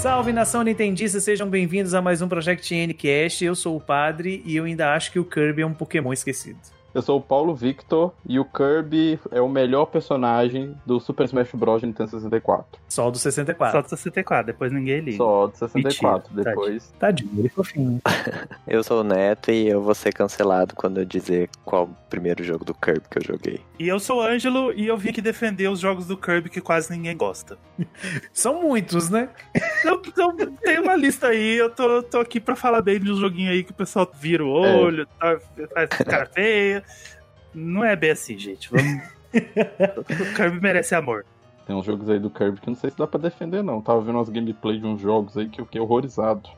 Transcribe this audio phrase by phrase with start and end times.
[0.00, 3.44] Salve nação Nintendista, sejam bem-vindos a mais um Project Ncast.
[3.44, 6.58] Eu sou o Padre e eu ainda acho que o Kirby é um Pokémon esquecido.
[6.92, 11.52] Eu sou o Paulo Victor e o Kirby é o melhor personagem do Super Smash
[11.54, 11.80] Bros.
[11.80, 12.80] de Nintendo 64.
[12.88, 13.78] Só do 64.
[13.78, 15.18] Só do 64, depois ninguém liga.
[15.18, 16.92] Só do 64, Mentira, depois.
[16.98, 18.00] Tadinho, ele fofinho.
[18.66, 22.42] eu sou o Neto e eu vou ser cancelado quando eu dizer qual o primeiro
[22.42, 23.60] jogo do Kirby que eu joguei.
[23.78, 26.60] E eu sou o Ângelo e eu vim aqui defender os jogos do Kirby que
[26.60, 27.56] quase ninguém gosta.
[28.32, 29.28] São muitos, né?
[29.82, 33.16] Eu, eu, tem uma lista aí, eu tô, tô aqui pra falar bem de um
[33.16, 34.76] joguinho aí que o pessoal vira o é.
[34.76, 35.06] olho, é.
[35.18, 35.40] tá,
[35.72, 36.79] faz cara feia.
[37.54, 38.70] Não é bem assim, gente.
[38.70, 39.02] Vamos...
[39.32, 41.24] o Kirby merece amor.
[41.66, 43.80] Tem uns jogos aí do Kirby que não sei se dá pra defender, não.
[43.80, 46.48] Tava vendo umas gameplay de uns jogos aí que eu fiquei horrorizado.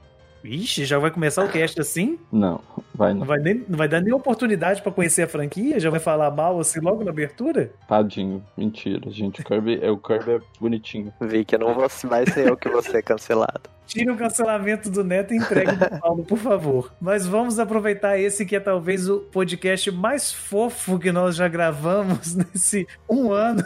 [0.43, 2.19] Vixe, já vai começar o cast assim?
[2.33, 2.61] Não,
[2.95, 3.21] vai não.
[3.21, 5.79] Não vai, nem, não vai dar nem oportunidade para conhecer a franquia?
[5.79, 7.71] Já vai falar mal assim logo na abertura?
[7.87, 9.41] Tadinho, mentira, gente.
[9.41, 11.13] O Kirby, é, o Kirby é bonitinho.
[11.21, 13.71] Vi que eu não vou mais ser eu que vou ser cancelado.
[13.87, 16.93] Tire o cancelamento do Neto e entregue pro Paulo, por favor.
[17.01, 22.35] Mas vamos aproveitar esse que é talvez o podcast mais fofo que nós já gravamos
[22.35, 23.63] nesse um ano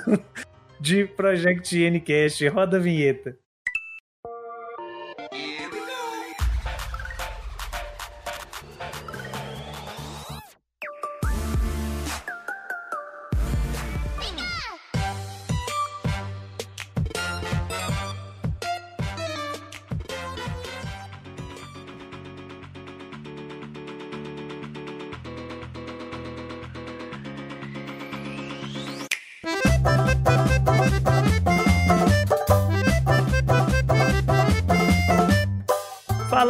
[0.81, 2.47] de Project Ncast.
[2.49, 3.37] Roda a vinheta.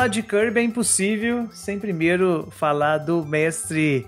[0.07, 4.07] Falar de Kirby é impossível sem primeiro falar do mestre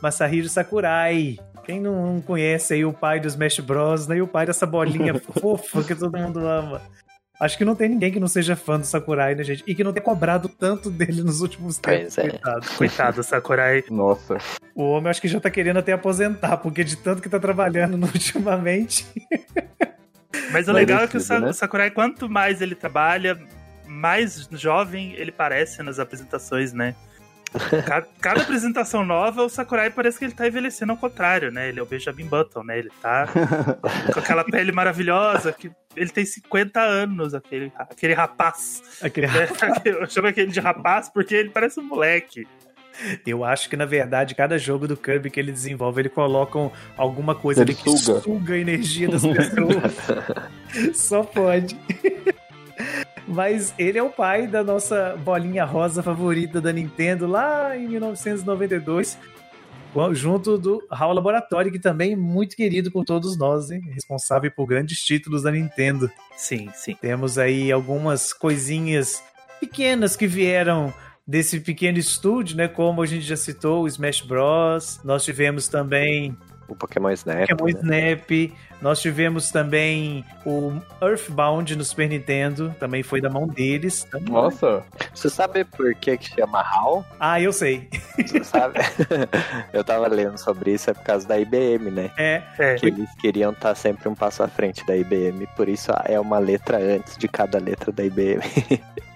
[0.00, 1.38] Masahiro Sakurai.
[1.64, 4.18] Quem não conhece aí o pai dos Smash Bros, né?
[4.18, 6.80] E o pai dessa bolinha fofa que todo mundo ama.
[7.40, 9.64] Acho que não tem ninguém que não seja fã do Sakurai, né, gente?
[9.66, 12.16] E que não tenha cobrado tanto dele nos últimos tempos.
[12.18, 12.28] É.
[12.28, 12.66] Coitado.
[12.76, 13.82] Coitado, Sakurai.
[13.90, 14.38] Nossa.
[14.74, 17.94] O homem acho que já tá querendo até aposentar, porque de tanto que tá trabalhando
[18.06, 19.06] ultimamente.
[20.52, 21.52] Mas o legal é que o né?
[21.52, 23.38] Sakurai, quanto mais ele trabalha,
[23.90, 26.94] mais jovem ele parece nas apresentações, né?
[27.84, 31.68] Cada, cada, apresentação nova, o Sakurai parece que ele tá envelhecendo ao contrário, né?
[31.68, 32.78] Ele é o Benjamin Button, né?
[32.78, 33.26] Ele tá
[34.14, 38.82] com aquela pele maravilhosa, que ele tem 50 anos, aquele, aquele rapaz.
[39.02, 39.44] Aquele né?
[39.60, 39.82] rapaz.
[39.84, 42.46] Eu chamo aquele de rapaz porque ele parece um moleque.
[43.26, 47.34] Eu acho que, na verdade, cada jogo do Kirby que ele desenvolve, ele coloca alguma
[47.34, 48.20] coisa ele ali que suga.
[48.20, 50.96] suga a energia das pessoas.
[50.96, 51.78] Só pode.
[53.30, 59.16] Mas ele é o pai da nossa bolinha rosa favorita da Nintendo lá em 1992
[60.12, 63.80] junto do HAL Laboratório, que também é muito querido por todos nós, hein?
[63.92, 66.10] responsável por grandes títulos da Nintendo.
[66.36, 66.96] Sim, sim.
[67.00, 69.22] Temos aí algumas coisinhas
[69.58, 70.92] pequenas que vieram
[71.26, 72.68] desse pequeno estúdio, né?
[72.68, 75.00] Como a gente já citou, o Smash Bros.
[75.04, 76.36] Nós tivemos também
[76.72, 77.48] o Pokémon Snap.
[77.48, 78.12] Pokémon né?
[78.12, 78.52] Snap.
[78.80, 80.72] Nós tivemos também o
[81.02, 84.04] Earthbound no Super Nintendo, também foi da mão deles.
[84.04, 84.32] Também.
[84.32, 84.82] Nossa!
[85.14, 87.04] Você sabe por que que chama HAL?
[87.18, 87.88] Ah, eu sei.
[88.16, 88.78] Você sabe?
[89.72, 92.10] eu tava lendo sobre isso, é por causa da IBM, né?
[92.16, 92.42] É.
[92.58, 92.74] é.
[92.76, 96.38] Que eles queriam estar sempre um passo à frente da IBM, por isso é uma
[96.38, 98.40] letra antes de cada letra da IBM.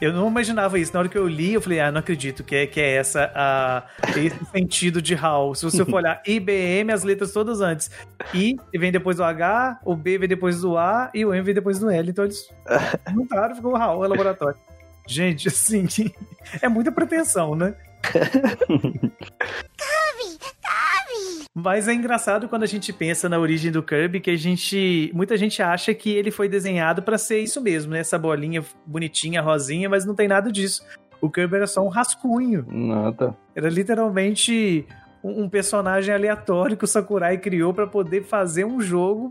[0.00, 0.92] Eu não imaginava isso.
[0.92, 3.32] Na hora que eu li, eu falei, ah, não acredito que é, que é essa
[3.34, 3.84] a,
[4.16, 5.54] esse sentido de HAL.
[5.54, 7.90] Se você for olhar IBM, as letras todas antes.
[8.32, 11.54] I vem depois do H, o B vem depois do A e o M vem
[11.54, 12.10] depois do L.
[12.10, 12.48] Então eles
[13.12, 14.58] juntaram, ficou HAL, é laboratório.
[15.06, 15.86] Gente, assim,
[16.62, 17.74] é muita pretensão, né?
[21.54, 25.36] Mas é engraçado quando a gente pensa na origem do Kirby que a gente, muita
[25.36, 27.98] gente acha que ele foi desenhado para ser isso mesmo, né?
[27.98, 30.84] Essa bolinha bonitinha, rosinha, mas não tem nada disso.
[31.20, 32.64] O Kirby era só um rascunho.
[32.68, 33.36] Nada.
[33.56, 34.86] Era literalmente
[35.22, 39.30] um personagem aleatório que o Sakurai criou para poder fazer um jogo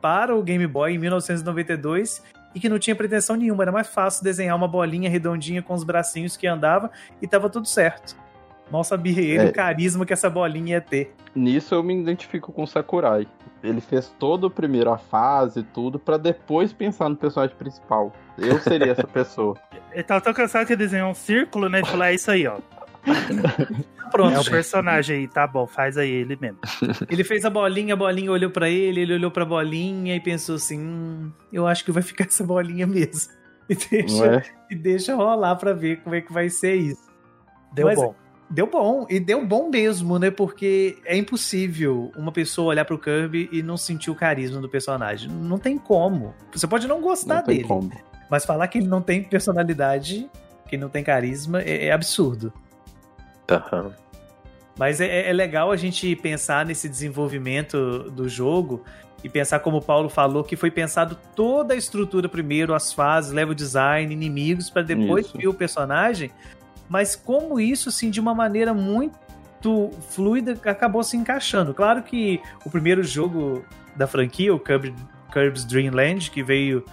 [0.00, 2.22] para o Game Boy em 1992
[2.56, 3.64] e que não tinha pretensão nenhuma.
[3.64, 7.68] Era mais fácil desenhar uma bolinha redondinha com os bracinhos que andava e tava tudo
[7.68, 8.16] certo.
[8.70, 9.50] Mal sabia ele é.
[9.50, 11.14] o carisma que essa bolinha ia ter.
[11.34, 13.28] Nisso eu me identifico com o Sakurai.
[13.62, 18.10] Ele fez toda a primeira fase, tudo, para depois pensar no personagem principal.
[18.38, 19.54] Eu seria essa pessoa.
[19.92, 21.82] Ele tava tão cansado que desenhou um círculo, né?
[21.82, 22.58] De falar, é isso aí, ó.
[24.10, 24.34] Pronto.
[24.34, 26.58] É o personagem aí, tá bom, faz aí ele mesmo.
[27.10, 30.56] Ele fez a bolinha, a bolinha olhou para ele, ele olhou pra bolinha e pensou
[30.56, 33.32] assim: hum, eu acho que vai ficar essa bolinha mesmo.
[33.68, 34.42] E deixa, é?
[34.70, 37.02] e deixa rolar pra ver como é que vai ser isso.
[37.72, 38.14] Deu Mas, bom.
[38.48, 40.30] Deu bom, e deu bom mesmo, né?
[40.30, 45.28] Porque é impossível uma pessoa olhar pro Kirby e não sentir o carisma do personagem.
[45.28, 46.32] Não tem como.
[46.52, 47.64] Você pode não gostar não dele.
[47.64, 47.90] Como.
[48.30, 50.30] Mas falar que ele não tem personalidade,
[50.68, 52.52] que não tem carisma, é, é absurdo.
[53.50, 53.90] Uhum.
[54.78, 58.84] Mas é, é, legal a gente pensar nesse desenvolvimento do jogo
[59.24, 63.32] e pensar como o Paulo falou que foi pensado toda a estrutura primeiro, as fases,
[63.32, 66.30] level design, inimigos para depois ver o personagem,
[66.88, 69.16] mas como isso assim de uma maneira muito
[70.10, 71.74] fluida acabou se encaixando.
[71.74, 73.64] Claro que o primeiro jogo
[73.96, 74.94] da franquia, o Kirby,
[75.32, 76.84] Kirby's Dream Land, que veio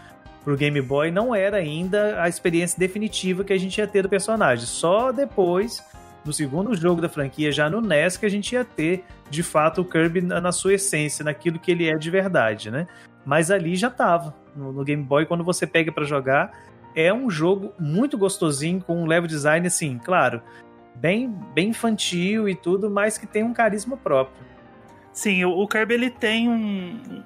[0.43, 4.09] pro Game Boy, não era ainda a experiência definitiva que a gente ia ter do
[4.09, 4.65] personagem.
[4.65, 5.83] Só depois
[6.25, 9.81] no segundo jogo da franquia, já no NES, que a gente ia ter, de fato,
[9.81, 12.87] o Kirby na, na sua essência, naquilo que ele é de verdade, né?
[13.25, 14.35] Mas ali já tava.
[14.55, 16.51] No, no Game Boy, quando você pega para jogar,
[16.95, 20.41] é um jogo muito gostosinho, com um level design, assim, claro,
[20.95, 24.45] bem, bem infantil e tudo, mas que tem um carisma próprio.
[25.11, 27.23] Sim, o, o Kirby ele tem um,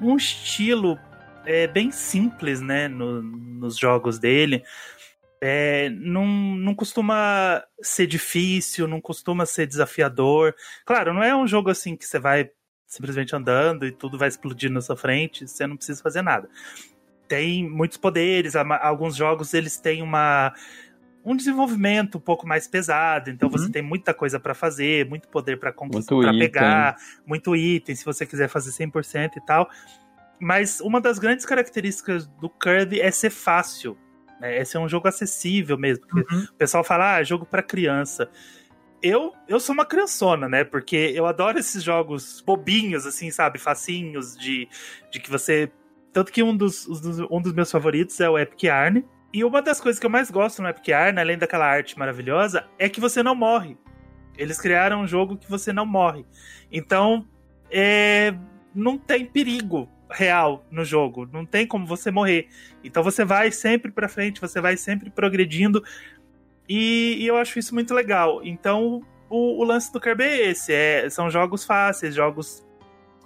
[0.00, 0.98] um estilo
[1.44, 4.62] é, bem simples, né, no, nos jogos dele
[5.40, 10.54] é, não, não costuma ser difícil, não costuma ser desafiador.
[10.84, 12.50] Claro, não é um jogo assim que você vai
[12.86, 16.48] simplesmente andando e tudo vai explodir na sua frente, você não precisa fazer nada.
[17.28, 20.54] Tem muitos poderes, alguns jogos eles têm uma
[21.24, 23.58] um desenvolvimento um pouco mais pesado, então uhum.
[23.58, 26.96] você tem muita coisa para fazer, muito poder para conquistar, pegar,
[27.26, 29.68] muito item, se você quiser fazer 100% e tal.
[30.38, 33.98] Mas uma das grandes características do Kirby é ser fácil
[34.40, 34.58] né?
[34.58, 36.04] Esse é um jogo acessível mesmo.
[36.14, 36.44] Uhum.
[36.50, 38.30] O pessoal fala, ah, jogo para criança.
[39.02, 40.64] Eu, eu sou uma criançona, né?
[40.64, 43.58] Porque eu adoro esses jogos bobinhos, assim, sabe?
[43.58, 44.68] Facinhos, de,
[45.10, 45.70] de que você.
[46.12, 46.86] Tanto que um dos,
[47.30, 49.04] um dos meus favoritos é o Epic Arne.
[49.32, 52.66] E uma das coisas que eu mais gosto no Epic Arne, além daquela arte maravilhosa,
[52.78, 53.76] é que você não morre.
[54.38, 56.24] Eles criaram um jogo que você não morre.
[56.72, 57.26] Então,
[57.70, 58.34] é,
[58.74, 61.28] não tem perigo real no jogo.
[61.32, 62.48] Não tem como você morrer.
[62.82, 65.82] Então você vai sempre para frente, você vai sempre progredindo.
[66.68, 68.40] E, e, eu acho isso muito legal.
[68.44, 72.64] Então o, o lance do Kirby é esse: é, são jogos fáceis, jogos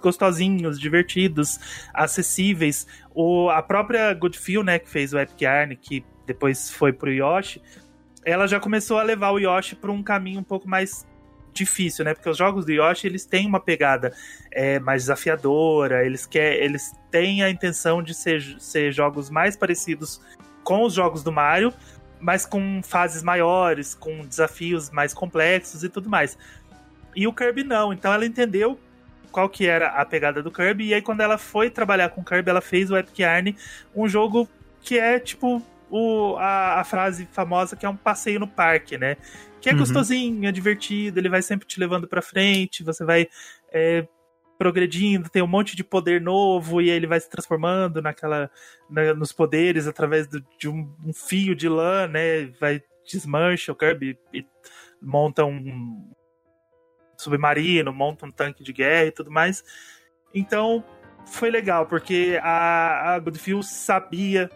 [0.01, 1.59] gostosinhos, divertidos,
[1.93, 2.87] acessíveis.
[3.13, 7.61] O, a própria Goodfeel, né, que fez o Epic Yarn, que depois foi pro Yoshi,
[8.25, 11.05] ela já começou a levar o Yoshi para um caminho um pouco mais
[11.53, 12.13] difícil, né?
[12.13, 14.13] Porque os jogos do Yoshi, eles têm uma pegada
[14.51, 20.21] é, mais desafiadora, eles, quer, eles têm a intenção de ser, ser jogos mais parecidos
[20.63, 21.73] com os jogos do Mario,
[22.19, 26.37] mas com fases maiores, com desafios mais complexos e tudo mais.
[27.15, 28.79] E o Kirby não, então ela entendeu
[29.31, 32.23] qual que era a pegada do Kirby, e aí quando ela foi trabalhar com o
[32.25, 33.55] Kirby, ela fez o Epic Yarn,
[33.95, 34.47] um jogo
[34.81, 39.17] que é tipo o, a, a frase famosa que é um passeio no parque, né?
[39.61, 39.79] Que é uhum.
[39.79, 43.27] gostosinho, é divertido, ele vai sempre te levando pra frente, você vai
[43.71, 44.07] é,
[44.57, 48.49] progredindo, tem um monte de poder novo, e aí ele vai se transformando naquela.
[48.89, 52.45] Na, nos poderes através do, de um, um, fio de lã, né?
[52.59, 54.45] Vai, desmancha o Kirby e
[55.01, 56.11] monta um
[57.17, 59.63] submarino, monta um tanque de guerra e tudo mais.
[60.33, 60.83] Então,
[61.25, 64.49] foi legal, porque a, a Goodfield sabia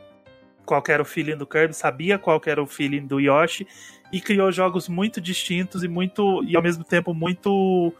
[0.66, 3.68] qual era o feeling do Kirby, sabia qual era o feeling do Yoshi,
[4.16, 7.94] e criou jogos muito distintos e muito e ao mesmo tempo muito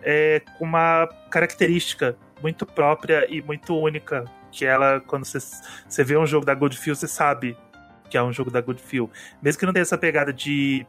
[0.00, 5.38] é, com uma característica muito própria e muito única que ela quando você,
[5.86, 7.54] você vê um jogo da Goodfield você sabe
[8.08, 9.12] que é um jogo da Goodfield.
[9.42, 10.86] Mesmo que não tenha essa pegada de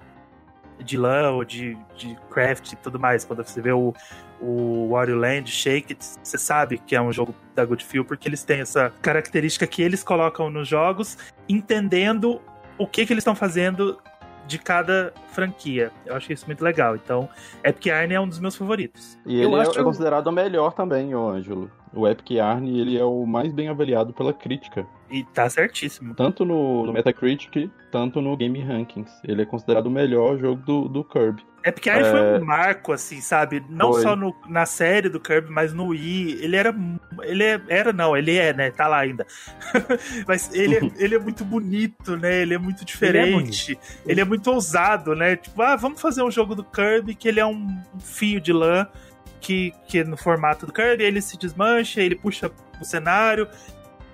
[0.80, 3.94] de LAN ou de, de craft e tudo mais quando você vê o,
[4.42, 8.46] o Wario Land, Shake It, você sabe que é um jogo da Goodfield porque eles
[8.46, 11.18] têm essa característica que eles colocam nos jogos
[11.50, 12.42] entendendo
[12.78, 14.00] o que, que eles estão fazendo
[14.48, 15.92] de cada franquia.
[16.06, 16.96] Eu acho isso muito legal.
[16.96, 17.30] Então,
[17.64, 19.18] Epic Yarn é um dos meus favoritos.
[19.26, 19.80] E ele é, acho...
[19.80, 21.70] é, considerado o melhor também, ô Ângelo.
[21.94, 24.86] O Epic Yarn, ele é o mais bem avaliado pela crítica.
[25.12, 26.16] E tá certíssimo.
[26.16, 29.12] Tanto no, no Metacritic, tanto no Game Rankings.
[29.24, 31.44] Ele é considerado o melhor jogo do, do Kirby.
[31.64, 32.12] Epic Yarn é...
[32.12, 33.64] foi um marco, assim, sabe?
[33.70, 34.02] Não foi.
[34.02, 36.44] só no, na série do Kirby, mas no Wii.
[36.44, 36.76] Ele era.
[37.22, 38.72] Ele é, era, não, ele é, né?
[38.72, 39.26] Tá lá ainda.
[40.28, 42.42] mas ele é, ele é muito bonito, né?
[42.42, 43.72] Ele é muito diferente.
[43.72, 45.36] Ele é, ele é muito ousado, né?
[45.36, 48.52] Tipo, ah, vamos fazer um jogo do Kirby que ele é um, um fio de
[48.52, 48.88] lã
[49.40, 52.52] que, que no formato do Kirby ele se desmancha, ele puxa
[52.82, 53.48] o cenário.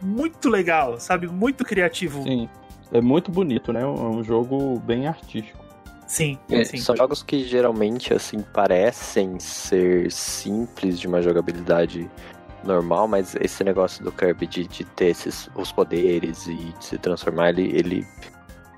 [0.01, 1.27] Muito legal, sabe?
[1.27, 2.23] Muito criativo.
[2.23, 2.47] Sim.
[2.91, 3.81] É muito bonito, né?
[3.81, 5.68] É um jogo bem artístico.
[6.09, 6.77] Sim, é, sim.
[6.77, 12.09] São jogos que geralmente, assim, parecem ser simples de uma jogabilidade
[12.63, 16.97] normal, mas esse negócio do Kirby de, de ter esses, os poderes e de se
[16.97, 18.07] transformar, ele, ele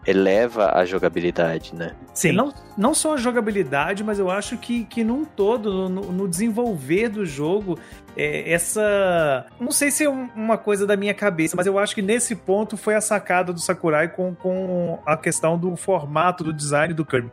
[0.06, 1.96] eleva a jogabilidade, né?
[2.14, 2.32] Sim.
[2.32, 7.10] Não, não só a jogabilidade, mas eu acho que, que num todo, no, no desenvolver
[7.10, 7.78] do jogo,
[8.16, 9.46] é, essa.
[9.60, 12.76] Não sei se é uma coisa da minha cabeça, mas eu acho que nesse ponto
[12.76, 17.32] foi a sacada do Sakurai com, com a questão do formato do design do Kirby.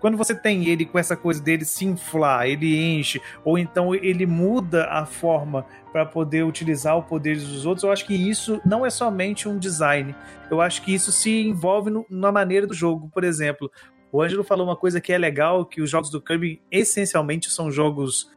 [0.00, 4.26] Quando você tem ele com essa coisa dele se inflar, ele enche, ou então ele
[4.26, 8.84] muda a forma para poder utilizar o poder dos outros, eu acho que isso não
[8.84, 10.14] é somente um design.
[10.50, 13.08] Eu acho que isso se envolve no, na maneira do jogo.
[13.12, 13.70] Por exemplo,
[14.12, 17.70] o Ângelo falou uma coisa que é legal, que os jogos do Kirby essencialmente são
[17.70, 18.30] jogos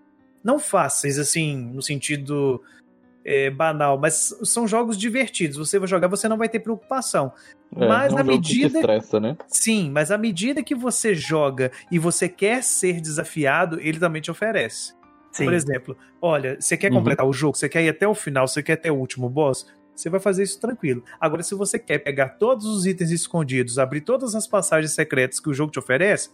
[0.44, 2.62] não fáceis, assim, no sentido
[3.24, 5.58] é, banal, mas são jogos divertidos.
[5.58, 7.32] Você vai jogar, você não vai ter preocupação.
[7.76, 8.80] É, mas é um medida.
[8.80, 9.38] Estressa, né?
[9.48, 14.32] Sim, mas à medida que você joga e você quer ser desafiado, ele também te
[14.32, 14.94] oferece.
[15.32, 15.46] Sim.
[15.46, 16.98] Por exemplo, olha, você quer uhum.
[16.98, 17.32] completar uhum.
[17.32, 20.10] o jogo, você quer ir até o final, você quer até o último boss, você
[20.10, 21.04] vai fazer isso tranquilo.
[21.20, 25.50] Agora, se você quer pegar todos os itens escondidos, abrir todas as passagens secretas que
[25.50, 26.30] o jogo te oferece,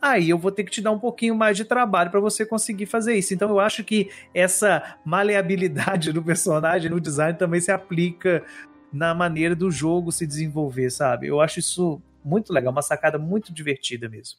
[0.00, 2.86] aí eu vou ter que te dar um pouquinho mais de trabalho para você conseguir
[2.86, 3.34] fazer isso.
[3.34, 8.44] Então eu acho que essa maleabilidade do personagem no design também se aplica
[8.92, 11.26] na maneira do jogo se desenvolver, sabe?
[11.26, 14.38] Eu acho isso muito legal, uma sacada muito divertida mesmo.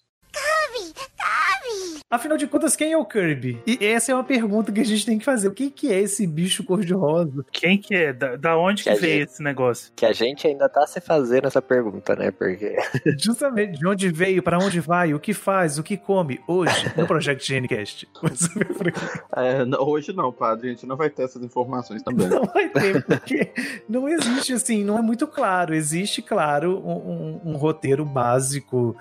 [2.09, 3.61] Afinal de contas, quem é o Kirby?
[3.67, 5.49] E essa é uma pergunta que a gente tem que fazer.
[5.49, 7.45] O que, que é esse bicho cor-de-rosa?
[7.51, 8.13] Quem que é?
[8.13, 9.91] Da, da onde que, que veio gente, esse negócio?
[9.93, 12.31] Que a gente ainda tá se fazendo essa pergunta, né?
[12.31, 12.77] Porque.
[13.19, 17.05] Justamente, de onde veio, para onde vai, o que faz, o que come, hoje, no
[17.05, 18.07] Project Gencast.
[19.35, 20.69] é, hoje não, padre.
[20.69, 22.27] A gente não vai ter essas informações também.
[22.37, 23.51] Não vai ter, porque
[23.89, 25.73] não existe assim, não é muito claro.
[25.73, 28.95] Existe, claro, um, um, um roteiro básico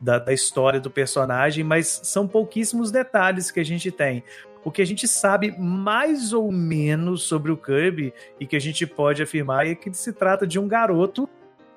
[0.00, 4.22] da, da história do personagem, mas são pouquíssimos detalhes que a gente tem.
[4.64, 8.86] O que a gente sabe mais ou menos sobre o Kirby e que a gente
[8.86, 11.28] pode afirmar é que se trata de um garoto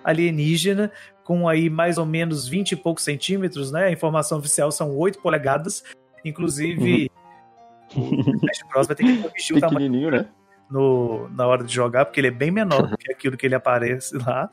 [0.04, 0.92] alienígena
[1.24, 3.86] com aí mais ou menos 20 e poucos centímetros, né?
[3.86, 5.84] A informação oficial são 8 polegadas.
[6.26, 7.12] Inclusive,
[7.96, 8.02] uhum.
[8.04, 10.26] o Smash Bros vai ter que corrigir o tamanho né?
[10.70, 13.56] no, na hora de jogar, porque ele é bem menor do que aquilo que ele
[13.56, 14.50] aparece lá.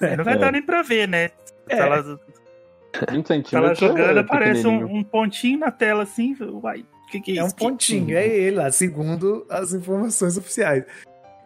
[0.00, 0.38] É, não vai é.
[0.38, 1.30] dar nem pra ver, né?
[1.68, 1.78] É.
[1.78, 2.20] Ela
[3.10, 3.52] 20 centímetros.
[3.52, 6.36] Ela jogando, é aparece um, um, pontinho na tela assim.
[6.40, 7.44] Uai, o que, que é, é isso?
[7.44, 10.84] É um pontinho, é ele lá, segundo as informações oficiais.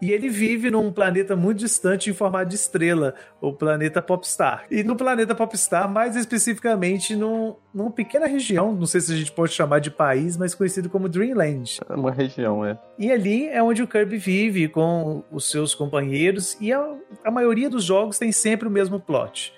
[0.00, 4.66] E ele vive num planeta muito distante em formato de estrela, o planeta Popstar.
[4.70, 9.32] E no planeta Popstar, mais especificamente num, numa pequena região, não sei se a gente
[9.32, 11.80] pode chamar de país, mas conhecido como Dreamland.
[11.88, 12.78] É uma região, é.
[12.98, 17.70] E ali é onde o Kirby vive com os seus companheiros, e a, a maioria
[17.70, 19.54] dos jogos tem sempre o mesmo plot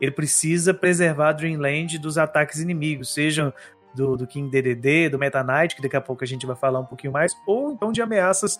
[0.00, 3.52] ele precisa preservar Dreamland dos ataques inimigos, sejam
[3.94, 6.80] do, do King DDD, do Meta Knight, que daqui a pouco a gente vai falar
[6.80, 8.58] um pouquinho mais, ou então de ameaças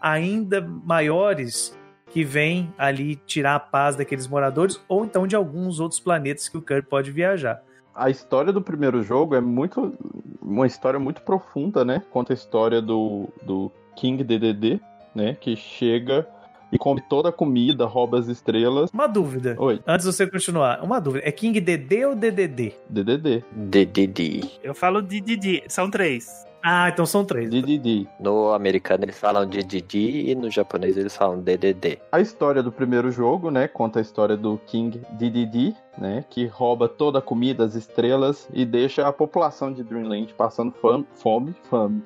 [0.00, 1.76] ainda maiores
[2.10, 6.56] que vêm ali tirar a paz daqueles moradores, ou então de alguns outros planetas que
[6.56, 7.62] o Kirby pode viajar.
[7.94, 9.92] A história do primeiro jogo é muito
[10.40, 12.02] uma história muito profunda, né?
[12.10, 14.80] Conta a história do, do King DDD,
[15.14, 15.34] né?
[15.34, 16.26] Que chega
[16.72, 18.90] e come toda a comida, rouba as estrelas.
[18.92, 19.56] Uma dúvida.
[19.58, 19.80] Oi.
[19.86, 21.26] Antes de você continuar, uma dúvida.
[21.26, 22.74] É King DD ou DDD?
[22.88, 23.44] DDD.
[23.52, 24.50] DDD.
[24.62, 25.64] Eu falo DDD.
[25.68, 26.46] São três.
[26.62, 27.48] Ah, então são três.
[27.48, 28.06] DDD.
[28.18, 31.98] No americano eles falam DDD e no japonês eles falam DDD.
[32.10, 36.88] A história do primeiro jogo, né, conta a história do King DDD, né, que rouba
[36.88, 42.02] toda a comida, as estrelas e deixa a população de Dreamland passando fome, fome, fome.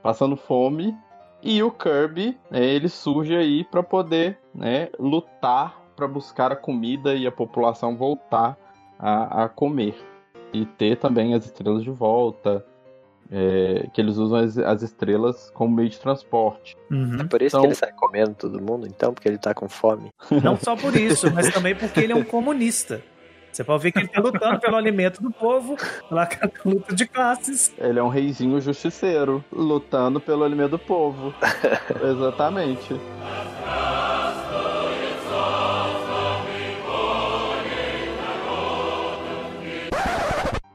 [0.00, 0.96] Passando fome
[1.42, 7.14] e o Kirby, né, ele surge aí para poder né, lutar para buscar a comida
[7.14, 8.56] e a população voltar
[8.98, 9.94] a, a, comer.
[10.52, 12.64] E ter também as estrelas de volta.
[13.34, 16.76] É, que eles usam as, as, estrelas como meio de transporte.
[16.90, 17.18] Uhum.
[17.18, 17.62] É por isso então...
[17.62, 19.14] que ele sai comendo todo mundo, então?
[19.14, 20.10] Porque ele tá com fome?
[20.42, 23.02] Não só por isso, mas também porque ele é um comunista.
[23.52, 25.76] Você pode ver que ele está lutando pelo alimento do povo,
[26.08, 26.26] pela
[26.64, 27.70] luta de classes.
[27.76, 31.34] Ele é um reizinho justiceiro, lutando pelo alimento do povo.
[32.02, 32.98] Exatamente.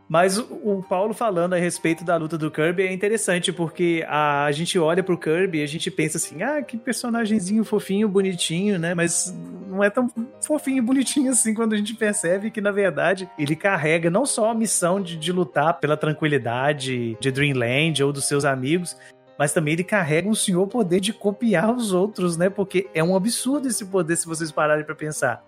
[0.10, 4.52] Mas o, Paulo falando a respeito da luta do Kirby é interessante, porque a, a
[4.54, 8.94] gente olha pro Kirby e a gente pensa assim, ah, que personagemzinho fofinho, bonitinho, né?
[8.94, 9.36] Mas
[9.68, 10.10] não é tão
[10.42, 14.52] fofinho e bonitinho assim quando a gente percebe que, na verdade, ele carrega não só
[14.52, 18.96] a missão de, de lutar pela tranquilidade de Dreamland ou dos seus amigos,
[19.38, 22.50] mas também ele carrega um senhor poder de copiar os outros, né?
[22.50, 25.44] Porque é um absurdo esse poder se vocês pararem para pensar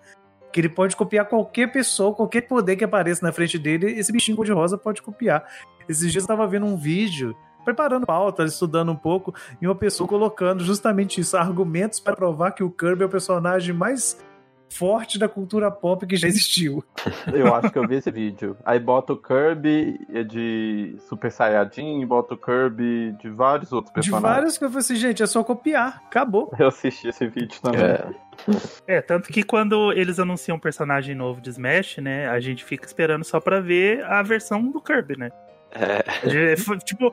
[0.52, 4.36] que ele pode copiar qualquer pessoa, qualquer poder que apareça na frente dele, esse bichinho
[4.36, 5.44] cor-de-rosa pode copiar.
[5.88, 10.08] Esses dias eu tava vendo um vídeo, preparando pauta, estudando um pouco, e uma pessoa
[10.08, 14.18] colocando justamente isso, argumentos para provar que o Kirby é o personagem mais
[14.70, 16.82] forte da cultura pop que já existiu.
[17.32, 18.56] Eu acho que eu vi esse vídeo.
[18.64, 19.98] Aí bota o Kirby
[20.28, 24.28] de Super Saiyajin, bota o Kirby de vários outros personagens.
[24.28, 26.52] De vários que eu falei assim, gente, é só copiar, acabou.
[26.58, 27.80] Eu assisti esse vídeo também.
[27.80, 28.08] É.
[28.86, 32.86] é, tanto que quando eles anunciam um personagem novo de Smash, né, a gente fica
[32.86, 35.30] esperando só pra ver a versão do Kirby, né?
[35.72, 36.02] É.
[36.84, 37.12] Tipo,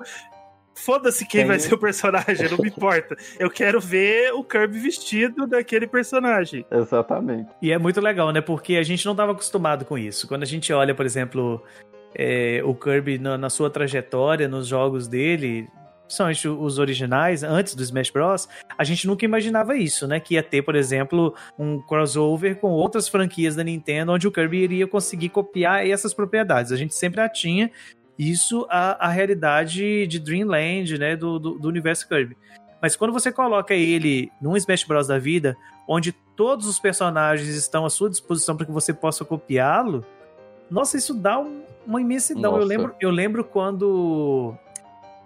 [0.77, 1.47] Foda-se quem Tem...
[1.47, 3.17] vai ser o personagem, não me importa.
[3.39, 6.65] Eu quero ver o Kirby vestido daquele personagem.
[6.69, 7.49] Exatamente.
[7.61, 8.41] E é muito legal, né?
[8.41, 10.27] Porque a gente não estava acostumado com isso.
[10.27, 11.63] Quando a gente olha, por exemplo,
[12.15, 15.67] é, o Kirby na, na, sua trajetória, nos jogos dele,
[16.05, 20.19] principalmente os originais, antes do Smash Bros., a gente nunca imaginava isso, né?
[20.19, 24.57] Que ia ter, por exemplo, um crossover com outras franquias da Nintendo, onde o Kirby
[24.57, 26.71] iria conseguir copiar essas propriedades.
[26.71, 27.71] A gente sempre a tinha,
[28.17, 32.35] isso a, a realidade de Dreamland, né, do, do, do, universo Kirby.
[32.81, 35.07] Mas quando você coloca ele num Smash Bros.
[35.07, 35.55] da vida,
[35.87, 40.05] onde todos os personagens estão à sua disposição para que você possa copiá-lo,
[40.69, 42.57] nossa, isso dá um, uma imensidão.
[42.57, 44.55] Eu lembro, eu lembro quando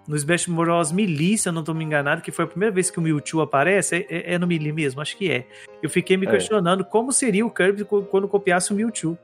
[0.06, 0.92] no Smash Bros.
[0.92, 3.40] Melee, se eu não estou me enganado, que foi a primeira vez que o Mewtwo
[3.40, 5.46] aparece, é, é, é no Melee mesmo, acho que é.
[5.82, 6.30] Eu fiquei me é.
[6.30, 9.18] questionando como seria o Kirby quando copiasse o Mewtwo.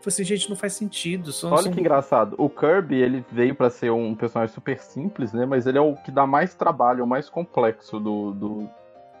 [0.00, 1.32] Falei assim, gente, não faz sentido.
[1.32, 1.72] São, Olha são...
[1.72, 2.34] que engraçado.
[2.38, 5.44] O Kirby, ele veio para ser um personagem super simples, né?
[5.44, 8.70] Mas ele é o que dá mais trabalho, o mais complexo do, do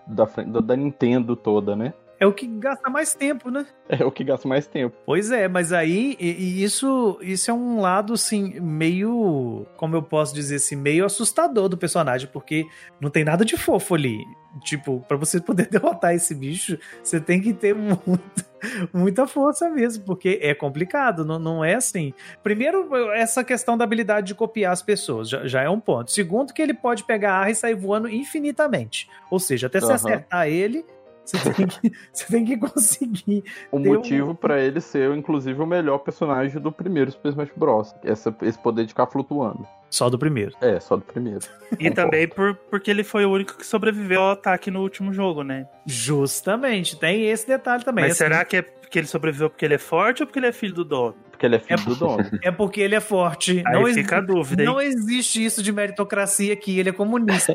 [0.06, 0.24] da,
[0.60, 1.92] da Nintendo toda, né?
[2.20, 3.66] É o que gasta mais tempo, né?
[3.88, 4.94] É o que gasta mais tempo.
[5.06, 10.02] Pois é, mas aí e, e isso, isso é um lado assim meio, como eu
[10.02, 12.66] posso dizer assim, meio assustador do personagem, porque
[13.00, 14.22] não tem nada de fofo ali.
[14.64, 18.46] Tipo, para você poder derrotar esse bicho, você tem que ter muita,
[18.92, 22.12] muita força mesmo, porque é complicado, não, não é assim.
[22.42, 26.10] Primeiro, essa questão da habilidade de copiar as pessoas, já, já é um ponto.
[26.10, 29.08] Segundo, que ele pode pegar a arra e sair voando infinitamente.
[29.30, 29.86] Ou seja, até uhum.
[29.86, 30.84] se acertar ele,
[31.24, 33.44] você tem que, você tem que conseguir.
[33.70, 34.34] O motivo um...
[34.34, 37.94] para ele ser, inclusive, o melhor personagem do primeiro Super Smash Bros.
[38.02, 39.66] Essa, esse poder de ficar flutuando.
[39.90, 40.52] Só do primeiro.
[40.60, 41.40] É, só do primeiro.
[41.78, 45.42] E também por, porque ele foi o único que sobreviveu ao ataque no último jogo,
[45.42, 45.66] né?
[45.84, 48.04] Justamente, tem esse detalhe também.
[48.06, 50.52] Mas será que é porque ele sobreviveu porque ele é forte ou porque ele é
[50.52, 51.16] filho do dono?
[51.40, 52.30] Porque ele é filho é, do dono.
[52.42, 53.62] É porque ele é forte.
[53.64, 54.62] Aí não fica a dúvida.
[54.62, 56.78] Não existe isso de meritocracia aqui.
[56.78, 57.54] Ele é comunista.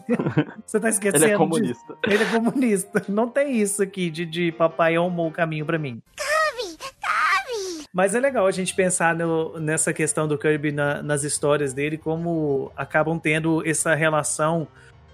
[0.64, 1.24] Você tá esquecendo?
[1.24, 1.98] Ele é comunista.
[2.02, 2.14] De...
[2.14, 3.04] Ele é comunista.
[3.08, 6.00] Não tem isso aqui de, de papai amou o caminho para mim.
[7.92, 11.98] Mas é legal a gente pensar no, nessa questão do Kirby na, nas histórias dele,
[11.98, 14.66] como acabam tendo essa relação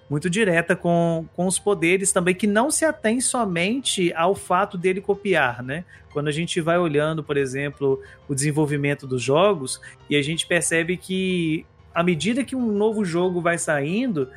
[0.08, 5.00] muito direta com, com os poderes também, que não se atém somente ao fato dele
[5.00, 5.84] copiar, né?
[6.12, 10.96] Quando a gente vai olhando, por exemplo, o desenvolvimento dos jogos, e a gente percebe
[10.96, 14.28] que à medida que um novo jogo vai saindo,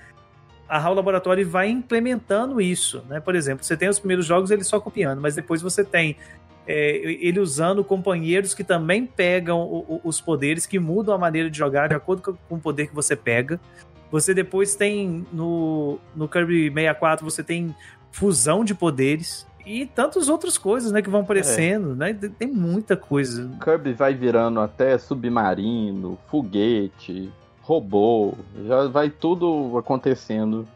[0.67, 3.19] a HAL Laboratory vai implementando isso, né?
[3.19, 6.15] Por exemplo, você tem os primeiros jogos ele só copiando, mas depois você tem
[6.67, 11.49] é, ele usando companheiros que também pegam o, o, os poderes, que mudam a maneira
[11.49, 13.59] de jogar de acordo com o poder que você pega.
[14.11, 17.75] Você depois tem no, no Kirby 64, você tem
[18.11, 22.13] fusão de poderes e tantas outras coisas, né, que vão aparecendo, é.
[22.13, 22.13] né?
[22.13, 23.51] Tem muita coisa.
[23.63, 28.33] Kirby vai virando até submarino, foguete, robô,
[28.65, 30.67] já vai tudo acontecendo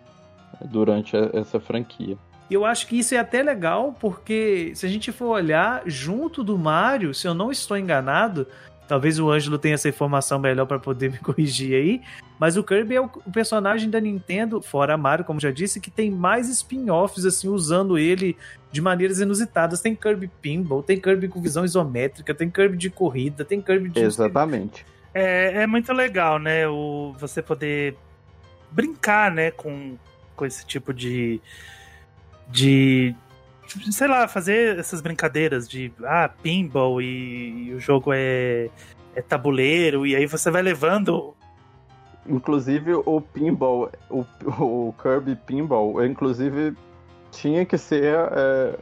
[0.66, 2.16] durante essa franquia.
[2.50, 6.44] E eu acho que isso é até legal, porque se a gente for olhar, junto
[6.44, 8.46] do Mario, se eu não estou enganado,
[8.88, 12.02] talvez o Ângelo tenha essa informação melhor para poder me corrigir aí,
[12.44, 16.12] mas o Kirby é o personagem da Nintendo, fora Mario, como já disse, que tem
[16.12, 18.36] mais spin-offs, assim, usando ele
[18.70, 19.80] de maneiras inusitadas.
[19.80, 24.02] Tem Kirby Pinball, tem Kirby com visão isométrica, tem Kirby de corrida, tem Kirby de...
[24.02, 24.86] Exatamente.
[25.14, 27.96] É, é muito legal, né, o, você poder
[28.70, 29.96] brincar, né, com,
[30.36, 31.40] com esse tipo de
[32.50, 33.16] de
[33.90, 38.70] sei lá, fazer essas brincadeiras de ah, pinball e, e o jogo é,
[39.16, 41.34] é tabuleiro, e aí você vai levando.
[42.28, 44.26] Inclusive o pinball, o,
[44.60, 46.74] o Kirby Pinball, inclusive
[47.32, 48.76] tinha que ser é,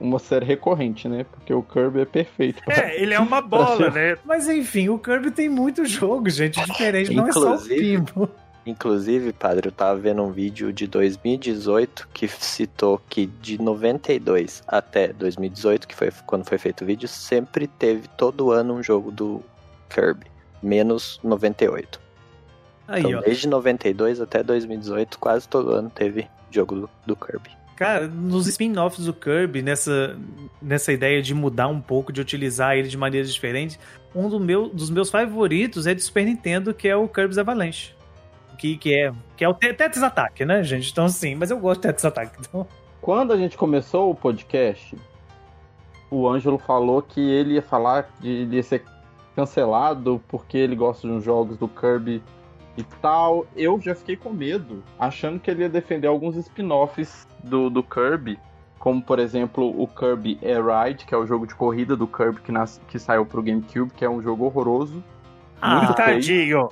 [0.00, 1.24] uma série recorrente, né?
[1.30, 2.62] Porque o Kirby é perfeito.
[2.64, 4.16] Pra, é, ele é uma bola, né?
[4.24, 8.28] Mas enfim, o Kirby tem muitos jogos, gente, diferente, não é só o pinball.
[8.66, 15.10] Inclusive, padre, eu tava vendo um vídeo de 2018 que citou que de 92 até
[15.10, 19.42] 2018, que foi quando foi feito o vídeo, sempre teve todo ano um jogo do
[19.88, 20.26] Kirby,
[20.62, 22.07] menos 98.
[22.88, 23.22] Aí, então, ó.
[23.22, 27.50] desde 92 até 2018, quase todo ano teve jogo do, do Kirby.
[27.76, 30.18] Cara, nos spin-offs do Kirby, nessa,
[30.60, 33.78] nessa ideia de mudar um pouco, de utilizar ele de maneiras diferentes,
[34.12, 37.92] um do meu, dos meus favoritos é de Super Nintendo, que é o Kirby's Avalanche
[38.58, 40.90] que, que é que é o Tetris Attack, né, gente?
[40.90, 42.36] Então, sim, mas eu gosto de Tetris Attack.
[42.40, 42.66] Então...
[43.00, 44.96] Quando a gente começou o podcast,
[46.10, 48.84] o Ângelo falou que ele ia falar de ele ia ser
[49.36, 52.20] cancelado porque ele gosta de uns jogos do Kirby
[52.78, 53.44] e tal.
[53.56, 58.38] Eu já fiquei com medo, achando que ele ia defender alguns spin-offs do, do Kirby,
[58.78, 62.40] como por exemplo o Kirby Air Ride, que é o jogo de corrida do Kirby
[62.40, 65.02] que, nas, que saiu pro GameCube, que é um jogo horroroso.
[65.60, 66.68] Ah, tadinho.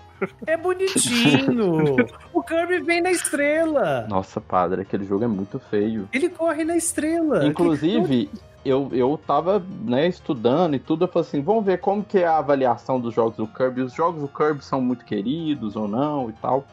[0.46, 1.96] É bonitinho.
[2.32, 4.06] o Kirby vem na estrela.
[4.08, 6.08] Nossa, padre, aquele jogo é muito feio.
[6.12, 7.44] Ele corre na estrela.
[7.44, 8.30] Inclusive,
[8.66, 12.26] eu, eu tava né, estudando e tudo, eu falei assim, vamos ver como que é
[12.26, 13.82] a avaliação dos jogos do Kirby.
[13.82, 16.64] Os jogos do Kirby são muito queridos ou não e tal.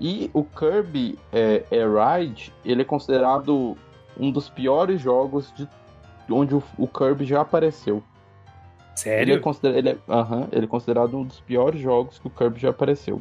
[0.00, 3.76] E o Kirby é, Air Ride, ele é considerado
[4.18, 5.68] um dos piores jogos de
[6.30, 8.02] onde o, o Kirby já apareceu.
[8.96, 9.32] Sério?
[9.32, 12.26] Ele é, consider, ele, é, uh -huh, ele é considerado um dos piores jogos que
[12.26, 13.20] o Kirby já apareceu.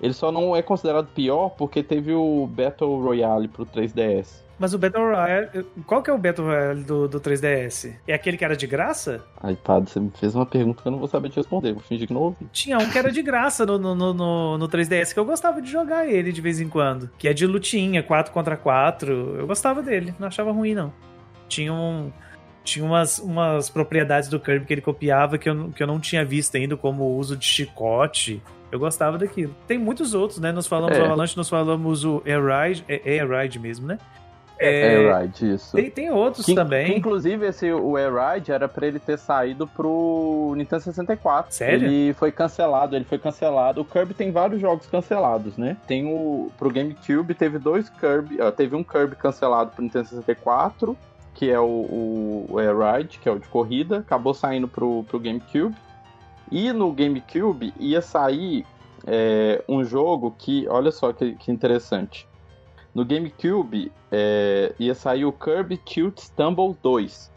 [0.00, 4.41] Ele só não é considerado pior porque teve o Battle Royale pro 3DS.
[4.62, 5.66] Mas o Battle Royale.
[5.84, 7.96] Qual que é o Battle Royale do, do 3DS?
[8.06, 9.20] É aquele que era de graça?
[9.42, 11.72] Ai, padre, você me fez uma pergunta que eu não vou saber te responder.
[11.72, 12.46] Vou fingir que não ouvi.
[12.52, 15.68] Tinha um que era de graça no, no, no, no 3DS, que eu gostava de
[15.68, 17.10] jogar ele de vez em quando.
[17.18, 19.12] Que é de lutinha, 4 contra 4.
[19.40, 20.92] Eu gostava dele, não achava ruim, não.
[21.48, 22.12] Tinha um
[22.62, 26.24] tinha umas, umas propriedades do Kirby que ele copiava que eu, que eu não tinha
[26.24, 28.40] visto ainda, como o uso de chicote.
[28.70, 29.52] Eu gostava daquilo.
[29.66, 30.52] Tem muitos outros, né?
[30.52, 31.02] Nós falamos é.
[31.02, 33.98] o Avalanche, nós falamos o Air Ride, é Air Ride mesmo, né?
[34.62, 35.76] É, Air Ride, isso.
[35.76, 36.86] Tem, tem outros que, também.
[36.86, 41.52] Que, inclusive, esse, o Air Ride era pra ele ter saído pro Nintendo 64.
[41.52, 41.86] Sério?
[41.86, 43.80] Ele foi cancelado, ele foi cancelado.
[43.80, 45.76] O Kirby tem vários jogos cancelados, né?
[45.86, 46.50] Tem o.
[46.58, 48.38] Pro GameCube teve dois Kirby.
[48.56, 50.96] Teve um Kirby cancelado pro Nintendo 64,
[51.34, 53.98] que é o, o, o Air Ride, que é o de corrida.
[53.98, 55.74] Acabou saindo pro, pro GameCube.
[56.50, 58.66] E no GameCube ia sair
[59.06, 62.28] é, um jogo que, olha só que, que interessante.
[62.94, 67.32] No GameCube é, ia sair o Kirby Tilt Tumble 2.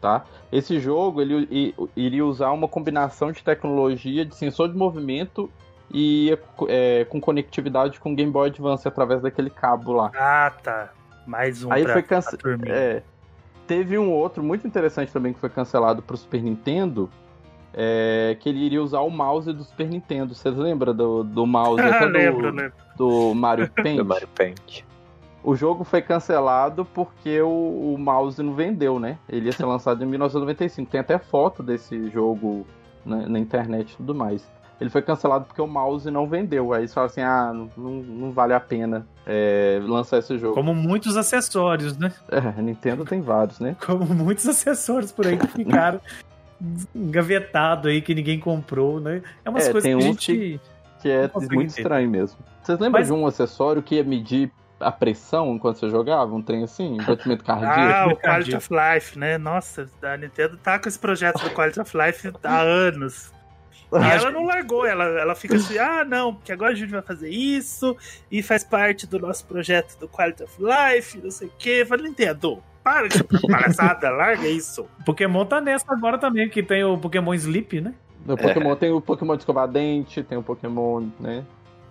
[0.00, 0.24] Tá?
[0.50, 5.50] Esse jogo ele iria usar uma combinação de tecnologia de sensor de movimento
[5.92, 10.10] e é, com conectividade com Game Boy Advance através daquele cabo lá.
[10.14, 10.90] Ah, tá.
[11.26, 12.36] Mais um Aí pra, foi cance...
[12.66, 13.02] é,
[13.70, 17.08] Teve um outro muito interessante também que foi cancelado pro Super Nintendo,
[17.74, 20.34] é, que ele iria usar o mouse do Super Nintendo.
[20.34, 22.72] Vocês lembram do, do mouse até do, lembro, lembro.
[22.96, 23.96] do Mario Paint?
[23.96, 24.84] do Mario Paint.
[25.42, 29.18] O jogo foi cancelado porque o, o, mouse não vendeu, né?
[29.28, 30.90] Ele ia ser lançado em 1995.
[30.90, 32.66] Tem até foto desse jogo
[33.06, 34.46] na, na, internet e tudo mais.
[34.78, 36.74] Ele foi cancelado porque o mouse não vendeu.
[36.74, 40.54] Aí eles falaram assim: ah, não, não vale a pena é, lançar esse jogo.
[40.54, 42.12] Como muitos acessórios, né?
[42.30, 43.76] É, a Nintendo tem vários, né?
[43.84, 46.00] Como muitos acessórios por aí que ficaram
[46.94, 49.22] engavetados aí, que ninguém comprou, né?
[49.44, 50.32] É umas é, coisas que a gente.
[50.32, 50.60] Que,
[51.02, 51.66] que é muito entender.
[51.66, 52.38] estranho mesmo.
[52.62, 53.08] Vocês lembram Mas...
[53.08, 56.34] de um acessório que ia medir a pressão enquanto você jogava?
[56.34, 57.00] Um trem assim?
[57.00, 57.78] Um batimento cardíaco?
[57.78, 59.38] Ah, o Quality of Life, né?
[59.38, 63.32] Nossa, a Nintendo tá com esse projeto do Quality of Life há anos.
[63.92, 67.02] E ela não largou, ela, ela fica assim, ah, não, porque agora a gente vai
[67.02, 67.96] fazer isso,
[68.30, 71.78] e faz parte do nosso projeto do Quality of Life, não sei o quê.
[71.80, 74.86] Eu falei, Nintendo, para de palhaçada, larga isso.
[75.04, 77.94] Pokémon tá nessa agora também, que tem o Pokémon Sleep, né?
[78.24, 78.76] No Pokémon é.
[78.76, 81.44] tem o Pokémon de escovar dente, tem o Pokémon, né?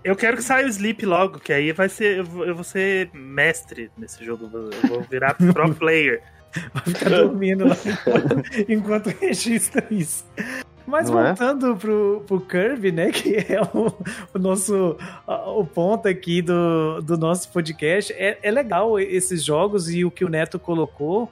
[0.03, 2.19] Eu quero que saia o Sleep logo, que aí vai ser.
[2.19, 4.49] Eu vou, eu vou ser mestre nesse jogo.
[4.53, 6.21] Eu vou virar pro player.
[6.73, 10.25] Vai ficar dormindo lá enquanto, enquanto registra isso.
[10.89, 11.27] Mas Não é?
[11.27, 11.75] voltando é?
[11.75, 13.11] pro, pro Kirby, né?
[13.19, 13.93] Que é o,
[14.33, 14.97] o nosso
[15.27, 18.11] o ponto aqui do, do nosso podcast.
[18.13, 21.31] É, é legal esses jogos e o que o Neto colocou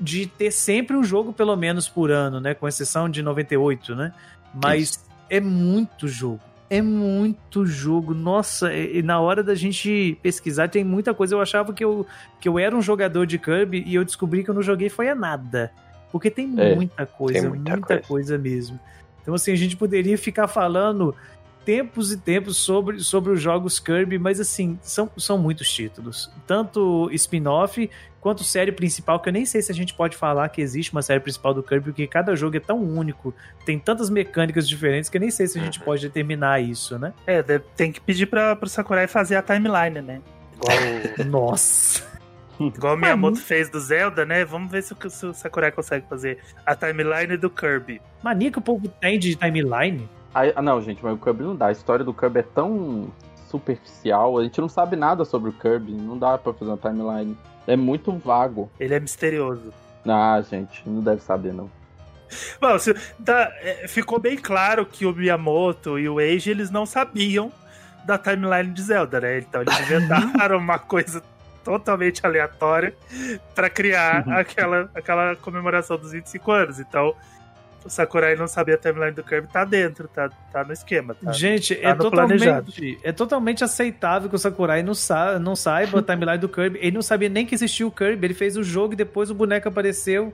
[0.00, 2.54] de ter sempre um jogo, pelo menos, por ano, né?
[2.54, 4.12] Com exceção de 98, né?
[4.54, 5.00] Mas Isso.
[5.28, 8.14] é muito jogo é muito jogo.
[8.14, 11.34] Nossa, e, na hora da gente pesquisar, tem muita coisa.
[11.34, 12.06] Eu achava que eu,
[12.40, 15.08] que eu era um jogador de Kirby e eu descobri que eu não joguei foi
[15.08, 15.72] a nada.
[16.10, 18.08] Porque tem é, muita coisa, tem muita, muita coisa.
[18.08, 18.78] coisa mesmo.
[19.22, 21.14] Então, assim, a gente poderia ficar falando
[21.68, 26.30] tempos e tempos sobre, sobre os jogos Kirby, mas assim, são, são muitos títulos.
[26.46, 27.90] Tanto spin-off
[28.22, 31.02] quanto série principal, que eu nem sei se a gente pode falar que existe uma
[31.02, 33.34] série principal do Kirby, porque cada jogo é tão único,
[33.66, 35.84] tem tantas mecânicas diferentes que eu nem sei se a gente uhum.
[35.84, 37.12] pode determinar isso, né?
[37.26, 37.42] É,
[37.76, 40.22] tem que pedir pra, pro Sakurai fazer a timeline, né?
[40.56, 41.28] Igual...
[41.28, 42.07] Nossa!
[42.60, 44.44] Igual o Miyamoto fez do Zelda, né?
[44.44, 48.02] Vamos ver se o, se o Sakurai consegue fazer a timeline do Kirby.
[48.22, 50.08] Mania que o povo tem de timeline?
[50.34, 51.66] Ah, não, gente, mas o Kirby não dá.
[51.66, 53.12] A história do Kirby é tão
[53.48, 57.36] superficial, a gente não sabe nada sobre o Kirby, não dá pra fazer uma timeline.
[57.66, 58.70] É muito vago.
[58.78, 59.72] Ele é misterioso.
[60.06, 61.70] Ah, gente, não deve saber, não.
[62.60, 62.94] Bom, se,
[63.24, 67.50] tá, é, ficou bem claro que o Miyamoto e o Eiji, eles não sabiam
[68.04, 69.38] da timeline de Zelda, né?
[69.38, 71.22] Então eles inventaram uma coisa
[71.68, 72.94] totalmente aleatória
[73.54, 76.80] para criar aquela, aquela comemoração dos 25 anos.
[76.80, 77.14] Então,
[77.84, 81.14] o Sakurai não sabia a timeline do Kirby, tá dentro, tá, tá no esquema.
[81.14, 86.00] Tá, Gente, tá é, totalmente, é totalmente aceitável que o Sakurai não, sa não saiba
[86.00, 86.78] a timeline do Kirby.
[86.80, 89.34] Ele não sabia nem que existia o Kirby, ele fez o jogo e depois o
[89.34, 90.32] boneco apareceu.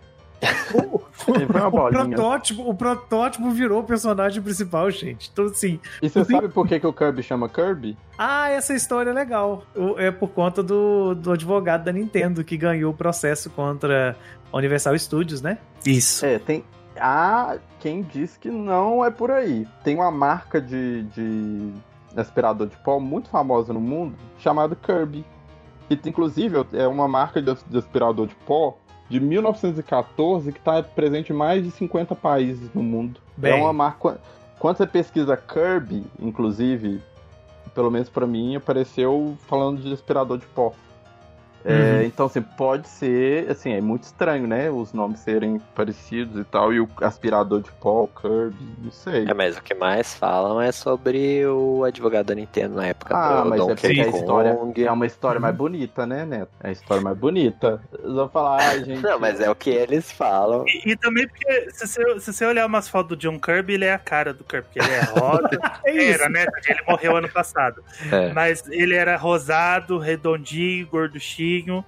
[0.75, 5.31] O, o, protótipo, o protótipo virou o personagem principal, gente.
[5.33, 5.81] Então, assim.
[6.03, 7.97] E você sabe por que, que o Kirby chama Kirby?
[8.19, 9.65] Ah, essa história é legal.
[9.97, 14.17] É por conta do, do advogado da Nintendo que ganhou o processo contra
[14.53, 15.59] a Universal Studios, né?
[15.87, 16.25] Isso.
[16.25, 16.65] É, tem,
[16.99, 19.67] há quem diz que não é por aí.
[19.83, 21.73] Tem uma marca de, de
[22.17, 25.25] aspirador de pó muito famosa no mundo chamada Kirby.
[25.89, 31.33] Que inclusive é uma marca de, de aspirador de pó de 1914 que está presente
[31.33, 33.21] em mais de 50 países no mundo.
[33.39, 33.53] É Bem.
[33.53, 34.21] É uma marca.
[34.59, 37.03] Quando você pesquisa Kirby, inclusive,
[37.75, 40.73] pelo menos para mim, apareceu falando de aspirador de pó.
[41.65, 42.03] É, uhum.
[42.03, 44.71] então, assim, pode ser, assim, é muito estranho, né?
[44.71, 49.25] Os nomes serem parecidos e tal, e o aspirador de pó, Kirby, não sei.
[49.27, 53.43] É, mas o que mais falam é sobre o advogado da Nintendo na época ah,
[53.43, 56.51] do mas é Donkey é a história é uma história mais bonita, né, Neto?
[56.63, 57.81] É a história mais bonita.
[57.99, 59.03] Eles vão falar, ah, gente...
[59.03, 60.65] Não, mas é o que eles falam.
[60.67, 63.87] E, e também porque, se você, se você olhar umas fotos do John Kirby, ele
[63.87, 65.49] é a cara do Kirby, porque ele é rosa.
[65.87, 66.47] é era, né?
[66.69, 67.83] Ele morreu ano passado.
[68.13, 68.33] É.
[68.33, 70.87] Mas ele era rosado, redondinho,
[71.61, 71.85] gorduchinho,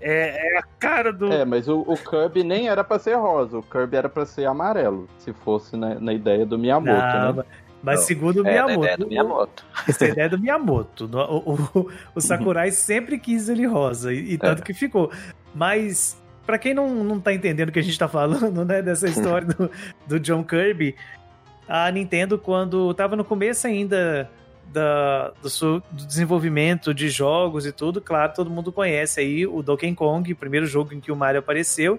[0.00, 1.32] é, é, a cara do.
[1.32, 4.44] É, mas o, o Kirby nem era para ser rosa, o Kirby era para ser
[4.44, 7.44] amarelo, se fosse na, na ideia do Miyamoto, Não, né?
[7.82, 8.80] Mas segundo o é, Miyamoto.
[8.80, 9.64] Ideia do Miyamoto.
[9.88, 11.08] Essa é a ideia do Miyamoto.
[11.12, 14.64] O, o, o Sakurai sempre quis ele rosa, e, e tanto é.
[14.64, 15.10] que ficou.
[15.54, 19.08] Mas, para quem não, não tá entendendo o que a gente tá falando, né, dessa
[19.08, 19.70] história do,
[20.06, 20.96] do John Kirby,
[21.68, 24.30] a Nintendo, quando tava no começo ainda
[24.72, 29.94] da, do, do, desenvolvimento de jogos e tudo, claro, todo mundo conhece aí o Donkey
[29.94, 31.98] Kong, o primeiro jogo em que o Mario apareceu.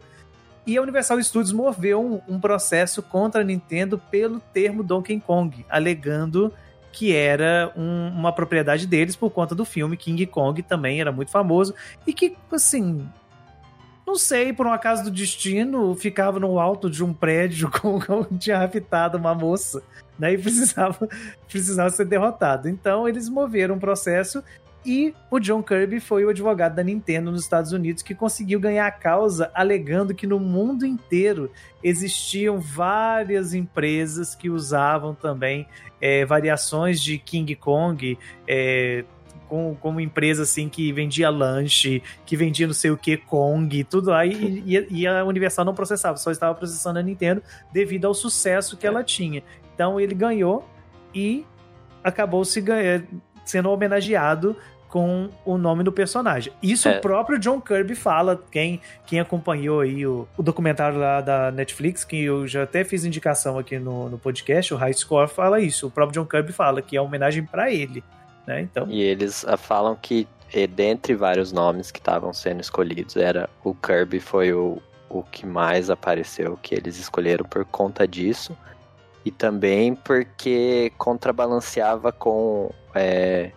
[0.65, 5.65] E a Universal Studios moveu um, um processo contra a Nintendo pelo termo Donkey Kong,
[5.69, 6.53] alegando
[6.91, 11.29] que era um, uma propriedade deles por conta do filme King Kong, também era muito
[11.29, 11.75] famoso,
[12.07, 13.07] e que, assim,
[14.05, 18.57] não sei, por um acaso do destino, ficava no alto de um prédio com, tinha
[18.57, 19.83] raptado uma moça
[20.17, 20.33] né?
[20.33, 21.07] E precisava,
[21.47, 22.69] precisava ser derrotado.
[22.69, 24.43] Então eles moveram um processo
[24.85, 28.87] e o John Kirby foi o advogado da Nintendo nos Estados Unidos que conseguiu ganhar
[28.87, 31.51] a causa, alegando que no mundo inteiro
[31.83, 35.67] existiam várias empresas que usavam também
[35.99, 38.17] é, variações de King Kong.
[38.47, 39.03] É,
[39.49, 44.09] com, como empresa assim que vendia lanche, que vendia não sei o que, Kong, tudo
[44.09, 48.13] lá, e, e, e, a Universal não processava, só estava processando a Nintendo devido ao
[48.13, 49.41] sucesso que ela tinha.
[49.77, 50.67] Então ele ganhou
[51.13, 51.45] e
[52.03, 52.65] acabou se
[53.45, 54.57] sendo homenageado
[54.89, 56.51] com o nome do personagem.
[56.63, 56.97] Isso é.
[56.97, 62.03] o próprio John Kirby fala, quem, quem acompanhou aí o, o, documentário lá da Netflix,
[62.03, 65.85] que eu já até fiz indicação aqui no, no podcast, o High Score fala isso.
[65.85, 68.03] O próprio John Kirby fala que é homenagem para ele,
[68.47, 68.61] né?
[68.61, 68.87] Então.
[68.89, 70.27] E eles uh, falam que
[70.73, 75.91] dentre vários nomes que estavam sendo escolhidos, era o Kirby foi o, o que mais
[75.91, 78.57] apareceu, que eles escolheram por conta disso
[79.27, 83.51] e também porque contrabalanceava com é,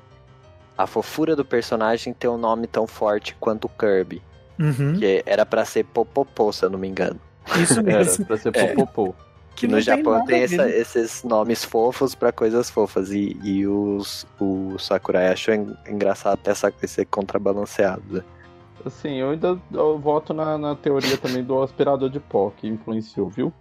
[0.77, 4.21] a fofura do personagem ter um nome tão forte quanto o Kirby.
[4.59, 4.99] Uhum.
[4.99, 7.21] Que era para ser Popopô, se eu não me engano.
[7.63, 8.15] Isso mesmo.
[8.15, 8.51] era pra ser.
[8.51, 9.15] Popopô.
[9.27, 9.31] É.
[9.55, 13.13] Que, no Japão tem, essa, esses nomes fofos para coisas fofas.
[13.13, 15.55] E, e os, o Sakurai achou
[15.87, 18.03] engraçado essa, esse contrabalanceado.
[18.09, 18.25] Né?
[18.85, 23.29] Assim, eu ainda eu voto na, na teoria também do aspirador de pó que influenciou,
[23.29, 23.53] viu?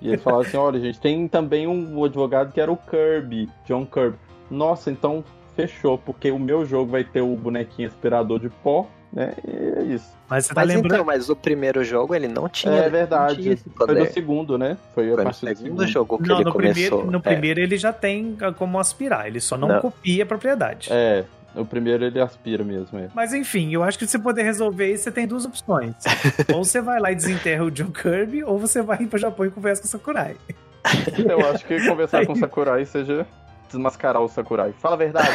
[0.00, 3.86] E ele falava assim: olha, gente, tem também um advogado que era o Kirby, John
[3.86, 4.16] Kirby.
[4.50, 9.34] Nossa, então fechou, porque o meu jogo vai ter o bonequinho aspirador de pó, né?
[9.46, 10.06] E é isso.
[10.28, 10.94] Mas você tá mas lembrando?
[10.94, 12.74] Então, mas o primeiro jogo ele não tinha.
[12.74, 13.56] É verdade.
[13.76, 14.76] Foi no segundo, né?
[14.94, 16.74] Foi, Foi no segundo jogo que não, ele no começou.
[16.74, 17.20] Primeiro, no é.
[17.20, 19.80] primeiro ele já tem como aspirar, ele só não, não.
[19.80, 20.88] copia a propriedade.
[20.92, 22.98] É, o primeiro ele aspira mesmo.
[22.98, 23.08] É.
[23.14, 25.94] Mas enfim, eu acho que você poder resolver isso, você tem duas opções.
[26.54, 29.46] ou você vai lá e desenterra o John Kirby, ou você vai para o Japão
[29.46, 30.36] e conversa com o Sakurai.
[31.28, 33.26] Eu acho que conversar com o Sakurai seja
[33.68, 34.72] desmascarar o Sakurai.
[34.78, 35.28] Fala a verdade.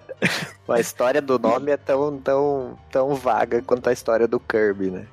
[0.68, 5.06] a história do nome é tão, tão, tão vaga quanto a história do Kirby, né?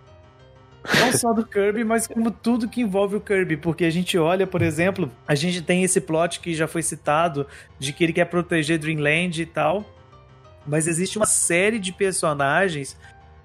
[0.99, 4.47] Não só do Kirby, mas como tudo que envolve o Kirby, porque a gente olha,
[4.47, 7.45] por exemplo, a gente tem esse plot que já foi citado
[7.77, 9.85] de que ele quer proteger Dreamland e tal
[10.67, 12.97] mas existe uma série de personagens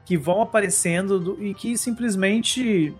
[0.04, 2.94] que vão aparecendo do, e que simplesmente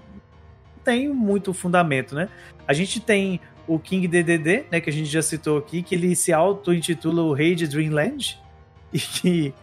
[0.85, 2.28] tem muito fundamento, né?
[2.66, 6.14] A gente tem o King DDD, né, que a gente já citou aqui, que ele
[6.16, 8.40] se auto-intitula o Rei de Dreamland
[8.92, 9.54] e que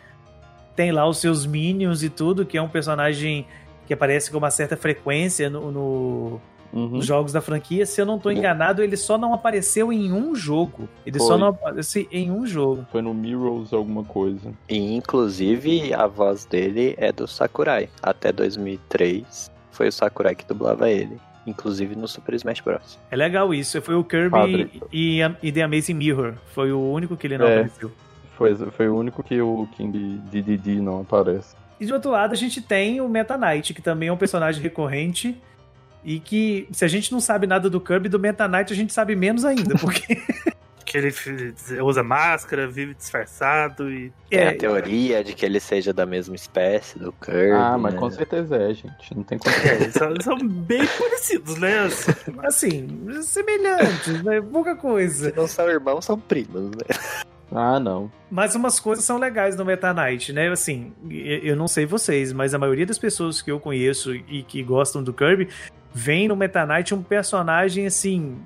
[0.76, 3.46] tem lá os seus minions e tudo, que é um personagem
[3.86, 6.42] que aparece com uma certa frequência no, no
[6.74, 6.88] uhum.
[6.88, 7.86] nos jogos da franquia.
[7.86, 10.88] Se eu não estou enganado, ele só não apareceu em um jogo.
[11.06, 11.28] Ele Foi.
[11.28, 12.86] só não apareceu em um jogo.
[12.92, 14.52] Foi no Mirrors alguma coisa.
[14.68, 17.90] E inclusive a voz dele é do Sakurai.
[18.02, 21.18] Até 2003 foi o Sakurai que dublava ele.
[21.48, 23.00] Inclusive no Super Smash Bros.
[23.10, 23.82] É legal isso.
[23.82, 26.36] Foi o Kirby e, e, The Amazing Mirror.
[26.54, 27.92] Foi o único que ele não é, apareceu.
[28.38, 31.56] Foi, foi o único que o King DDD não aparece.
[31.80, 34.62] E do outro lado a gente tem o Meta Knight, que também é um personagem
[34.62, 35.36] recorrente
[36.04, 38.94] e que, se a gente não sabe nada do Kirby, do Meta Knight a gente
[38.94, 40.18] sabe menos ainda, porque.
[40.86, 41.14] que ele
[41.84, 44.12] usa máscara, vive disfarçado e.
[44.32, 47.52] É a teoria de que ele seja da mesma espécie do Kirby.
[47.52, 48.00] Ah, mas né?
[48.00, 49.16] com certeza é, gente.
[49.16, 49.56] Não tem como.
[49.56, 51.90] É, são, são, bem parecidos, né?
[52.44, 52.88] Assim,
[53.22, 54.42] semelhantes, né?
[54.42, 55.30] Pouca coisa.
[55.30, 56.84] Se não são irmãos, são primos, né?
[57.52, 58.12] Ah, não.
[58.30, 60.50] Mas umas coisas são legais no Meta Knight, né?
[60.50, 64.62] Assim, eu não sei vocês, mas a maioria das pessoas que eu conheço e que
[64.62, 65.50] gostam do Kirby
[65.94, 68.38] vem no Meta Knight um personagem assim.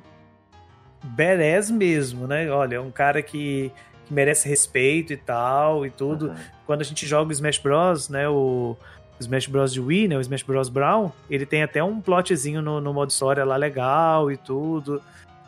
[1.03, 2.49] badass mesmo, né?
[2.49, 3.71] Olha, um cara que,
[4.05, 6.27] que merece respeito e tal e tudo.
[6.27, 6.35] Uhum.
[6.65, 8.29] Quando a gente joga o Smash Bros, né?
[8.29, 8.77] O,
[9.19, 10.17] Smash Bros de Wii, né?
[10.17, 14.31] O Smash Bros Brown, ele tem até um plotzinho no, no modo história lá legal
[14.31, 15.01] e tudo.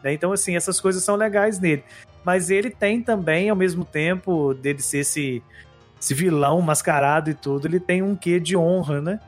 [0.03, 0.13] Né?
[0.13, 1.83] Então, assim, essas coisas são legais nele.
[2.25, 5.43] Mas ele tem também, ao mesmo tempo, dele ser esse,
[6.01, 9.19] esse vilão mascarado e tudo, ele tem um quê de honra, né?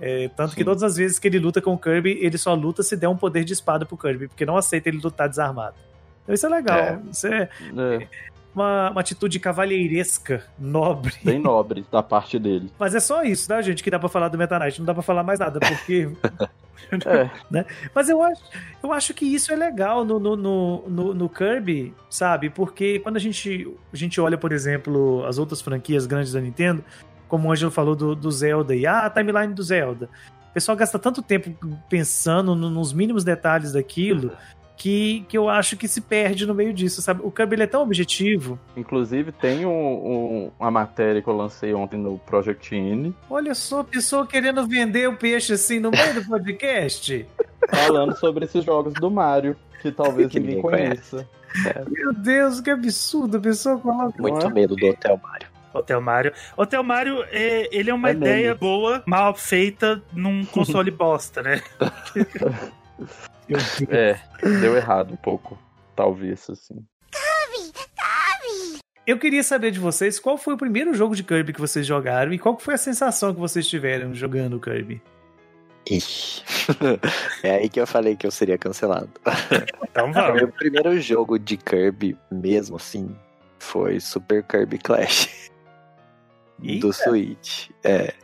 [0.00, 0.56] É, tanto Sim.
[0.56, 3.08] que todas as vezes que ele luta com o Kirby, ele só luta se der
[3.08, 5.74] um poder de espada pro Kirby, porque não aceita ele lutar desarmado.
[6.22, 6.78] Então isso é legal.
[6.78, 7.00] É.
[7.10, 8.08] Isso é, é.
[8.54, 11.14] Uma, uma, atitude cavalheiresca, nobre.
[11.22, 12.70] Bem nobre da parte dele.
[12.78, 14.78] Mas é só isso, tá, gente, que dá pra falar do Meta Knight.
[14.78, 16.08] Não dá pra falar mais nada, porque.
[17.06, 17.30] é.
[17.50, 17.66] né?
[17.94, 18.42] Mas eu acho,
[18.82, 22.50] eu acho que isso é legal no, no, no, no, Kirby, sabe?
[22.50, 26.84] Porque quando a gente, a gente olha, por exemplo, as outras franquias grandes da Nintendo,
[27.28, 30.08] como o Angelo falou do, do Zelda, e ah, a timeline do Zelda.
[30.50, 31.54] O pessoal gasta tanto tempo
[31.88, 34.32] pensando nos mínimos detalhes daquilo
[34.78, 37.20] que, que eu acho que se perde no meio disso, sabe?
[37.24, 38.58] O Kirby é tão objetivo.
[38.76, 43.12] Inclusive, tem um, um, uma matéria que eu lancei ontem no Project N.
[43.28, 47.26] Olha só, pessoa querendo vender o peixe assim no meio do podcast.
[47.68, 51.28] Falando sobre esses jogos do Mario, que talvez que ninguém conheça.
[51.66, 51.84] É.
[51.90, 54.14] Meu Deus, que absurdo, a pessoa coloca.
[54.22, 55.48] Muito medo do Hotel Mario.
[55.74, 56.32] Hotel Mario.
[56.56, 58.60] Hotel Mario, é, ele é uma é ideia mesmo.
[58.60, 61.62] boa, mal feita num console bosta, né?
[63.88, 64.18] É,
[64.60, 65.58] deu errado um pouco.
[65.94, 66.84] Talvez, assim.
[67.10, 67.72] Kirby!
[67.72, 68.78] Kirby!
[69.06, 72.32] Eu queria saber de vocês qual foi o primeiro jogo de Kirby que vocês jogaram
[72.32, 75.02] e qual foi a sensação que vocês tiveram jogando Kirby.
[75.90, 76.44] Ixi.
[77.42, 79.10] é aí que eu falei que eu seria cancelado.
[79.90, 80.34] Então vamos.
[80.34, 83.16] Meu primeiro jogo de Kirby, mesmo assim,
[83.58, 85.50] foi Super Kirby Clash.
[86.62, 86.86] Eita.
[86.86, 87.70] do Switch.
[87.82, 88.14] É.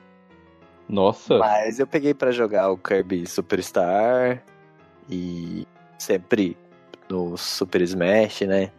[0.89, 1.39] Nossa.
[1.39, 4.43] Mas eu peguei para jogar o Kirby Superstar
[5.09, 5.67] e
[5.99, 6.57] sempre
[7.09, 8.71] no Super Smash, né?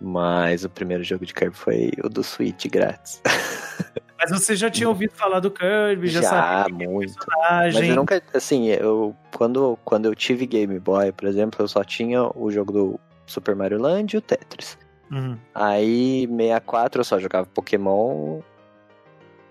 [0.00, 3.22] Mas o primeiro jogo de Kirby foi o do Switch grátis.
[4.18, 7.14] Mas você já tinha ouvido falar do Kirby, já, já sabia muito.
[7.28, 11.84] Mas eu nunca, assim, eu quando, quando eu tive Game Boy, por exemplo, eu só
[11.84, 14.78] tinha o jogo do Super Mario Land e o Tetris.
[15.10, 15.36] Uhum.
[15.54, 18.40] Aí, 64 eu só jogava Pokémon.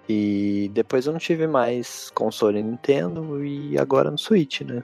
[0.10, 4.84] E depois eu não tive mais console Nintendo e agora no Switch, né?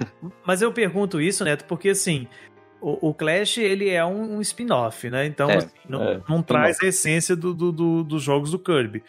[0.46, 2.26] Mas eu pergunto isso, Neto, porque assim,
[2.80, 5.26] o, o Clash ele é um, um spin-off, né?
[5.26, 8.58] Então é, assim, não, é, não traz a essência do, do, do, dos jogos do
[8.58, 9.02] Kirby.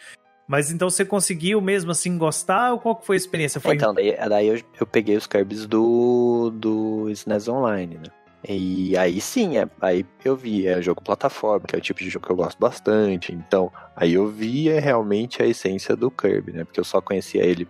[0.46, 3.60] Mas então você conseguiu mesmo assim gostar ou qual foi a experiência?
[3.60, 3.74] Foi...
[3.74, 8.10] Então, daí, daí eu, eu peguei os Kirbys do, do SNES Online, né?
[8.48, 12.10] E aí sim, é, aí eu vi, é jogo plataforma, que é o tipo de
[12.10, 13.32] jogo que eu gosto bastante.
[13.32, 16.64] Então, aí eu via realmente a essência do Kirby, né?
[16.64, 17.68] Porque eu só conhecia ele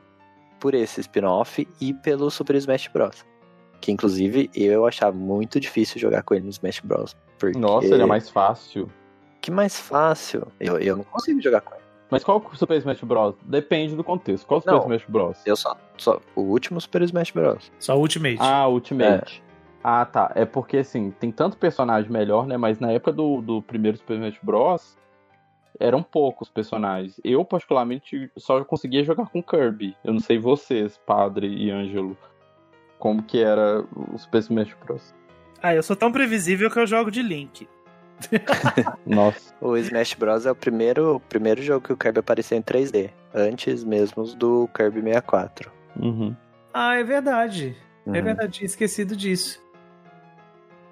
[0.62, 3.26] por esse spin-off e pelo Super Smash Bros.
[3.80, 7.16] Que inclusive eu achava muito difícil jogar com ele no Smash Bros.
[7.36, 7.58] Porque...
[7.58, 8.88] Nossa, ele é mais fácil.
[9.40, 10.46] Que mais fácil?
[10.60, 11.82] Eu, eu não consigo jogar com ele.
[12.08, 13.34] Mas qual o Super Smash Bros?
[13.42, 14.46] Depende do contexto.
[14.46, 15.38] Qual o Super não, Smash Bros?
[15.44, 16.20] Eu só, só.
[16.36, 17.72] O último Super Smash Bros.
[17.80, 18.38] Só o Ultimate.
[18.38, 19.42] Ah, Ultimate.
[19.44, 19.52] É.
[19.82, 20.30] Ah, tá.
[20.36, 22.56] É porque, assim, tem tanto personagem melhor, né?
[22.56, 24.96] Mas na época do, do primeiro Super Smash Bros.,
[25.78, 27.20] eram poucos personagens.
[27.24, 29.96] Eu, particularmente, só conseguia jogar com Kirby.
[30.04, 32.16] Eu não sei vocês, Padre e Ângelo,
[32.98, 35.14] como que era o Super Smash Bros.
[35.62, 37.68] Ah, eu sou tão previsível que eu jogo de Link.
[39.06, 39.54] Nossa.
[39.60, 40.46] O Smash Bros.
[40.46, 44.68] é o primeiro, o primeiro jogo que o Kirby apareceu em 3D, antes mesmo do
[44.74, 45.70] Kirby 64.
[45.96, 46.34] Uhum.
[46.72, 47.76] Ah, é verdade.
[48.06, 48.16] É uhum.
[48.16, 49.62] É verdade, tinha esquecido disso.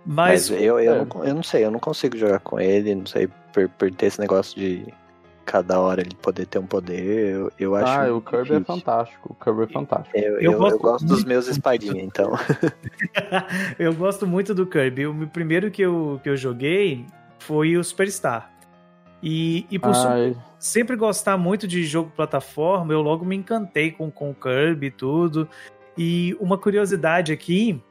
[0.04, 1.04] Mas, Mas eu, eu, é.
[1.04, 4.06] não, eu não sei, eu não consigo jogar com ele, não sei, por, por ter
[4.06, 4.86] esse negócio de
[5.44, 7.86] cada hora ele poder ter um poder, eu, eu acho.
[7.86, 9.36] Ah, o Kirby é fantástico.
[9.38, 10.16] O Kirby é fantástico.
[10.16, 12.32] Eu, eu, eu gosto, eu gosto dos meus espadinhas, então.
[13.76, 15.06] eu gosto muito do Kirby.
[15.06, 17.04] O primeiro que eu, que eu joguei
[17.40, 18.48] foi o Superstar.
[19.20, 19.92] E, e por
[20.58, 24.90] sempre gostar muito de jogo plataforma, eu logo me encantei com, com o Kirby e
[24.90, 25.48] tudo.
[25.98, 27.82] E uma curiosidade aqui,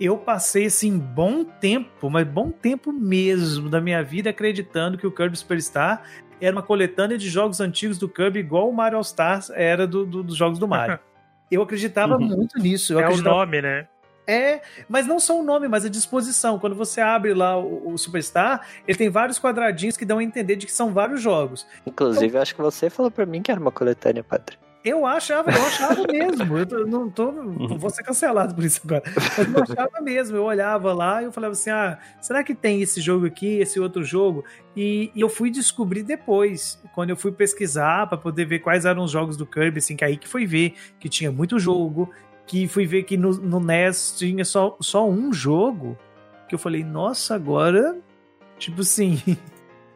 [0.00, 5.12] eu passei assim bom tempo, mas bom tempo mesmo da minha vida acreditando que o
[5.12, 6.02] Kirby Superstar
[6.40, 10.06] era uma coletânea de jogos antigos do Kirby, igual o Mario All Stars era do,
[10.06, 10.98] do, dos jogos do Mario.
[11.50, 12.28] Eu acreditava uhum.
[12.28, 12.92] muito nisso.
[12.92, 13.34] Eu é acreditava...
[13.34, 13.88] o nome, né?
[14.26, 16.60] É, mas não só o nome, mas a disposição.
[16.60, 20.54] Quando você abre lá o, o, Superstar, ele tem vários quadradinhos que dão a entender
[20.54, 21.66] de que são vários jogos.
[21.84, 24.56] Inclusive, então, acho que você falou para mim que era uma coletânea, Padre.
[24.82, 26.56] Eu achava, eu achava mesmo.
[26.56, 27.30] Eu tô, não tô.
[27.76, 29.02] Vou ser cancelado por isso agora.
[29.14, 30.36] Mas eu achava mesmo.
[30.36, 33.78] Eu olhava lá e eu falava assim: ah, será que tem esse jogo aqui, esse
[33.78, 34.42] outro jogo?
[34.74, 39.04] E, e eu fui descobrir depois, quando eu fui pesquisar para poder ver quais eram
[39.04, 42.10] os jogos do Kirby, assim, que aí que foi ver que tinha muito jogo,
[42.46, 45.96] que fui ver que no, no NES tinha só, só um jogo.
[46.48, 47.98] Que eu falei, nossa, agora.
[48.58, 49.20] Tipo assim.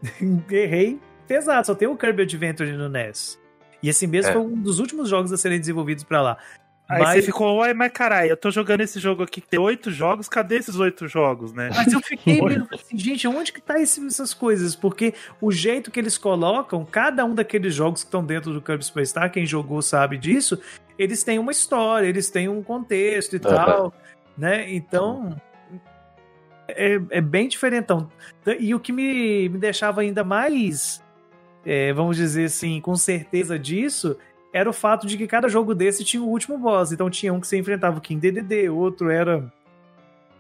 [0.51, 1.67] errei pesado.
[1.67, 3.43] Só tem o Kirby Adventure no NES.
[3.85, 4.33] E esse mesmo é.
[4.33, 6.39] foi um dos últimos jogos a serem desenvolvidos para lá.
[6.89, 7.17] Aí mas...
[7.17, 10.27] você ficou, uai, mas caralho, eu tô jogando esse jogo aqui que tem oito jogos,
[10.27, 11.69] cadê esses oito jogos, né?
[11.75, 14.75] Mas eu fiquei meio assim, gente, onde que tá esse, essas coisas?
[14.75, 18.83] Porque o jeito que eles colocam, cada um daqueles jogos que estão dentro do Kirby
[18.83, 20.59] Superstar, quem jogou sabe disso,
[20.99, 23.93] eles têm uma história, eles têm um contexto e tal,
[24.35, 24.73] né?
[24.75, 25.37] Então,
[26.69, 28.11] é, é bem diferentão.
[28.59, 31.04] E o que me, me deixava ainda mais
[31.65, 34.17] é, vamos dizer assim, com certeza disso,
[34.53, 36.93] era o fato de que cada jogo desse tinha o último boss.
[36.93, 39.53] Então tinha um que você enfrentava o King DDD, outro era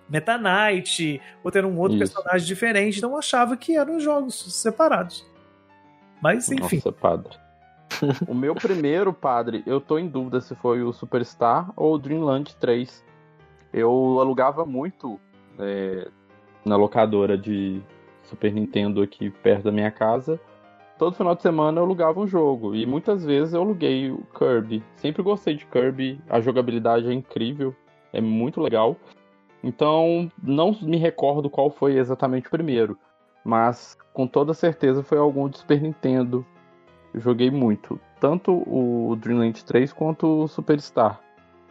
[0.09, 2.15] Meta Knight, outro era um outro Isso.
[2.15, 2.99] personagem diferente.
[2.99, 5.27] Então eu achava que eram jogos separados.
[6.23, 6.77] Mas enfim.
[6.77, 7.33] Nossa, padre.
[8.29, 12.55] o meu primeiro, padre, eu tô em dúvida se foi o Superstar ou o Dreamland
[12.57, 13.05] 3.
[13.73, 15.19] Eu alugava muito
[15.59, 16.09] é,
[16.65, 17.83] na locadora de
[18.23, 20.41] Super Nintendo aqui perto da minha casa
[20.99, 22.75] todo final de semana eu alugava um jogo.
[22.75, 24.83] E muitas vezes eu aluguei o Kirby.
[24.97, 27.75] Sempre gostei de Kirby, a jogabilidade é incrível,
[28.13, 28.97] é muito legal.
[29.63, 32.99] Então, não me recordo qual foi exatamente o primeiro.
[33.45, 36.45] Mas com toda certeza foi algum de Super Nintendo.
[37.13, 37.99] Eu joguei muito.
[38.21, 41.21] Tanto o Dreamland 3 quanto o Superstar.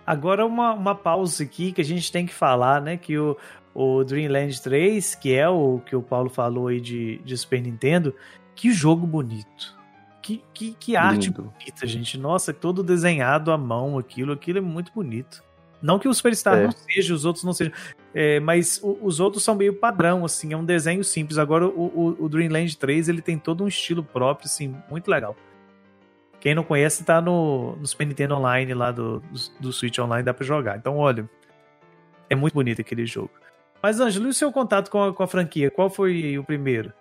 [0.05, 2.97] Agora uma, uma pausa aqui que a gente tem que falar, né?
[2.97, 3.37] Que o,
[3.73, 8.13] o Dreamland 3, que é o que o Paulo falou aí de, de Super Nintendo,
[8.55, 9.77] que jogo bonito.
[10.21, 11.43] Que, que, que arte Lindo.
[11.43, 12.17] bonita, gente.
[12.17, 15.43] Nossa, todo desenhado à mão, aquilo, aquilo é muito bonito.
[15.81, 16.63] Não que o Superstar é.
[16.63, 17.73] não seja, os outros não sejam.
[18.13, 21.37] É, mas o, os outros são meio padrão, assim, é um desenho simples.
[21.37, 25.35] Agora, o, o, o, Dreamland 3, ele tem todo um estilo próprio, assim, muito legal.
[26.39, 30.23] Quem não conhece, tá no, no Super Nintendo Online lá do, do, do Switch Online,
[30.23, 30.77] dá pra jogar.
[30.77, 31.29] Então, olha,
[32.29, 33.31] é muito bonito aquele jogo.
[33.81, 35.69] Mas, Ângelo, e o seu contato com a, com a franquia?
[35.69, 36.93] Qual foi o primeiro?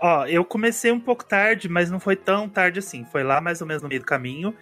[0.00, 3.04] Ó, eu comecei um pouco tarde, mas não foi tão tarde assim.
[3.04, 4.56] Foi lá mais ou menos no meio do caminho.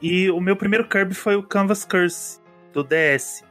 [0.00, 2.40] E o meu primeiro Kirby foi o Canvas Curse,
[2.72, 3.44] do DS.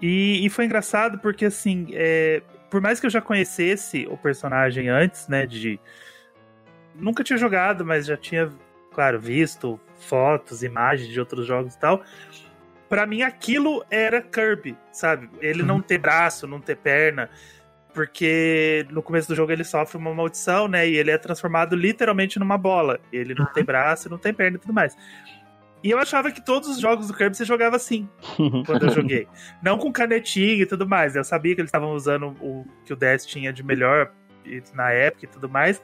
[0.00, 4.88] E, e foi engraçado porque, assim, é, por mais que eu já conhecesse o personagem
[4.88, 5.78] antes, né, de...
[6.94, 8.50] Nunca tinha jogado, mas já tinha,
[8.94, 12.02] claro, visto fotos, imagens de outros jogos e tal.
[12.88, 15.28] Para mim, aquilo era Kirby, sabe?
[15.40, 15.68] Ele uhum.
[15.68, 17.28] não ter braço, não ter perna
[17.92, 20.88] porque no começo do jogo ele sofre uma maldição, né?
[20.88, 22.98] E ele é transformado literalmente numa bola.
[23.12, 24.96] Ele não tem braço, não tem perna e tudo mais.
[25.84, 28.08] E eu achava que todos os jogos do Kirby você jogava assim,
[28.66, 29.26] quando eu joguei.
[29.62, 31.16] Não com canetinha e tudo mais.
[31.16, 34.12] Eu sabia que eles estavam usando o que o DS tinha de melhor
[34.74, 35.82] na época e tudo mais.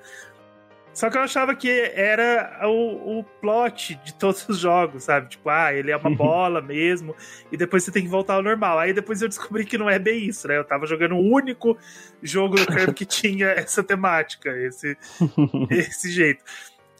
[0.98, 5.28] Só que eu achava que era o, o plot de todos os jogos, sabe?
[5.28, 7.14] Tipo, ah, ele é uma bola mesmo,
[7.52, 8.80] e depois você tem que voltar ao normal.
[8.80, 10.58] Aí depois eu descobri que não é bem isso, né?
[10.58, 11.78] Eu tava jogando o único
[12.20, 14.98] jogo do Kirby que tinha essa temática, esse,
[15.70, 16.42] esse jeito.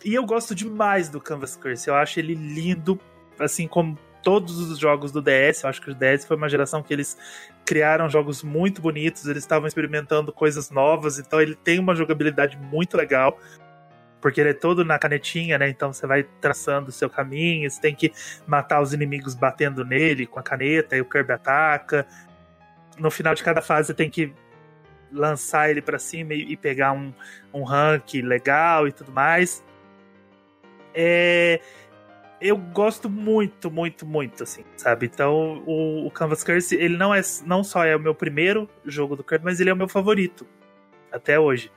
[0.05, 3.01] E eu gosto demais do Canvas Curse, eu acho ele lindo,
[3.37, 5.65] assim como todos os jogos do DS.
[5.65, 7.19] Eu acho que o DS foi uma geração que eles
[7.67, 12.97] criaram jogos muito bonitos, eles estavam experimentando coisas novas, então ele tem uma jogabilidade muito
[12.97, 13.37] legal
[14.21, 15.69] porque ele é todo na canetinha, né?
[15.69, 18.13] Então você vai traçando o seu caminho, você tem que
[18.47, 22.07] matar os inimigos batendo nele com a caneta, e o Kirby ataca.
[22.99, 24.33] No final de cada fase você tem que
[25.11, 27.13] lançar ele para cima e, pegar um,
[27.53, 29.65] um rank legal e tudo mais.
[30.95, 31.61] É,
[32.41, 35.07] eu gosto muito, muito, muito, assim, sabe?
[35.07, 39.17] Então, o, o, Canvas Curse, ele não é não só é o meu primeiro jogo
[39.17, 40.47] do Kirby, mas ele é o meu favorito
[41.11, 41.71] até hoje.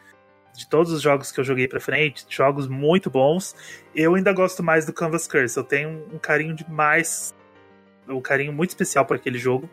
[0.53, 3.55] De todos os jogos que eu joguei pra frente, jogos muito bons,
[3.95, 5.57] eu ainda gosto mais do Canvas Curse.
[5.57, 7.33] Eu tenho um, carinho demais,
[8.07, 9.69] um carinho muito especial por aquele jogo.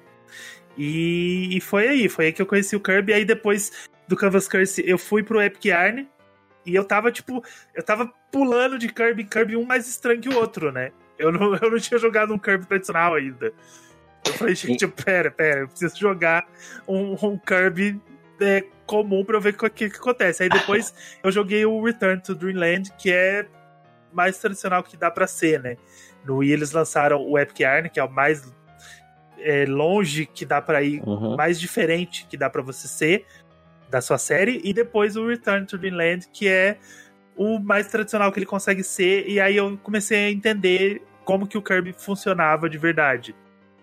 [0.77, 3.13] E, e, foi aí, foi aí que eu conheci o Kirby.
[3.13, 3.73] Aí depois
[4.07, 6.09] do Canvas Curse eu fui pro Epic Yarn.
[6.65, 7.43] E eu tava, tipo,
[7.75, 10.93] eu tava pulando de Kirby em Kirby, um mais estranho que o outro, né?
[11.19, 13.53] Eu não, eu não tinha jogado um Kirby tradicional ainda.
[14.25, 16.47] Eu falei, gente, pera, pera, eu preciso jogar
[16.87, 18.01] um, um Kirby
[18.41, 20.43] é, comum pra eu ver o que, que, que, acontece.
[20.43, 23.47] Aí depois eu joguei o Return to Dreamland, que é
[24.13, 25.77] mais tradicional que dá pra ser, né?
[26.25, 28.51] No Wii eles lançaram o Epic Yarn, que é o mais
[29.39, 31.37] é, longe que dá para ir, uhum.
[31.37, 33.27] mais diferente que dá para você ser
[33.89, 36.79] da sua série, e depois o Return to Dreamland, que é
[37.37, 41.57] o mais tradicional que ele consegue ser, e aí eu comecei a entender como que
[41.57, 43.35] o Kirby funcionava de verdade.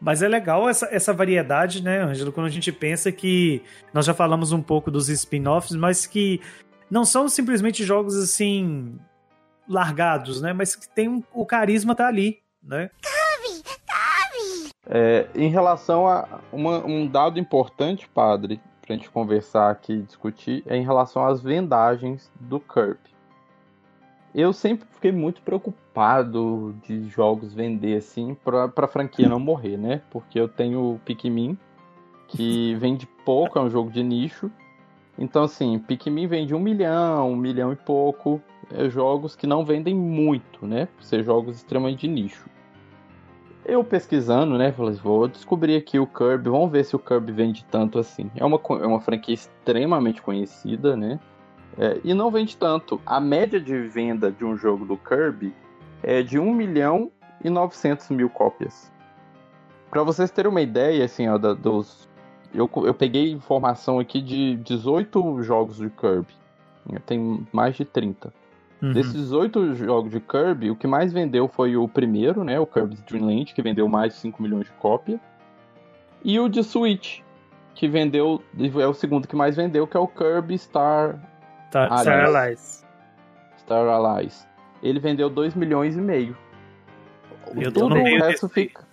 [0.06, 2.32] Mas é legal essa, essa variedade, né, Ângelo?
[2.32, 6.40] Quando a gente pensa que nós já falamos um pouco dos spin-offs, mas que
[6.92, 9.00] não são simplesmente jogos assim
[9.68, 10.54] largados, né?
[10.54, 12.92] Mas que tem um, o carisma tá ali, né?
[13.02, 14.70] Kirby, Kirby.
[14.88, 20.64] É, em relação a uma, um dado importante, padre, pra gente conversar aqui e discutir,
[20.68, 23.15] é em relação às vendagens do Kirby
[24.36, 30.02] eu sempre fiquei muito preocupado de jogos vender assim pra, pra franquia não morrer, né?
[30.12, 31.58] Porque eu tenho o Pikmin,
[32.28, 34.52] que vende pouco, é um jogo de nicho.
[35.18, 38.42] Então, assim, Pikmin vende um milhão, um milhão e pouco.
[38.74, 40.88] É jogos que não vendem muito, né?
[40.98, 42.50] Por ser jogos extremamente de nicho.
[43.64, 44.74] Eu pesquisando, né?
[44.74, 48.30] Falei, vou descobrir aqui o Kirby, vamos ver se o Kirby vende tanto assim.
[48.36, 51.20] É uma, é uma franquia extremamente conhecida, né?
[51.78, 53.02] É, e não vende tanto.
[53.06, 55.54] A média de venda de um jogo do Kirby
[56.02, 57.12] é de 1 milhão
[57.44, 58.92] e 900 mil cópias.
[59.90, 62.08] Para vocês terem uma ideia, assim, ó, da, dos.
[62.54, 66.34] Eu, eu peguei informação aqui de 18 jogos de Kirby.
[67.06, 68.34] Tem mais de 30.
[68.82, 68.94] Uhum.
[68.94, 72.60] Desses oito jogos de Kirby, o que mais vendeu foi o primeiro, né?
[72.60, 75.20] O Kirby's Dream Land, que vendeu mais de 5 milhões de cópias.
[76.24, 77.20] E o de Switch,
[77.74, 78.42] que vendeu.
[78.58, 81.20] É o segundo que mais vendeu, que é o Kirby Star
[81.76, 82.02] Star, Allies.
[82.04, 82.86] Star Allies.
[83.58, 84.48] Star Allies.
[84.82, 86.38] Ele vendeu 2 milhões e meio.
[87.56, 88.50] Eu tudo, o resto desse...
[88.50, 88.86] fica.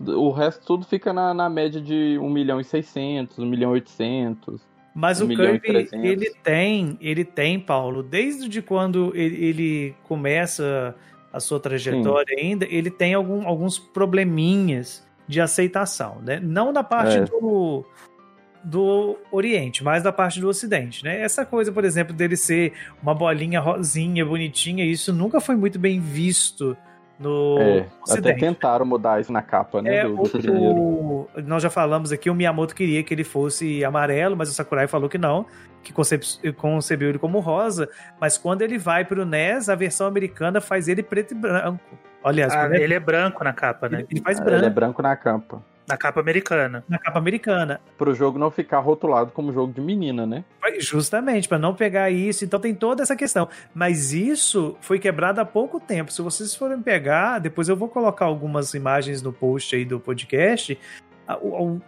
[0.00, 3.74] O resto tudo fica na, na média de 1 milhão e 600, 1 milhão e
[3.74, 4.60] 800.
[4.94, 10.94] Mas 1 o Kirby, ele tem, ele tem, Paulo, desde de quando ele, ele começa
[11.32, 12.46] a sua trajetória Sim.
[12.46, 16.40] ainda, ele tem algum, alguns probleminhas de aceitação, né?
[16.40, 17.24] Não da parte é.
[17.24, 17.84] do,
[18.62, 21.20] do Oriente, mais da parte do Ocidente, né?
[21.20, 26.00] Essa coisa, por exemplo, dele ser uma bolinha rosinha, bonitinha, isso nunca foi muito bem
[26.00, 26.76] visto
[27.18, 28.30] no é, Ocidente.
[28.30, 29.96] Até tentaram mudar isso na capa, né?
[29.96, 33.84] É, do, do o, o, nós já falamos aqui, o Miyamoto queria que ele fosse
[33.84, 35.44] amarelo, mas o Sakurai falou que não,
[35.82, 36.24] que concebe,
[36.56, 37.88] concebeu ele como rosa,
[38.20, 41.98] mas quando ele vai pro NES, a versão americana faz ele preto e branco.
[42.22, 43.98] Aliás, ah, ele é branco na capa, né?
[44.00, 44.58] Ele, ele faz branco.
[44.58, 45.62] Ele é branco na capa.
[45.88, 46.84] Na capa americana.
[46.86, 47.80] Na capa americana.
[47.96, 50.44] Para o jogo não ficar rotulado como jogo de menina, né?
[50.78, 52.44] Justamente, para não pegar isso.
[52.44, 53.48] Então tem toda essa questão.
[53.74, 56.12] Mas isso foi quebrado há pouco tempo.
[56.12, 60.78] Se vocês forem pegar, depois eu vou colocar algumas imagens no post aí do podcast.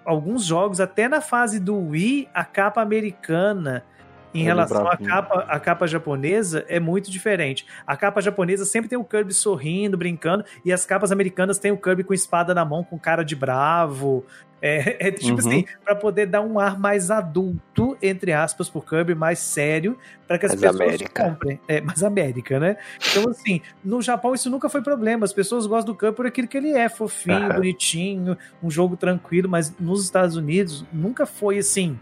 [0.05, 3.85] Alguns jogos, até na fase do Wii, a capa americana
[4.33, 7.67] em relação à capa, a capa japonesa é muito diferente.
[7.87, 11.77] A capa japonesa sempre tem o Kirby sorrindo, brincando, e as capas americanas tem o
[11.77, 14.25] Kirby com espada na mão, com cara de bravo.
[14.63, 15.39] É, é tipo uhum.
[15.39, 20.39] assim, pra poder dar um ar mais adulto, entre aspas, pro Kirby, mais sério, para
[20.39, 21.25] que as mais pessoas América.
[21.25, 21.61] comprem.
[21.67, 22.77] É, mais América, né?
[23.11, 25.25] Então, assim, no Japão isso nunca foi problema.
[25.25, 29.49] As pessoas gostam do Kirby por aquilo que ele é, fofinho, bonitinho, um jogo tranquilo,
[29.49, 31.99] mas nos Estados Unidos nunca foi assim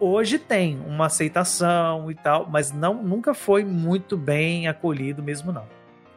[0.00, 5.64] hoje tem uma aceitação e tal, mas não nunca foi muito bem acolhido mesmo não.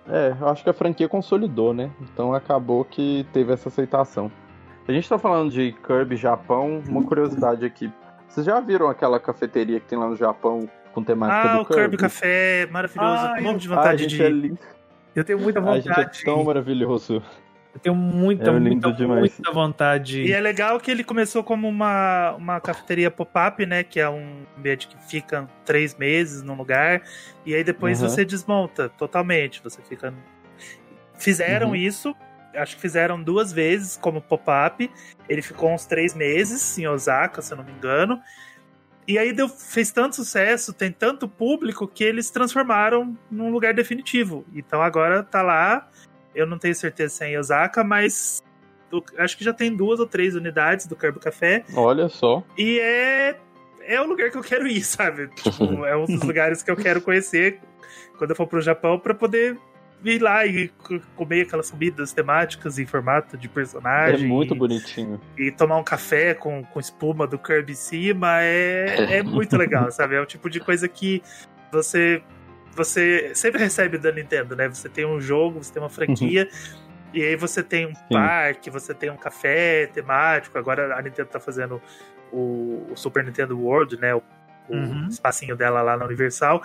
[0.08, 1.92] É, eu acho que a franquia consolidou, né?
[2.02, 4.32] Então acabou que teve essa aceitação.
[4.88, 7.92] A gente tá falando de Kirby Japão, uma curiosidade aqui.
[8.28, 11.70] Vocês já viram aquela cafeteria que tem lá no Japão com temática ah, do Kirby?
[11.70, 13.08] Ah, o Kirby Café, maravilhoso.
[13.08, 14.54] Ah, monte de vontade de é ir.
[14.54, 15.90] É eu tenho muita vontade.
[15.90, 17.22] A gente é tão maravilhoso.
[17.80, 20.24] Eu tenho muita, é muita, muita vontade.
[20.24, 23.84] E é legal que ele começou como uma, uma cafeteria pop-up, né?
[23.84, 27.02] Que é um ambiente que fica três meses num lugar.
[27.46, 28.10] E aí depois uhum.
[28.10, 29.64] você desmonta totalmente.
[29.64, 30.14] Você fica.
[31.18, 31.76] Fizeram uhum.
[31.76, 32.14] isso.
[32.54, 34.92] Acho que fizeram duas vezes como pop-up.
[35.30, 38.22] Ele ficou uns três meses em Osaka, se eu não me engano.
[39.08, 44.46] E aí deu, fez tanto sucesso, tem tanto público que eles transformaram num lugar definitivo.
[44.54, 45.88] Então agora tá lá
[46.34, 48.44] eu não tenho certeza se é em Osaka, mas
[48.90, 51.64] do, acho que já tem duas ou três unidades do Carbo Café.
[51.76, 52.44] Olha só.
[52.58, 53.38] E é
[53.82, 55.28] é o lugar que eu quero ir, sabe?
[55.36, 57.60] Tipo, é um dos lugares que eu quero conhecer
[58.18, 59.58] quando eu for pro Japão para poder
[60.04, 60.72] ir lá e
[61.16, 64.26] comer aquelas comidas temáticas em formato de personagem.
[64.26, 65.20] É muito bonitinho.
[65.38, 69.92] E tomar um café com, com espuma do Kirby em cima é, é muito legal,
[69.92, 70.16] sabe?
[70.16, 71.22] É o tipo de coisa que
[71.72, 72.22] você
[72.80, 74.70] você sempre recebe da Nintendo, né?
[74.70, 76.80] Você tem um jogo, você tem uma franquia, uhum.
[77.14, 78.04] e aí você tem um Sim.
[78.10, 80.58] parque, você tem um café temático.
[80.58, 81.82] Agora a Nintendo tá fazendo
[82.32, 84.16] o, o Super Nintendo World, né?
[84.16, 84.24] O,
[84.70, 85.06] uhum.
[85.06, 86.64] o espacinho dela lá na Universal.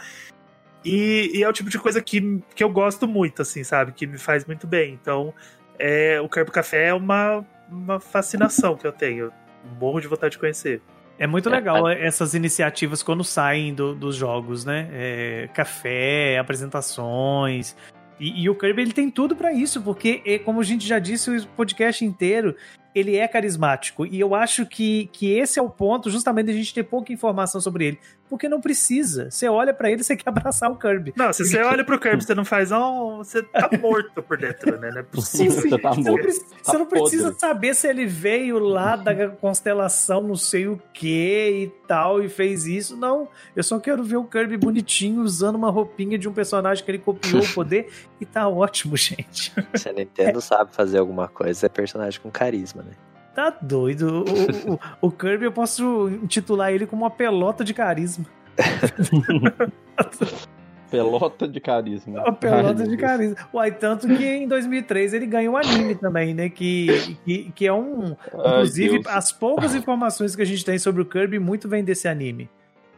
[0.85, 3.91] E, e, é o tipo de coisa que, que eu gosto muito, assim, sabe?
[3.93, 4.93] Que me faz muito bem.
[4.93, 5.35] Então,
[5.79, 9.33] é, o Kerb Café é uma, uma fascinação que eu tenho.
[9.81, 10.81] Morro de vontade de conhecer.
[11.19, 14.89] É muito legal essas iniciativas quando saem do, dos jogos, né?
[14.93, 17.77] É, café, apresentações.
[18.19, 20.99] E, e, o Kirby ele tem tudo para isso, porque, é, como a gente já
[20.99, 22.57] disse, o podcast inteiro
[22.95, 24.07] ele é carismático.
[24.07, 27.13] E eu acho que, que esse é o ponto, justamente, de a gente ter pouca
[27.13, 27.99] informação sobre ele.
[28.29, 29.31] Porque não precisa.
[29.31, 31.13] Você olha para ele e você quer abraçar o Kirby.
[31.17, 34.79] Não, se você olha pro Kirby você não faz, oh, você tá morto por dentro,
[34.79, 34.91] né?
[34.91, 35.53] Não é possível.
[35.53, 36.05] Você, tá você morto.
[36.05, 40.67] não, precisa, tá você não precisa saber se ele veio lá da constelação não sei
[40.67, 42.97] o que e tal e fez isso.
[42.97, 46.91] Não, eu só quero ver o Kirby bonitinho usando uma roupinha de um personagem que
[46.91, 49.53] ele copiou o poder e tá ótimo, gente.
[49.75, 50.43] Se a Nintendo é.
[50.43, 52.93] sabe fazer alguma coisa, é personagem com carisma, né?
[53.35, 54.25] Tá doido.
[54.25, 54.79] O, o,
[55.09, 58.25] o, Kirby eu posso intitular ele como uma pelota de carisma.
[60.89, 62.21] pelota de carisma.
[62.21, 63.37] Uma pelota Ai, de carisma.
[63.53, 66.49] Uai, tanto que em 2003 ele ganhou um anime também, né?
[66.49, 68.15] Que, que, que é um.
[68.33, 72.49] Inclusive, as poucas informações que a gente tem sobre o Kirby, muito vem desse anime.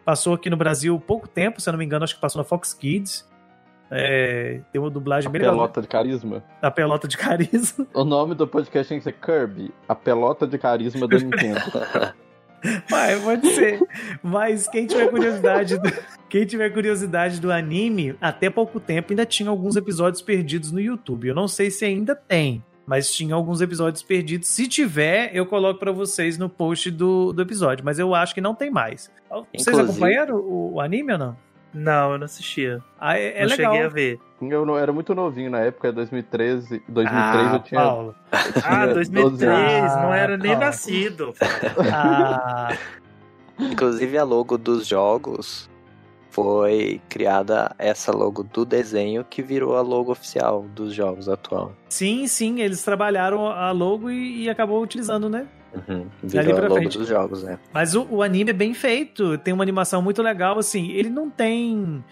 [0.04, 2.44] Passou aqui no Brasil pouco tempo, se eu não me engano, acho que passou na
[2.44, 3.26] Fox Kids.
[3.90, 6.42] É, tem uma dublagem a bem pelota de carisma.
[6.60, 7.86] A pelota de carisma.
[7.94, 11.60] O nome do podcast tem que ser Kirby, a pelota de carisma da Nintendo.
[12.88, 13.80] Vai, pode ser.
[14.22, 15.92] Mas quem tiver curiosidade, do,
[16.28, 21.28] quem tiver curiosidade do anime, até pouco tempo ainda tinha alguns episódios perdidos no YouTube.
[21.28, 24.48] Eu não sei se ainda tem, mas tinha alguns episódios perdidos.
[24.48, 28.40] Se tiver, eu coloco para vocês no post do, do episódio, mas eu acho que
[28.40, 29.10] não tem mais.
[29.30, 29.90] Vocês Inclusive...
[29.90, 31.45] acompanharam o, o anime ou não?
[31.76, 32.82] Não, eu não assistia.
[32.98, 33.72] Ah, é, é não legal.
[33.72, 34.20] cheguei a ver.
[34.40, 36.82] Eu não, era muito novinho na época, 2013.
[36.88, 37.80] 2003 ah, eu tinha.
[37.80, 38.14] Paulo.
[38.64, 40.66] Ah, 2003, não era nem Paulo.
[40.66, 41.34] nascido.
[41.92, 42.74] Ah.
[43.58, 45.68] Inclusive a logo dos jogos
[46.30, 51.72] foi criada essa logo do desenho que virou a logo oficial dos jogos atual.
[51.88, 55.46] Sim, sim, eles trabalharam a logo e, e acabou utilizando, né?
[55.88, 56.06] Uhum.
[56.22, 57.58] Virou a logo dos jogos, né?
[57.72, 61.30] Mas o, o anime é bem feito, tem uma animação muito legal, assim, ele não
[61.30, 62.02] tem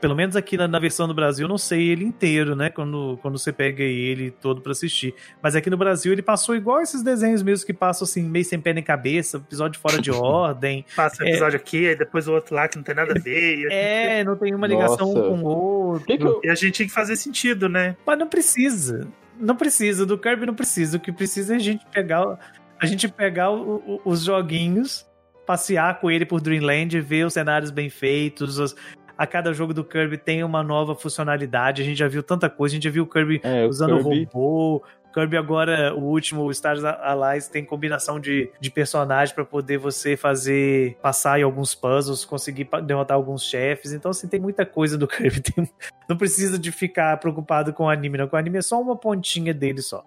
[0.00, 2.70] pelo menos aqui na, na, versão do Brasil, eu não sei ele inteiro, né?
[2.70, 5.14] Quando, quando você pega ele todo para assistir.
[5.42, 8.58] Mas aqui no Brasil ele passou igual esses desenhos mesmo que passam assim, meio sem
[8.58, 10.84] pé nem cabeça, episódio fora de ordem.
[10.96, 11.60] Passa um episódio é...
[11.60, 13.66] aqui, aí depois o outro lá que não tem nada a ver.
[13.70, 15.28] é, não tem uma ligação Nossa.
[15.28, 16.06] um com o outro.
[16.06, 16.40] Que que eu...
[16.42, 17.94] E a gente tinha que fazer sentido, né?
[18.06, 19.06] Mas não precisa.
[19.38, 20.96] Não precisa, do Kirby não precisa.
[20.96, 22.38] O que precisa é a gente pegar
[22.80, 25.06] a gente pegar o, o, os joguinhos,
[25.46, 28.74] passear com ele por Dreamland, ver os cenários bem feitos, os,
[29.18, 31.82] a cada jogo do Kirby tem uma nova funcionalidade.
[31.82, 34.02] A gente já viu tanta coisa, a gente já viu o Kirby é, usando o
[34.02, 34.28] Kirby...
[34.32, 34.82] robô.
[35.12, 40.16] Kirby agora, o último, o Stars Allies, tem combinação de, de personagens para poder você
[40.16, 43.92] fazer, passar em alguns puzzles, conseguir derrotar alguns chefes.
[43.92, 45.40] Então, assim, tem muita coisa do Kirby.
[45.40, 45.68] Tem,
[46.08, 48.28] não precisa de ficar preocupado com o anime, não.
[48.28, 50.04] Com o anime é só uma pontinha dele só.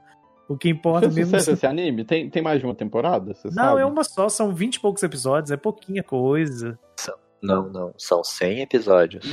[0.47, 1.39] O que importa Você mesmo.
[1.39, 2.03] Você esse anime?
[2.03, 3.33] Tem, tem mais de uma temporada?
[3.45, 3.81] não, sabe?
[3.81, 6.77] é uma só, são 20 e poucos episódios, é pouquinha coisa.
[7.41, 9.25] Não, não, são 100 episódios.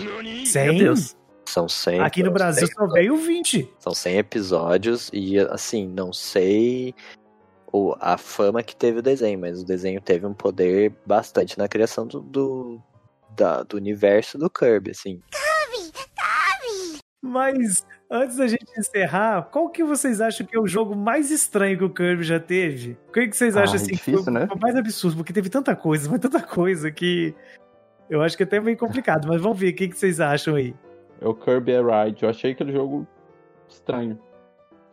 [0.47, 0.65] 100?
[0.65, 1.17] Meu Deus.
[1.47, 2.01] São 100.
[2.01, 3.73] Aqui no Brasil só veio 20.
[3.79, 6.95] São 100 episódios e, assim, não sei
[7.73, 11.69] o, a fama que teve o desenho, mas o desenho teve um poder bastante na
[11.69, 12.83] criação do, do,
[13.31, 15.21] da, do universo do Kirby, assim.
[15.31, 15.93] Kirby!
[15.93, 16.99] Kirby!
[17.23, 21.79] Mas Antes da gente encerrar, qual que vocês acham que é o jogo mais estranho
[21.79, 22.99] que o Kirby já teve?
[23.09, 24.49] O que, que vocês acham ah, assim difícil, foi, né?
[24.49, 25.19] foi mais absurdo?
[25.19, 27.33] Porque teve tanta coisa, mas tanta coisa que
[28.11, 29.29] eu acho que é até meio complicado.
[29.29, 30.75] mas vamos ver o que, que vocês acham aí.
[31.21, 32.25] É o Kirby Ride.
[32.25, 33.07] Eu achei aquele jogo
[33.69, 34.19] estranho.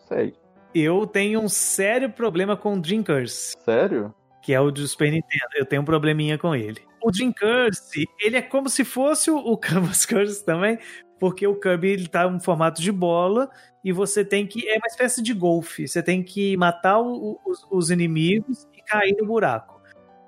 [0.07, 0.35] Sei.
[0.75, 3.57] Eu tenho um sério problema com o Dream Curse.
[3.65, 4.13] Sério?
[4.43, 5.49] Que é o do Super Nintendo.
[5.55, 6.81] Eu tenho um probleminha com ele.
[7.01, 10.77] O Dream Curse, ele é como se fosse o Canvas Curse também,
[11.19, 13.49] porque o Kirby ele tá em formato de bola
[13.83, 14.67] e você tem que.
[14.67, 15.87] É uma espécie de golfe.
[15.87, 19.77] Você tem que matar o, os, os, inimigos e cair no buraco.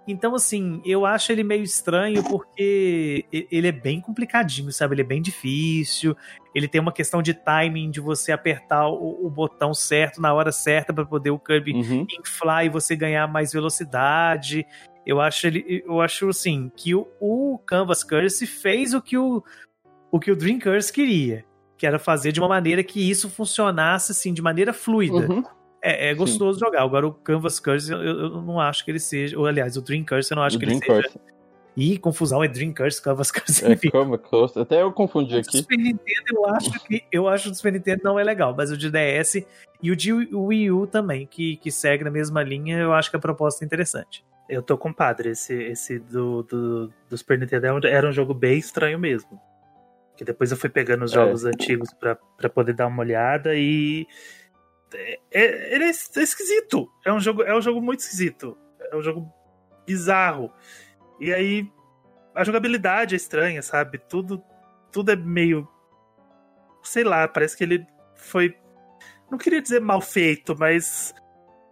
[0.07, 4.95] Então, assim, eu acho ele meio estranho porque ele é bem complicadinho, sabe?
[4.95, 6.17] Ele é bem difícil.
[6.55, 10.51] Ele tem uma questão de timing de você apertar o, o botão certo na hora
[10.51, 12.07] certa para poder o Kirby uhum.
[12.19, 14.65] inflar e você ganhar mais velocidade
[15.05, 19.43] Eu acho ele, eu acho assim que o, o Canvas Curse fez o que o
[20.11, 21.45] o que o Dream Curse queria,
[21.77, 25.31] que era fazer de uma maneira que isso funcionasse assim de maneira fluida.
[25.31, 25.43] Uhum.
[25.81, 26.65] É, é, gostoso Sim.
[26.65, 26.83] jogar.
[26.83, 30.03] Agora o Canvas Curse eu, eu, não acho que ele seja, ou aliás, o Dream
[30.03, 31.13] Curse eu não acho o que Dream ele Curse.
[31.13, 31.39] seja.
[31.77, 33.65] Ih, confusão é Dream Curse, Canvas Curse.
[33.65, 34.59] É, Canvas Curse.
[34.59, 35.57] Até eu confundi aqui.
[35.57, 38.53] O Super Nintendo eu acho que eu acho que o Super Nintendo não é legal,
[38.55, 39.45] mas o de DS
[39.81, 43.15] e o de Wii U também, que, que segue na mesma linha, eu acho que
[43.15, 44.25] a proposta é interessante.
[44.49, 48.11] Eu tô com o padre, esse, esse do, do, do Super Nintendo é era um
[48.11, 49.39] jogo bem estranho mesmo.
[50.19, 51.15] Que depois eu fui pegando os é.
[51.15, 51.47] jogos é.
[51.47, 54.05] antigos para poder dar uma olhada e.
[54.93, 56.91] É, é, ele é esquisito.
[57.05, 58.57] É um, jogo, é um jogo muito esquisito.
[58.91, 59.31] É um jogo
[59.87, 60.51] bizarro.
[61.21, 61.71] E aí
[62.35, 63.97] a jogabilidade é estranha, sabe?
[63.97, 64.43] Tudo,
[64.91, 65.65] tudo é meio.
[66.83, 68.53] Sei lá, parece que ele foi.
[69.31, 71.15] Não queria dizer mal feito, mas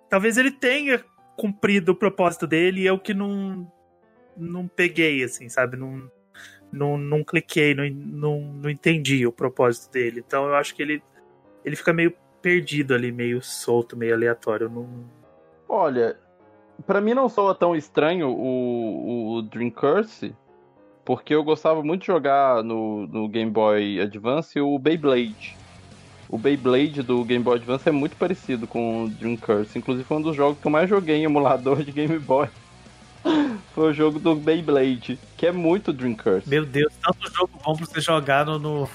[0.10, 1.04] talvez ele tenha
[1.36, 3.70] cumprido o propósito dele e eu que não
[4.38, 5.76] não peguei, assim, sabe?
[5.76, 6.10] Não,
[6.78, 10.24] não, não cliquei, não, não, não entendi o propósito dele.
[10.26, 11.04] Então eu acho que ele,
[11.66, 14.70] ele fica meio perdido ali, meio solto, meio aleatório.
[14.70, 14.88] Não...
[15.68, 16.18] Olha,
[16.86, 20.34] para mim não soa tão estranho o, o Dream Curse,
[21.04, 25.58] porque eu gostava muito de jogar no, no Game Boy Advance o Beyblade
[26.30, 29.78] o Beyblade do Game Boy Advance é muito parecido com o Dream Curse.
[29.78, 32.50] Inclusive foi um dos jogos que eu mais joguei em emulador de Game Boy.
[33.74, 36.50] Foi o jogo do Beyblade, que é muito Dream Curse.
[36.50, 38.90] Meu Deus, tanto jogo bom pra você jogar no, no...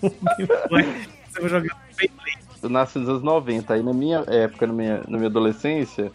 [0.00, 2.38] Você vai jogar no Beyblade.
[2.62, 6.10] Eu nasci nos anos 90, aí na minha época, na minha, na minha adolescência,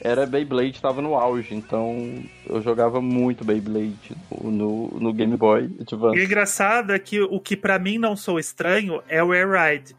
[0.00, 6.16] era Beyblade, estava no auge, então eu jogava muito Beyblade no, no Game Boy Advance.
[6.16, 9.50] E o engraçado é que o que para mim não sou estranho é o Air
[9.50, 9.96] Ride,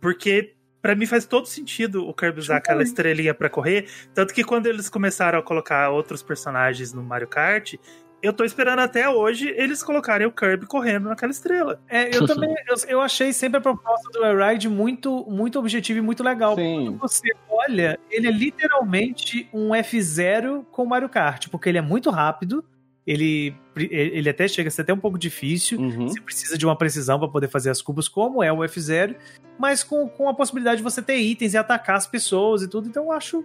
[0.00, 0.53] porque
[0.84, 4.66] para mim faz todo sentido o Kirby usar aquela estrelinha para correr, tanto que quando
[4.66, 7.76] eles começaram a colocar outros personagens no Mario Kart,
[8.22, 11.80] eu tô esperando até hoje eles colocarem o Kirby correndo naquela estrela.
[11.88, 16.02] É, eu também, eu, eu, achei sempre a proposta do Ride muito, muito objetiva e
[16.02, 16.54] muito legal.
[16.54, 16.84] Sim.
[16.84, 22.10] Quando você olha, ele é literalmente um F0 com Mario Kart, porque ele é muito
[22.10, 22.62] rápido,
[23.06, 26.08] ele, ele até chega a ser até um pouco difícil, uhum.
[26.08, 29.14] você precisa de uma precisão para poder fazer as cubas, como é o F0,
[29.58, 32.88] mas com, com a possibilidade de você ter itens e atacar as pessoas e tudo,
[32.88, 33.44] então eu acho,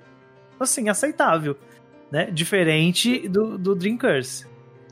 [0.60, 1.58] assim, aceitável,
[2.12, 2.32] né?
[2.32, 4.50] Diferente do, do Dream Curse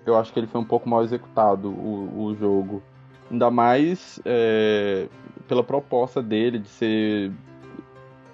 [0.07, 2.81] eu acho que ele foi um pouco mal executado, o, o jogo.
[3.29, 5.07] Ainda mais é,
[5.47, 7.31] pela proposta dele de ser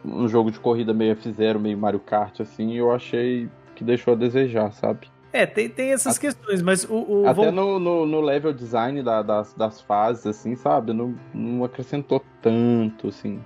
[0.05, 4.17] um jogo de corrida meio F0, meio Mario Kart, assim, eu achei que deixou a
[4.17, 5.07] desejar, sabe?
[5.33, 7.23] É, tem, tem essas até, questões, mas o.
[7.23, 10.93] o até no, no, no, level design da, das, das fases, assim, sabe?
[10.93, 13.41] Não, não acrescentou tanto, assim.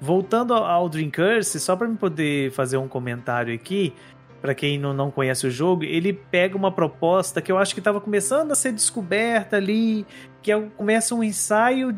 [0.00, 3.92] Voltando ao Dream Curse, só para me poder fazer um comentário aqui,
[4.40, 7.80] para quem não, não conhece o jogo, ele pega uma proposta que eu acho que
[7.80, 10.06] estava começando a ser descoberta ali,
[10.40, 11.92] que é, começa um ensaio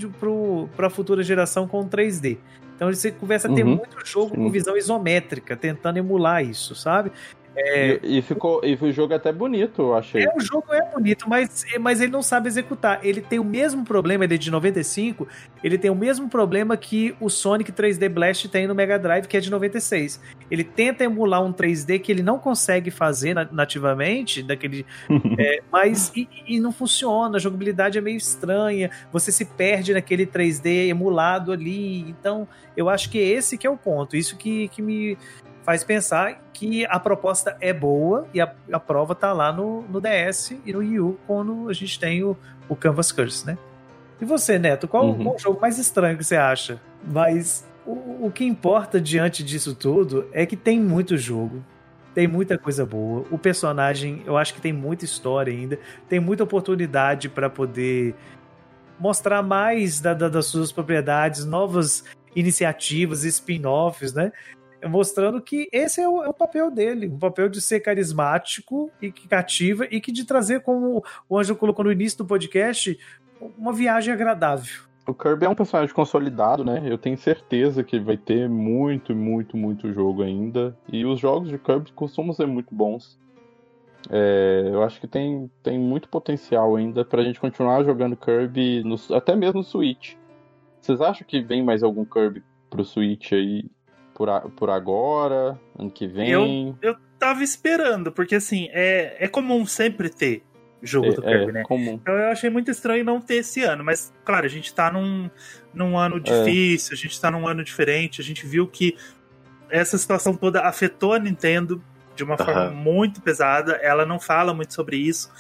[0.75, 2.39] para a futura geração com 3D.
[2.75, 3.77] Então você começa a ter uhum.
[3.77, 4.45] muito jogo Sim.
[4.45, 7.11] com visão isométrica, tentando emular isso, sabe?
[7.59, 7.99] É...
[8.03, 10.25] E, e, ficou, e o jogo é até bonito, eu achei.
[10.25, 13.01] É, o jogo é bonito, mas, mas ele não sabe executar.
[13.03, 15.27] Ele tem o mesmo problema, ele é de 95,
[15.63, 19.37] ele tem o mesmo problema que o Sonic 3D Blast tem no Mega Drive, que
[19.37, 20.21] é de 96.
[20.51, 24.87] Ele tenta emular um 3D que ele não consegue fazer nativamente, daquele,
[25.39, 30.27] é, mas e, e, não funciona, a jogabilidade é meio estranha, você se perde naquele
[30.27, 32.09] 3D emulado ali.
[32.09, 32.47] Então,
[32.77, 34.17] eu acho que esse que é o ponto.
[34.17, 35.19] Isso que, que me
[35.69, 40.01] faz pensar que a proposta é boa e a, a prova tá lá no, no
[40.01, 42.35] DS e no Wii U quando a gente tem o,
[42.71, 43.59] o Canvas Curse, né?
[44.19, 45.25] E você, Neto, qual, uhum.
[45.25, 46.81] qual o jogo mais estranho que você acha?
[47.07, 51.63] Mas o, o que importa diante disso tudo é que tem muito jogo,
[52.15, 53.27] tem muita coisa boa.
[53.31, 58.15] O personagem, eu acho que tem muita história ainda, tem muita oportunidade para poder
[58.99, 62.05] mostrar mais da, da, das suas propriedades, novas
[62.35, 64.33] iniciativas, spin-offs, né?
[64.87, 69.11] Mostrando que esse é o, é o, papel dele, o papel de ser carismático e
[69.11, 72.99] que cativa e que de trazer, como o Anjo colocou no início do podcast,
[73.57, 74.89] uma viagem agradável.
[75.07, 76.83] O Kirby é um personagem consolidado, né?
[76.85, 80.77] Eu tenho certeza que vai ter muito, muito, muito jogo ainda.
[80.87, 83.19] E os jogos de Kirby costumam ser muito bons.
[84.11, 88.97] É, eu acho que tem, tem muito potencial ainda pra gente continuar jogando Kirby, no,
[89.17, 90.15] até mesmo no Switch.
[90.79, 93.65] Vocês acham que vem mais algum Kirby pro Switch aí
[94.19, 96.29] por, a, por agora, ano que vem?
[96.29, 100.43] Eu, eu tava esperando, porque assim, é, é comum sempre ter
[100.83, 101.63] jogo é, do Kirby, é, né?
[101.63, 101.93] Comum.
[101.93, 105.31] Então eu achei muito estranho não ter esse ano, mas claro, a gente tá num,
[105.73, 106.21] num ano é.
[106.21, 108.97] difícil, a gente tá num ano diferente, a gente viu que
[109.71, 111.81] essa situação toda afetou a Nintendo
[112.17, 113.75] de uma forma muito pesada.
[113.75, 115.31] Ela não fala muito sobre isso.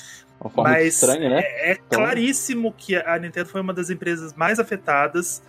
[0.41, 1.41] Uma forma mas estranha, né?
[1.41, 1.99] É, é então...
[1.99, 5.43] claríssimo que a Nintendo foi uma das empresas mais afetadas.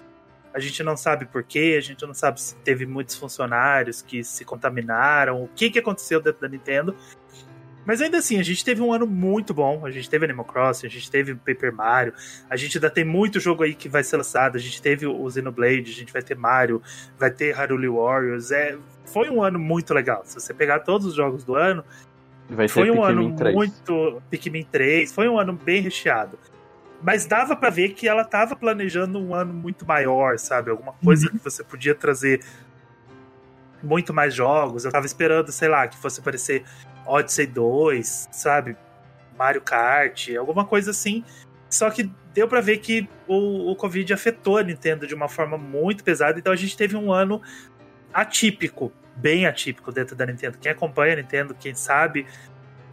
[0.54, 4.44] A gente não sabe porquê, a gente não sabe se teve muitos funcionários que se
[4.44, 6.96] contaminaram, o que, que aconteceu dentro da Nintendo.
[7.86, 9.86] Mas ainda assim, a gente teve um ano muito bom.
[9.86, 12.14] A gente teve Animal Crossing, a gente teve Paper Mario,
[12.48, 14.58] a gente ainda tem muito jogo aí que vai ser lançado.
[14.58, 16.82] A gente teve o Xenoblade, a gente vai ter Mario,
[17.18, 18.52] vai ter Haruli Warriors.
[18.52, 20.22] É, foi um ano muito legal.
[20.24, 21.84] Se você pegar todos os jogos do ano,
[22.48, 23.56] vai foi um Pikmin ano 3.
[23.56, 24.22] muito.
[24.30, 26.38] Pikmin 3, foi um ano bem recheado.
[27.02, 30.70] Mas dava para ver que ela tava planejando um ano muito maior, sabe?
[30.70, 31.38] Alguma coisa uhum.
[31.38, 32.42] que você podia trazer
[33.82, 34.86] muito mais jogos.
[34.86, 36.66] Eu tava esperando, sei lá, que fosse aparecer
[37.06, 38.76] Odyssey 2, sabe?
[39.38, 41.24] Mario Kart, alguma coisa assim.
[41.70, 45.58] Só que deu para ver que o, o Covid afetou a Nintendo de uma forma
[45.58, 47.42] muito pesada, então a gente teve um ano
[48.14, 50.58] atípico, bem atípico dentro da Nintendo.
[50.58, 52.26] Quem acompanha a Nintendo, quem sabe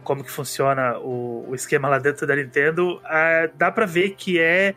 [0.07, 4.39] como que funciona o, o esquema lá dentro da Nintendo, é, dá para ver que
[4.39, 4.73] é,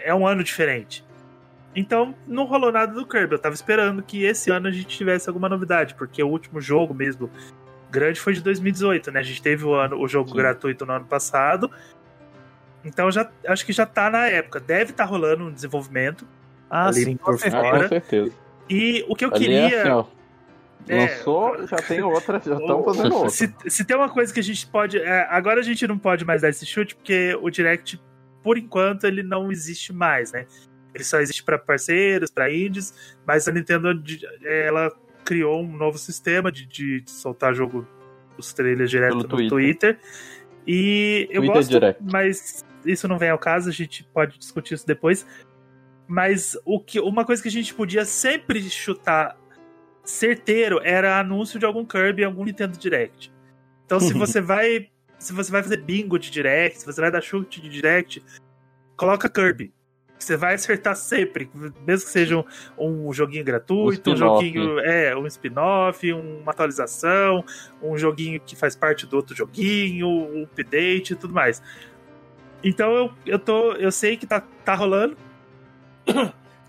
[0.00, 1.04] é um ano diferente.
[1.76, 3.34] Então, não rolou nada do Kirby.
[3.34, 6.92] Eu tava esperando que esse ano a gente tivesse alguma novidade, porque o último jogo
[6.92, 7.30] mesmo
[7.88, 9.20] grande foi de 2018, né?
[9.20, 10.36] A gente teve o, ano, o jogo Sim.
[10.38, 11.70] gratuito no ano passado.
[12.84, 14.58] Então já acho que já tá na época.
[14.58, 16.26] Deve estar tá rolando um desenvolvimento.
[16.68, 17.58] Ah, ali sim, por fora.
[17.58, 18.32] Ah, com certeza.
[18.68, 19.76] E o que eu ali é queria.
[19.76, 20.06] É assim,
[20.88, 23.30] É, Lançou, já tem outra, já estão fazendo outra.
[23.30, 24.98] Se, se, tem uma coisa que a gente pode.
[24.98, 28.00] É, agora a gente não pode mais dar esse chute, porque o Direct,
[28.42, 30.46] por enquanto, ele não existe mais, né?
[30.94, 33.88] Ele só existe para parceiros, para indies, mas a Nintendo
[34.44, 34.92] ela
[35.24, 37.86] criou um novo sistema de, de, de soltar jogo,
[38.36, 39.48] os trailers direto Pelo no Twitter.
[39.50, 39.98] Twitter.
[40.66, 42.02] E eu Twitter gosto, direct.
[42.12, 45.26] mas isso não vem ao caso, a gente pode discutir isso depois.
[46.06, 49.36] Mas o que, uma coisa que a gente podia sempre chutar
[50.04, 53.32] certeiro era anúncio de algum Kirby em algum Nintendo Direct.
[53.86, 54.88] Então se você vai.
[55.18, 58.22] Se você vai fazer bingo de Direct, se você vai dar chute de Direct,
[58.96, 59.72] coloca Kirby.
[60.18, 62.38] Você vai acertar sempre, mesmo que seja
[62.78, 67.44] um, um joguinho gratuito, um, um joguinho, é, um spin-off, uma atualização,
[67.82, 71.62] um joguinho que faz parte do outro joguinho, um update e tudo mais.
[72.62, 73.72] Então eu, eu tô.
[73.72, 75.16] Eu sei que tá, tá rolando.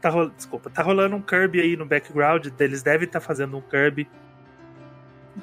[0.06, 0.34] Tá rolando.
[0.36, 2.48] Desculpa, tá rolando um Kirby aí no background.
[2.60, 4.08] Eles devem estar tá fazendo um Kirby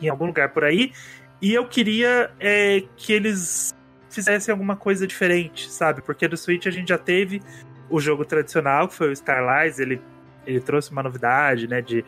[0.01, 0.93] em algum lugar por aí.
[1.41, 3.75] E eu queria é, que eles
[4.09, 6.03] fizessem alguma coisa diferente, sabe?
[6.03, 7.43] Porque do Switch a gente já teve
[7.91, 10.01] o jogo tradicional, que foi o Starlight, ele,
[10.47, 12.05] ele trouxe uma novidade, né, de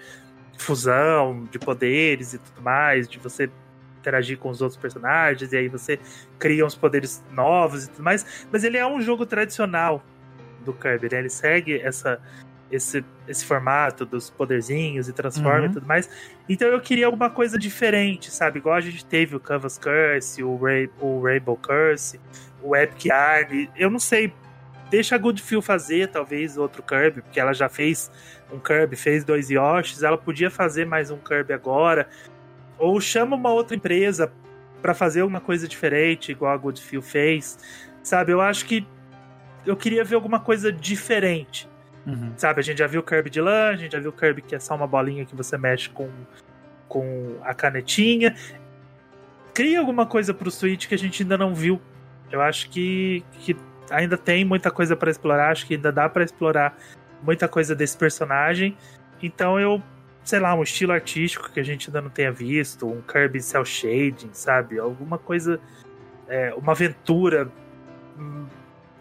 [0.57, 3.51] fusão de poderes e tudo mais, de você
[3.99, 5.99] interagir com os outros personagens, e aí você
[6.39, 10.03] cria uns poderes novos e tudo mais, mas ele é um jogo tradicional
[10.65, 11.21] do Kirby, né?
[11.21, 12.21] Ele segue essa,
[12.71, 15.67] esse, esse formato dos poderzinhos e transforma uhum.
[15.67, 16.09] e tudo mais.
[16.49, 18.59] Então eu queria alguma coisa diferente, sabe?
[18.59, 22.21] Igual a gente teve o Canvas Curse, o, Ray, o Rainbow Curse,
[22.63, 23.69] o Epic Yarn.
[23.77, 24.33] Eu não sei
[24.91, 28.11] deixa a Goodfield fazer, talvez, outro Kirby, porque ela já fez
[28.53, 32.09] um Kirby, fez dois Yoshis, ela podia fazer mais um Kirby agora.
[32.79, 34.33] Ou chama uma outra empresa
[34.81, 37.59] para fazer alguma coisa diferente, igual a Goodfield fez.
[38.05, 38.87] Sabe, eu acho que
[39.67, 41.69] eu queria ver alguma coisa diferente.
[42.07, 42.33] Uhum.
[42.37, 44.43] Sabe, a gente já viu o Kirby de lã, a gente já viu o Kirby
[44.43, 46.09] que é só uma bolinha que você mexe com,
[46.89, 48.35] com a canetinha.
[49.55, 51.81] Cria alguma coisa pro Switch que a gente ainda não viu.
[52.31, 53.57] Eu acho que, que
[53.91, 56.77] ainda tem muita coisa para explorar, acho que ainda dá para explorar
[57.23, 58.77] muita coisa desse personagem.
[59.23, 59.83] Então eu,
[60.23, 63.65] sei lá, um estilo artístico que a gente ainda não tenha visto, um Kirby Cell
[63.65, 64.79] Shading, sabe?
[64.79, 65.59] Alguma coisa,
[66.29, 67.51] é, uma aventura
[68.19, 68.47] hum,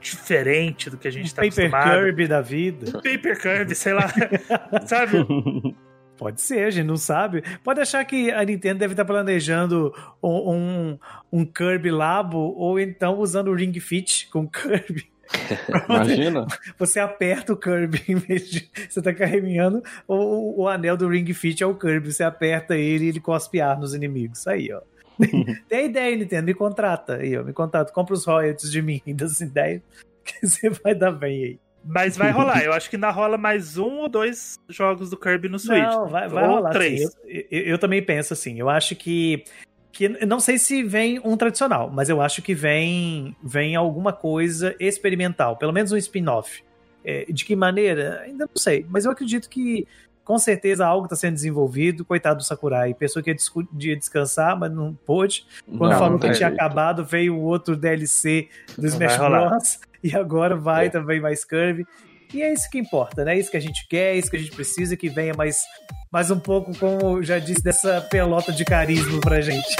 [0.04, 1.84] diferente do que a gente está um acostumado.
[1.84, 2.98] Paper Kirby da vida.
[2.98, 4.08] Um Paper Kirby, sei lá,
[4.86, 5.18] sabe?
[6.18, 7.44] Pode ser, a gente não sabe.
[7.64, 11.00] Pode achar que a Nintendo deve estar planejando um, um,
[11.32, 15.12] um Kirby Labo ou então usando o Ring Fit com Kirby.
[15.90, 16.46] Imagina.
[16.78, 21.34] Você aperta o Kirby em vez de você tá carregando o, o anel do Ring
[21.34, 22.14] Fit é o Kirby.
[22.14, 24.46] Você aperta ele e ele cospe ar nos inimigos.
[24.48, 24.82] Aí, ó.
[25.70, 26.46] Tem ideia, Nintendo.
[26.46, 27.44] Me contrata aí, ó.
[27.44, 27.92] Me contrata.
[27.92, 29.82] Compra os royalties de mim das ideias
[30.24, 31.60] que você vai dar bem aí.
[31.86, 32.64] Mas vai rolar.
[32.64, 35.84] Eu acho que ainda rola mais um ou dois jogos do Kirby no Switch.
[35.84, 36.72] Não, vai, vai ou rolar.
[36.72, 37.02] Três.
[37.26, 38.58] Eu, eu, eu, também penso assim.
[38.58, 39.44] Eu acho que.
[39.92, 44.74] que não sei se vem um tradicional, mas eu acho que vem, vem alguma coisa
[44.80, 45.58] experimental.
[45.58, 46.64] Pelo menos um spin-off.
[47.04, 48.22] É, de que maneira?
[48.22, 48.86] Ainda não sei.
[48.90, 49.86] Mas eu acredito que
[50.24, 52.06] com certeza algo está sendo desenvolvido.
[52.06, 52.94] Coitado do Sakurai.
[52.94, 55.46] Pensou que ia, descansar, mas não pôde.
[55.66, 56.54] Quando não, falou não que tinha jeito.
[56.54, 58.48] acabado, veio o outro DLC
[58.78, 59.80] do Smash Bros.
[60.04, 60.90] E agora vai é.
[60.90, 61.86] também mais Kirby.
[62.34, 63.36] E é isso que importa, né?
[63.36, 65.64] É isso que a gente quer, é isso que a gente precisa, que venha mais,
[66.12, 69.76] mais um pouco, como já disse, dessa pelota de carisma pra gente.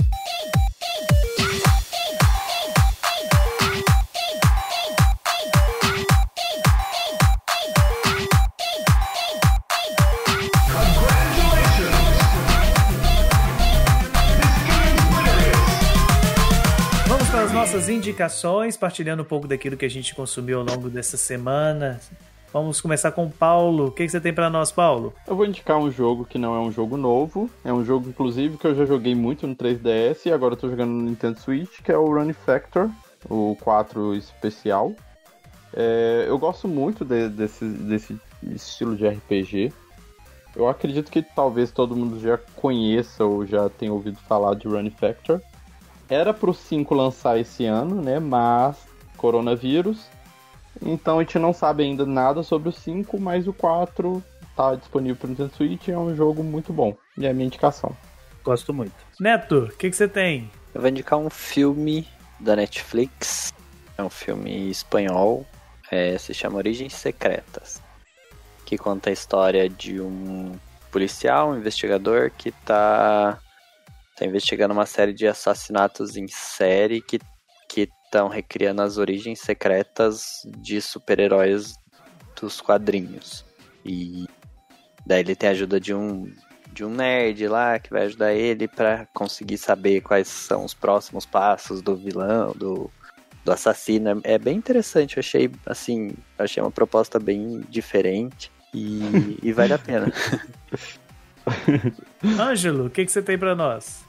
[17.74, 22.00] Nossas indicações, partilhando um pouco daquilo que a gente consumiu ao longo dessa semana.
[22.52, 23.88] Vamos começar com o Paulo.
[23.88, 25.12] O que, você tem para nós, Paulo?
[25.28, 27.50] Eu vou indicar um jogo que não é um jogo novo.
[27.66, 30.92] É um jogo, inclusive, que eu já joguei muito no 3DS e agora tô jogando
[30.92, 32.92] no Nintendo Switch, que é o Run Factor,
[33.28, 34.94] o 4 especial.
[35.74, 39.74] É, eu gosto muito de, desse, desse estilo de RPG.
[40.56, 44.92] Eu acredito que talvez todo mundo já conheça ou já tenha ouvido falar de Run
[44.92, 45.42] Factor.
[46.14, 48.20] Era pro 5 lançar esse ano, né?
[48.20, 48.78] Mas
[49.18, 50.06] coronavírus.
[50.80, 54.24] Então a gente não sabe ainda nada sobre o 5, mas o 4
[54.56, 56.96] tá disponível pro Nintendo Switch é um jogo muito bom.
[57.18, 57.96] E é a minha indicação.
[58.44, 58.94] Gosto muito.
[59.20, 60.52] Neto, o que, que você tem?
[60.74, 62.08] Eu vou indicar um filme
[62.40, 63.52] da Netflix.
[63.98, 65.48] É um filme espanhol.
[65.90, 67.82] É, se chama Origens Secretas.
[68.66, 70.52] Que conta a história de um
[70.92, 73.40] policial, um investigador que tá
[74.16, 77.20] Tá investigando uma série de assassinatos em série que
[78.14, 81.74] estão recriando as origens secretas de super-heróis
[82.40, 83.44] dos quadrinhos.
[83.84, 84.28] E
[85.06, 86.32] daí ele tem a ajuda de um
[86.72, 91.24] de um nerd lá que vai ajudar ele para conseguir saber quais são os próximos
[91.24, 92.90] passos do vilão, do,
[93.46, 94.20] do assassino.
[94.24, 99.78] É bem interessante, eu achei assim, achei uma proposta bem diferente e, e vale a
[99.78, 100.12] pena.
[102.40, 104.04] Ângelo, o que, que você tem para nós?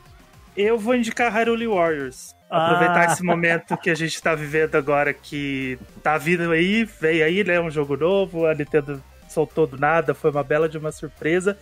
[0.57, 2.35] Eu vou indicar Hyrule Warriors.
[2.51, 2.67] Ah.
[2.67, 7.43] Aproveitar esse momento que a gente tá vivendo agora, que tá vindo aí, veio aí,
[7.43, 7.61] né?
[7.61, 11.59] Um jogo novo, a Nintendo soltou do nada, foi uma bela de uma surpresa.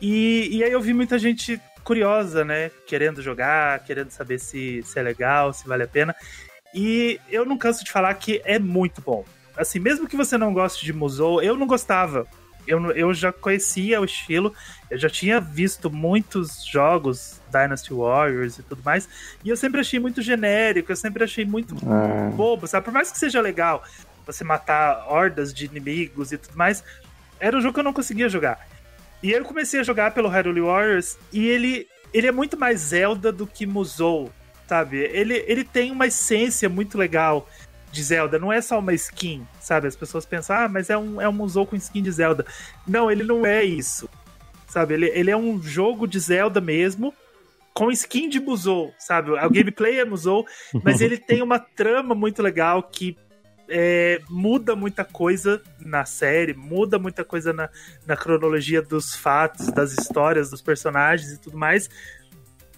[0.00, 2.70] E, e aí eu vi muita gente curiosa, né?
[2.86, 6.14] Querendo jogar, querendo saber se, se é legal, se vale a pena.
[6.74, 9.24] E eu não canso de falar que é muito bom.
[9.56, 12.26] Assim, mesmo que você não goste de Musou, eu não gostava
[12.66, 14.54] eu, eu já conhecia o estilo,
[14.90, 19.08] eu já tinha visto muitos jogos Dynasty Warriors e tudo mais,
[19.44, 22.30] e eu sempre achei muito genérico, eu sempre achei muito é.
[22.30, 22.84] bobo, sabe?
[22.84, 23.84] Por mais que seja legal
[24.26, 26.82] você matar hordas de inimigos e tudo mais,
[27.38, 28.66] era um jogo que eu não conseguia jogar.
[29.22, 33.32] E eu comecei a jogar pelo Hyrule Warriors e ele, ele é muito mais Zelda
[33.32, 34.32] do que Musou,
[34.66, 34.98] sabe?
[34.98, 37.48] Ele, ele tem uma essência muito legal
[37.96, 39.88] de Zelda, não é só uma skin, sabe?
[39.88, 42.44] As pessoas pensam, ah, mas é um, é um musou com skin de Zelda.
[42.86, 44.08] Não, ele não é isso,
[44.68, 44.94] sabe?
[44.94, 47.12] Ele, ele é um jogo de Zelda mesmo,
[47.72, 49.30] com skin de Musou, sabe?
[49.32, 50.46] O gameplay é Musou,
[50.82, 53.16] mas ele tem uma trama muito legal que
[53.68, 57.68] é, muda muita coisa na série, muda muita coisa na,
[58.06, 61.90] na cronologia dos fatos, das histórias, dos personagens e tudo mais.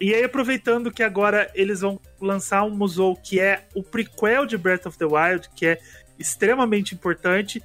[0.01, 4.57] E aí, aproveitando que agora eles vão lançar um Musou que é o prequel de
[4.57, 5.81] Breath of the Wild, que é
[6.19, 7.63] extremamente importante,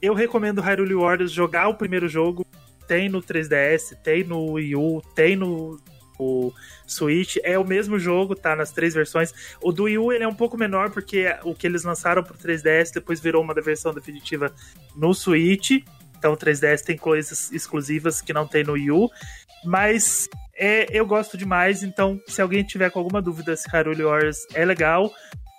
[0.00, 2.44] eu recomendo Hyrule Warriors jogar o primeiro jogo.
[2.86, 5.80] Tem no 3DS, tem no Wii U, tem no
[6.18, 6.52] o
[6.86, 7.36] Switch.
[7.42, 8.56] É o mesmo jogo, tá?
[8.56, 9.34] Nas três versões.
[9.60, 12.36] O do Wii U ele é um pouco menor, porque o que eles lançaram pro
[12.36, 14.52] 3DS depois virou uma versão definitiva
[14.94, 15.82] no Switch.
[16.18, 19.10] Então o 3DS tem coisas exclusivas que não tem no Wii U.
[19.64, 24.38] Mas é, eu gosto demais, então se alguém tiver com alguma dúvida se Hyrule Wars
[24.54, 25.12] é legal,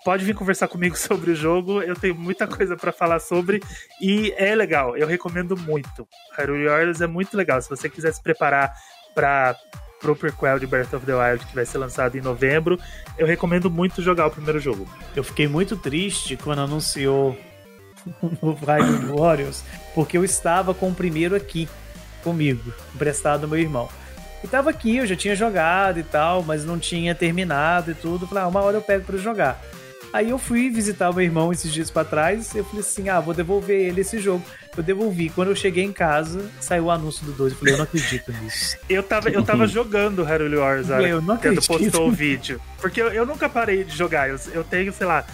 [0.04, 1.82] pode vir conversar comigo sobre o jogo.
[1.82, 3.62] Eu tenho muita coisa para falar sobre
[4.02, 4.98] e é legal.
[4.98, 6.08] Eu recomendo muito.
[6.38, 7.62] Hyrule Wars é muito legal.
[7.62, 8.74] Se você quiser se preparar
[9.14, 9.56] para
[10.00, 12.80] pro prequel de Breath of the Wild que vai ser lançado em novembro,
[13.18, 14.88] eu recomendo muito jogar o primeiro jogo.
[15.16, 17.36] Eu fiquei muito triste quando anunciou
[18.42, 19.64] o Hyrule Warriors,
[19.96, 21.68] porque eu estava com o primeiro aqui
[22.28, 23.88] comigo, emprestado do meu irmão.
[24.44, 28.28] E tava aqui, eu já tinha jogado e tal, mas não tinha terminado e tudo.
[28.28, 29.62] Falei, ah, uma hora eu pego para jogar.
[30.14, 33.10] Aí eu fui visitar o meu irmão esses dias para trás e eu falei assim:
[33.10, 34.44] ah, vou devolver ele esse jogo.
[34.76, 35.30] Eu devolvi.
[35.30, 37.54] Quando eu cheguei em casa, saiu o anúncio do 2.
[37.54, 38.78] Eu falei, eu não acredito nisso.
[38.88, 41.68] eu tava, eu tava jogando Hyrule Wars, eu não acredito.
[41.68, 42.62] quando postou o vídeo.
[42.80, 44.30] Porque eu, eu nunca parei de jogar.
[44.30, 45.26] Eu, eu tenho, sei lá,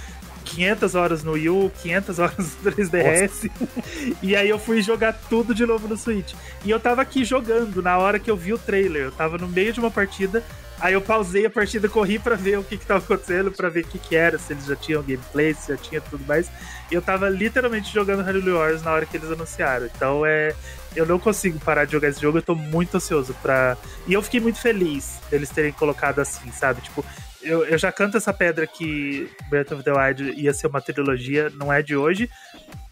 [0.43, 3.49] 500 horas no Wii U, 500 horas no 3DS.
[4.21, 6.33] e aí eu fui jogar tudo de novo no Switch.
[6.63, 9.05] E eu tava aqui jogando na hora que eu vi o trailer.
[9.05, 10.43] Eu tava no meio de uma partida.
[10.79, 13.85] Aí eu pausei a partida, corri para ver o que que tava acontecendo, para ver
[13.85, 16.51] o que que era, se eles já tinham gameplay, se já tinha tudo mais.
[16.91, 19.85] E eu tava literalmente jogando Hyrule Wars na hora que eles anunciaram.
[19.85, 20.53] Então é,
[20.95, 23.77] eu não consigo parar de jogar esse jogo, eu tô muito ansioso pra.
[24.05, 26.81] E eu fiquei muito feliz deles terem colocado assim, sabe?
[26.81, 27.05] Tipo,
[27.43, 31.49] eu, eu já canto essa pedra que Breath of the Wild ia ser uma trilogia,
[31.51, 32.29] não é de hoje.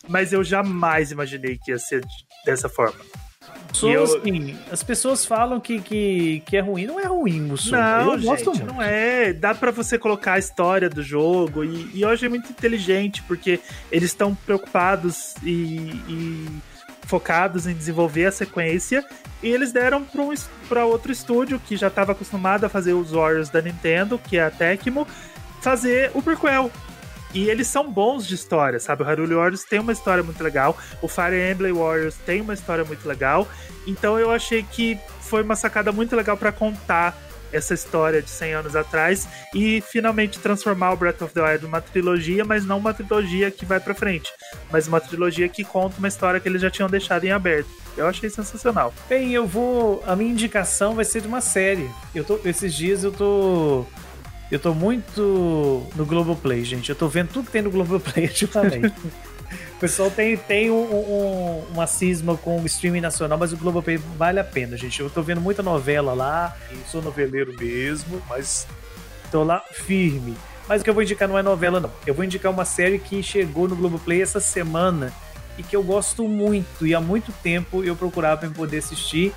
[0.08, 2.04] mas eu jamais imaginei que ia ser
[2.46, 3.00] dessa forma.
[3.70, 4.18] Pessoas, eu...
[4.18, 7.72] assim, as pessoas falam que, que, que é ruim, não é ruim, Musso.
[7.72, 9.34] Não, eu gente, não é.
[9.34, 13.60] Dá para você colocar a história do jogo e, e hoje é muito inteligente porque
[13.92, 15.78] eles estão preocupados e,
[16.08, 16.48] e,
[17.04, 19.06] focados em desenvolver a sequência
[19.44, 23.50] e eles deram para um, outro estúdio que já estava acostumado a fazer os Warriors
[23.50, 25.08] da Nintendo, que é a Tecmo,
[25.62, 26.72] fazer o prequel.
[27.34, 29.04] E eles são bons de história, sabe?
[29.04, 32.84] O Hyrule Warriors tem uma história muito legal, o Fire Emblem Warriors tem uma história
[32.84, 33.48] muito legal.
[33.88, 37.18] Então eu achei que foi uma sacada muito legal para contar
[37.52, 41.82] essa história de 100 anos atrás e finalmente transformar o Breath of the Wild numa
[41.82, 44.30] trilogia, mas não uma trilogia que vai para frente,
[44.72, 47.70] mas uma trilogia que conta uma história que eles já tinham deixado em aberto.
[47.98, 48.94] Eu achei sensacional.
[49.10, 50.02] Bem, eu vou.
[50.08, 51.90] A minha indicação vai ser de uma série.
[52.16, 53.86] Eu tô, esses dias eu tô
[54.52, 56.90] eu tô muito no Globoplay, gente.
[56.90, 58.94] Eu tô vendo tudo que tem no Globoplay ultimamente.
[59.82, 64.40] Pessoal tem, tem um, um, uma cisma com o streaming nacional, mas o Globoplay vale
[64.40, 65.00] a pena, gente.
[65.00, 66.56] Eu tô vendo muita novela lá,
[66.92, 68.68] sou noveleiro mesmo, mas
[69.32, 70.38] tô lá firme.
[70.70, 71.92] Mas o que eu vou indicar não é novela, não.
[72.06, 75.12] Eu vou indicar uma série que chegou no Globoplay essa semana
[75.58, 79.34] e que eu gosto muito, e há muito tempo eu procurava para poder assistir,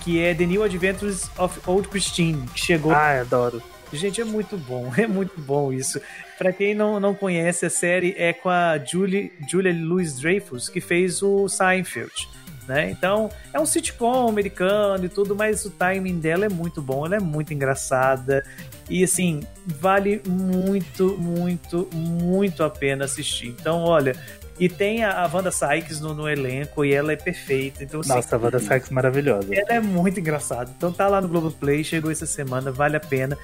[0.00, 2.92] que é The New Adventures of Old Christine, que chegou.
[2.92, 3.60] Ah, adoro
[3.92, 6.00] Gente, é muito bom, é muito bom isso.
[6.36, 11.22] Para quem não, não conhece a série, é com a Julie, Julia Louis-Dreyfus, que fez
[11.22, 12.28] o Seinfeld.
[12.68, 12.90] Né?
[12.90, 17.16] Então, é um sitcom americano e tudo, mas o timing dela é muito bom, ela
[17.16, 18.44] é muito engraçada.
[18.90, 23.48] E assim, vale muito, muito, muito a pena assistir.
[23.48, 24.14] Então, olha,
[24.60, 27.82] e tem a, a Wanda Sykes no, no, elenco e ela é perfeita.
[27.82, 29.54] Então, assim, Nossa, a Wanda Sykes maravilhosa.
[29.54, 30.70] Ela é muito engraçada.
[30.76, 33.38] Então tá lá no Globoplay, chegou essa semana, vale a pena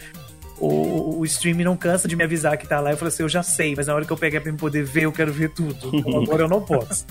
[0.66, 2.90] o, o stream não cansa de me avisar que tá lá.
[2.90, 4.84] Eu falei assim, eu já sei, mas na hora que eu pegar pra me poder
[4.84, 5.90] ver, eu quero ver tudo.
[5.92, 7.06] Então agora eu não posso.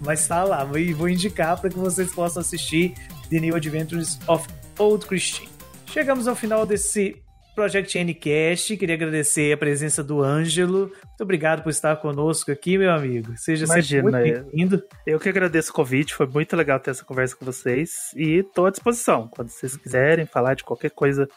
[0.00, 2.94] Mas tá lá, e vou indicar para que vocês possam assistir
[3.30, 4.46] The New Adventures of
[4.78, 5.48] Old Christine.
[5.86, 7.16] Chegamos ao final desse
[7.54, 8.76] Project Ncast.
[8.76, 10.90] Queria agradecer a presença do Ângelo.
[11.04, 13.32] Muito obrigado por estar conosco aqui, meu amigo.
[13.36, 14.82] Seja Imagina, sempre muito bem-vindo.
[15.06, 18.66] Eu que agradeço o convite, foi muito legal ter essa conversa com vocês e estou
[18.66, 19.28] à disposição.
[19.28, 21.28] Quando vocês quiserem falar de qualquer coisa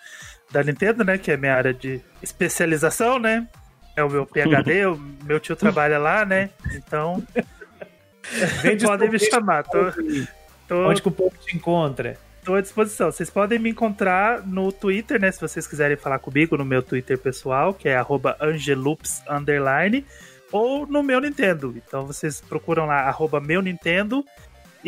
[0.52, 1.18] da Nintendo, né?
[1.18, 3.48] Que é minha área de especialização, né?
[3.96, 6.50] É o meu PHD, o meu tio trabalha lá, né?
[6.74, 7.24] Então.
[8.84, 9.64] podem me chamar.
[9.64, 9.92] Tô,
[10.68, 12.18] tô, Onde que o povo te encontra?
[12.40, 13.12] Estou à disposição.
[13.12, 15.32] Vocês podem me encontrar no Twitter, né?
[15.32, 17.98] Se vocês quiserem falar comigo, no meu Twitter pessoal, que é
[18.42, 19.22] angelups,
[20.52, 21.74] ou no meu Nintendo.
[21.76, 24.24] Então vocês procuram lá, arroba meu Nintendo,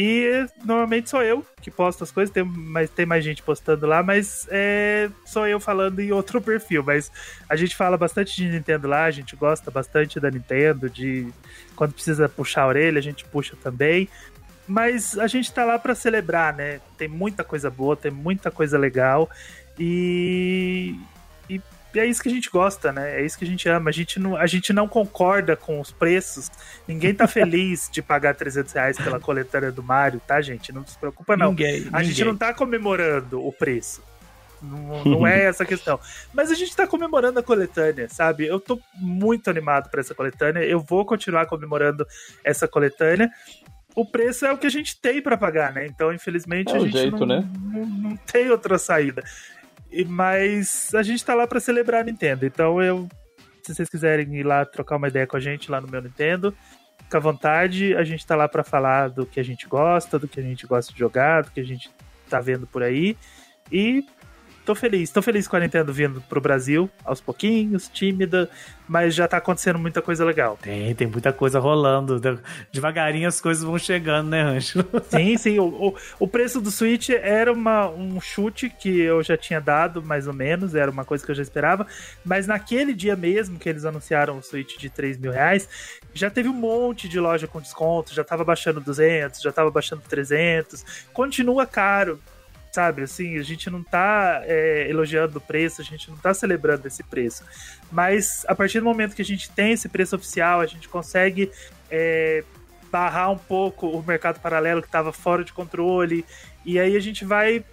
[0.02, 4.02] e normalmente sou eu que posto as coisas, tem, mas tem mais gente postando lá,
[4.02, 6.82] mas é, sou eu falando em outro perfil.
[6.82, 7.12] Mas
[7.50, 11.28] a gente fala bastante de Nintendo lá, a gente gosta bastante da Nintendo, de
[11.76, 14.08] quando precisa puxar a orelha, a gente puxa também.
[14.66, 16.80] Mas a gente tá lá para celebrar, né?
[16.98, 19.30] Tem muita coisa boa, tem muita coisa legal.
[19.78, 20.96] E,
[21.50, 21.60] e
[21.96, 23.20] é isso que a gente gosta, né?
[23.20, 23.90] É isso que a gente ama.
[23.90, 26.52] A gente não, a gente não concorda com os preços.
[26.88, 30.72] Ninguém tá feliz de pagar 300 reais pela coletânea do Mario, tá, gente?
[30.72, 31.50] Não se preocupa, não.
[31.50, 32.04] Ninguém, a ninguém.
[32.04, 34.04] gente não tá comemorando o preço.
[34.62, 36.00] Não, não é essa a questão.
[36.34, 38.46] Mas a gente tá comemorando a coletânea, sabe?
[38.46, 40.62] Eu tô muito animado para essa coletânea.
[40.62, 42.06] Eu vou continuar comemorando
[42.44, 43.32] essa coletânea
[43.96, 45.86] o preço é o que a gente tem para pagar, né?
[45.86, 47.50] Então, infelizmente, é a gente jeito, não, né?
[47.60, 49.24] não, não, tem outra saída.
[50.08, 52.46] Mas a gente tá lá para celebrar a Nintendo.
[52.46, 53.08] Então eu.
[53.64, 56.56] Se vocês quiserem ir lá trocar uma ideia com a gente lá no meu Nintendo,
[57.04, 57.96] fica à vontade.
[57.96, 60.66] A gente tá lá para falar do que a gente gosta, do que a gente
[60.66, 61.90] gosta de jogar, do que a gente
[62.30, 63.18] tá vendo por aí.
[63.72, 64.06] E
[64.70, 65.10] tô feliz.
[65.10, 68.48] Tô feliz com a Nintendo vindo pro Brasil, aos pouquinhos, tímida,
[68.88, 70.60] mas já tá acontecendo muita coisa legal.
[70.62, 72.22] Tem, tem muita coisa rolando.
[72.72, 74.86] Devagarinho as coisas vão chegando, né, Rancho?
[75.10, 75.58] Sim, sim.
[75.58, 80.04] O, o, o, preço do Switch era uma, um chute que eu já tinha dado,
[80.04, 81.88] mais ou menos, era uma coisa que eu já esperava,
[82.24, 85.68] mas naquele dia mesmo que eles anunciaram o Switch de 3 mil reais,
[86.14, 90.04] já teve um monte de loja com desconto, já tava baixando 200, já tava baixando
[90.08, 92.20] 300, continua caro
[92.72, 93.04] sabe?
[93.04, 97.04] Assim, a gente não tá é, elogiando o preço, a gente não tá celebrando esse
[97.04, 97.44] preço.
[97.92, 101.52] Mas a partir do momento que a gente tem esse preço oficial, a gente consegue
[101.90, 102.44] é,
[102.92, 106.26] barrar um pouco o mercado paralelo que estava fora de controle,
[106.66, 107.64] e aí a gente vai,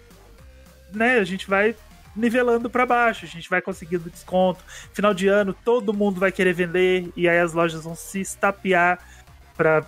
[0.91, 1.19] né?
[1.19, 1.75] A gente vai
[2.15, 4.63] nivelando para baixo, a gente vai conseguindo desconto.
[4.91, 8.99] Final de ano, todo mundo vai querer vender, e aí as lojas vão se estapear
[9.55, 9.85] para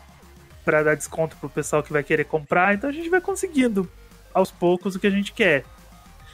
[0.66, 3.90] para dar desconto pro pessoal que vai querer comprar, então a gente vai conseguindo
[4.34, 5.64] aos poucos o que a gente quer.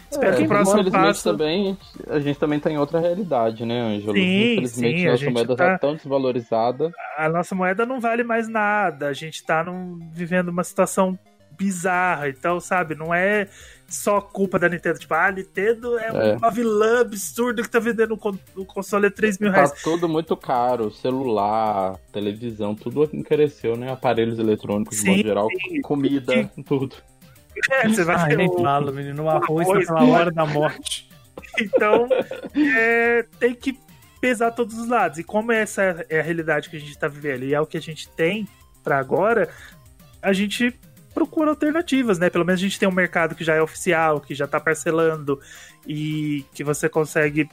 [0.09, 1.23] Espero é, que o próximo passo...
[1.23, 1.77] também,
[2.07, 4.13] a gente também tá em outra realidade, né, Ângelo?
[4.13, 5.71] Sim, Infelizmente, sim, nossa moeda tá...
[5.71, 5.79] tá...
[5.79, 6.91] tão desvalorizada.
[7.17, 9.07] A nossa moeda não vale mais nada.
[9.07, 9.99] A gente tá num...
[10.13, 11.17] vivendo uma situação
[11.57, 12.29] bizarra.
[12.29, 13.47] Então, sabe, não é
[13.87, 14.99] só culpa da Nintendo.
[14.99, 16.37] Tipo, ah, a Nintendo é, é.
[16.37, 18.17] uma vilã absurda que tá vendendo
[18.55, 19.71] o console a 3 mil reais.
[19.71, 20.91] Tá tudo muito caro.
[20.91, 23.91] Celular, televisão, tudo encareceu, né?
[23.91, 25.81] Aparelhos eletrônicos, sim, de modo geral, sim.
[25.81, 26.95] comida, tudo.
[27.69, 28.61] É, você vai ah, nem o...
[28.61, 29.23] falo, menino.
[29.23, 31.09] O arroz, arroz tá pela hora da morte.
[31.57, 32.09] Então,
[32.53, 33.79] é, tem que
[34.19, 35.19] pesar todos os lados.
[35.19, 37.77] E como essa é a realidade que a gente tá vivendo e é o que
[37.77, 38.45] a gente tem
[38.83, 39.49] para agora,
[40.21, 40.77] a gente
[41.13, 42.29] procura alternativas, né?
[42.29, 45.39] Pelo menos a gente tem um mercado que já é oficial, que já tá parcelando
[45.87, 47.47] e que você consegue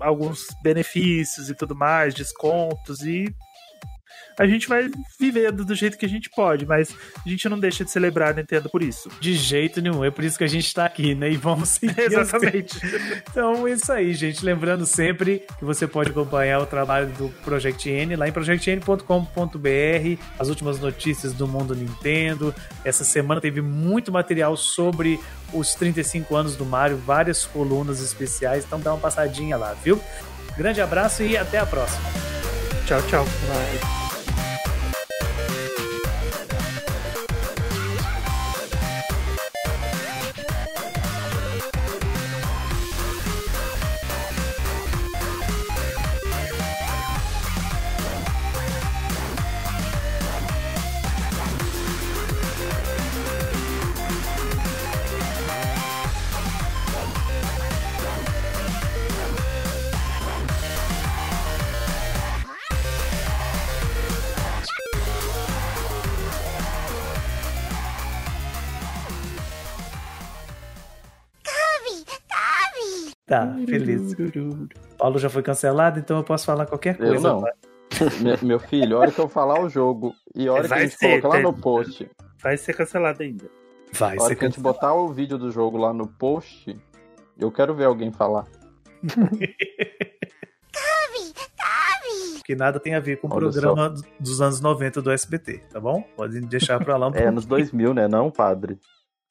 [0.00, 3.32] alguns benefícios e tudo mais, descontos e
[4.38, 6.94] a gente vai vivendo do jeito que a gente pode, mas
[7.24, 9.08] a gente não deixa de celebrar a Nintendo por isso.
[9.20, 11.30] De jeito nenhum, é por isso que a gente tá aqui, né?
[11.30, 11.98] E vamos seguir.
[12.12, 12.78] Exatamente.
[13.30, 14.44] Então, é isso aí, gente.
[14.44, 20.48] Lembrando sempre que você pode acompanhar o trabalho do Project N lá em projectn.com.br, as
[20.48, 22.54] últimas notícias do mundo Nintendo.
[22.84, 25.18] Essa semana teve muito material sobre
[25.52, 30.00] os 35 anos do Mario, várias colunas especiais, então dá uma passadinha lá, viu?
[30.56, 32.04] Grande abraço e até a próxima.
[32.86, 33.24] Tchau, tchau.
[33.24, 34.03] Bye.
[73.66, 74.14] Feliz.
[74.98, 77.14] Paulo já foi cancelado, então eu posso falar qualquer coisa.
[77.14, 77.44] Eu não.
[78.42, 80.88] meu filho, a hora que eu falar o jogo e a hora vai que a
[80.88, 82.10] gente ser, colocar lá no post.
[82.42, 83.44] Vai ser cancelado ainda.
[83.92, 86.76] Vai a hora que a gente botar o vídeo do jogo lá no post,
[87.38, 88.46] eu quero ver alguém falar.
[92.44, 94.04] que nada tem a ver com o programa só.
[94.20, 96.02] dos anos 90 do SBT, tá bom?
[96.14, 98.06] Pode deixar pra lá um É, anos 2000, né?
[98.06, 98.78] Não, padre?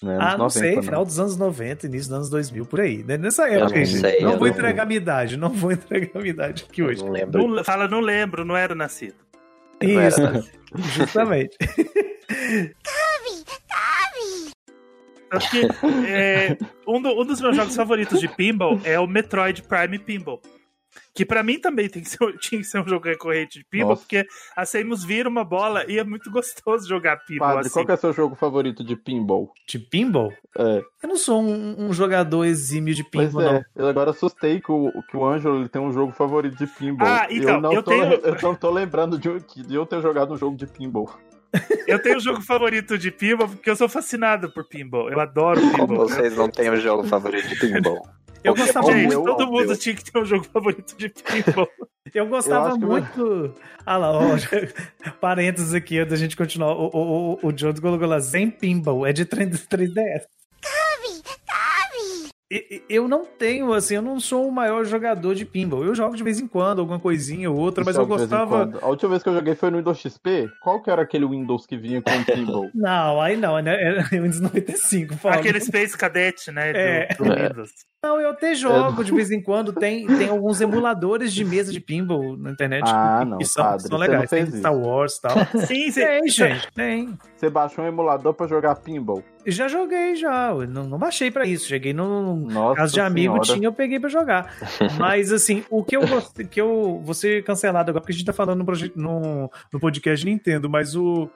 [0.01, 0.17] Né?
[0.19, 0.83] Ah, não 90, sei, não.
[0.83, 3.03] final dos anos 90, início dos anos 2000, por aí.
[3.03, 3.17] Né?
[3.17, 4.87] Nessa época, não, sei, não vou entregar não...
[4.87, 7.03] minha idade, não vou entregar minha idade aqui hoje.
[7.03, 7.47] Não lembro.
[7.47, 9.15] Não, fala, não lembro, não era nascido.
[9.81, 10.59] Isso, era nascido.
[10.75, 11.57] justamente.
[15.33, 15.57] Acho
[16.07, 16.55] é,
[16.87, 20.39] um, do, um dos meus jogos favoritos de pinball é o Metroid Prime Pinball.
[21.15, 23.90] Que para mim também tem que ser, tinha que ser um jogo recorrente de pinball,
[23.90, 24.02] Nossa.
[24.02, 24.26] porque
[24.56, 27.49] a Samus vira uma bola e é muito gostoso jogar pinball.
[27.49, 27.73] Padre, assim.
[27.73, 29.52] qual é o seu jogo favorito de pinball?
[29.68, 30.34] De pinball?
[30.57, 30.81] É.
[31.03, 33.53] Eu não sou um, um jogador exímio de pinball, pois é.
[33.53, 33.65] não.
[33.76, 37.07] Eu agora assustei que o, que o Ângelo tem um jogo favorito de pinball.
[37.07, 38.03] Ah, então, eu não, eu tô, tenho...
[38.26, 39.30] eu não tô lembrando de,
[39.64, 41.14] de eu ter jogado um jogo de pinball.
[41.85, 45.11] Eu tenho um jogo favorito de pinball porque eu sou fascinado por pinball.
[45.11, 45.88] Eu adoro pinball.
[45.88, 48.02] Como vocês não têm um jogo favorito de pinball?
[48.43, 49.23] Eu gostava Gente, muito.
[49.23, 51.67] Todo mundo tinha que ter um jogo favorito de pinball.
[52.13, 53.55] Eu gostava eu muito.
[53.83, 54.21] Ah lá, ó,
[55.19, 56.73] parênteses aqui, antes da gente continuar.
[56.73, 60.21] O, o, o, o Jones colocou lá Zen Pinball, é de 3DS
[62.87, 65.83] eu não tenho, assim, eu não sou o maior jogador de pinball.
[65.83, 68.71] Eu jogo de vez em quando, alguma coisinha ou outra, mas eu gostava.
[68.81, 70.49] A última vez que eu joguei foi no Windows XP.
[70.61, 72.69] Qual que era aquele Windows que vinha com o pinball?
[72.73, 73.81] não, aí não, né?
[73.81, 75.15] Era Windows 95.
[75.15, 75.35] Fala.
[75.35, 76.73] Aquele Space Cadet, né?
[76.73, 77.07] Do, é.
[77.17, 77.71] do Windows.
[78.03, 79.71] Não, eu até jogo de vez em quando.
[79.71, 83.63] Tem, tem alguns emuladores de mesa de pinball na internet ah, que, não, que são,
[83.63, 84.30] padre, são legais.
[84.30, 85.38] Tem Star Wars e tal.
[85.65, 86.01] Sim, sim.
[86.01, 87.17] Tem, gente, tem.
[87.34, 89.23] Você baixou um emulador pra jogar pinball?
[89.45, 90.49] Já joguei, já.
[90.49, 91.65] Eu não, não baixei pra isso.
[91.65, 93.53] Cheguei no caso de amigo, senhora.
[93.53, 94.53] tinha, eu peguei pra jogar.
[94.99, 98.25] Mas, assim, o que eu gostei, que eu vou ser cancelado agora, porque a gente
[98.25, 101.30] tá falando no, projeto, no, no podcast Nintendo, mas o,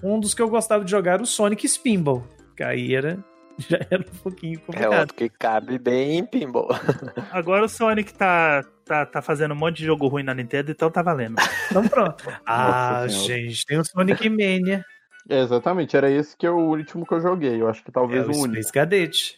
[0.00, 2.22] um dos que eu gostava de jogar era o Sonic Spinball.
[2.56, 3.18] Que aí era
[3.68, 4.92] já era um pouquinho complicado.
[4.92, 6.68] É outro que cabe bem em pinball.
[7.30, 10.90] Agora o Sonic tá, tá, tá fazendo um monte de jogo ruim na Nintendo, então
[10.90, 11.36] tá valendo.
[11.70, 12.24] Então pronto.
[12.46, 14.84] ah, gente, tem o Sonic Mania.
[15.28, 17.60] É, exatamente, era esse que é o último que eu joguei.
[17.60, 18.62] Eu acho que talvez é o, o único.
[18.62, 19.36] Space.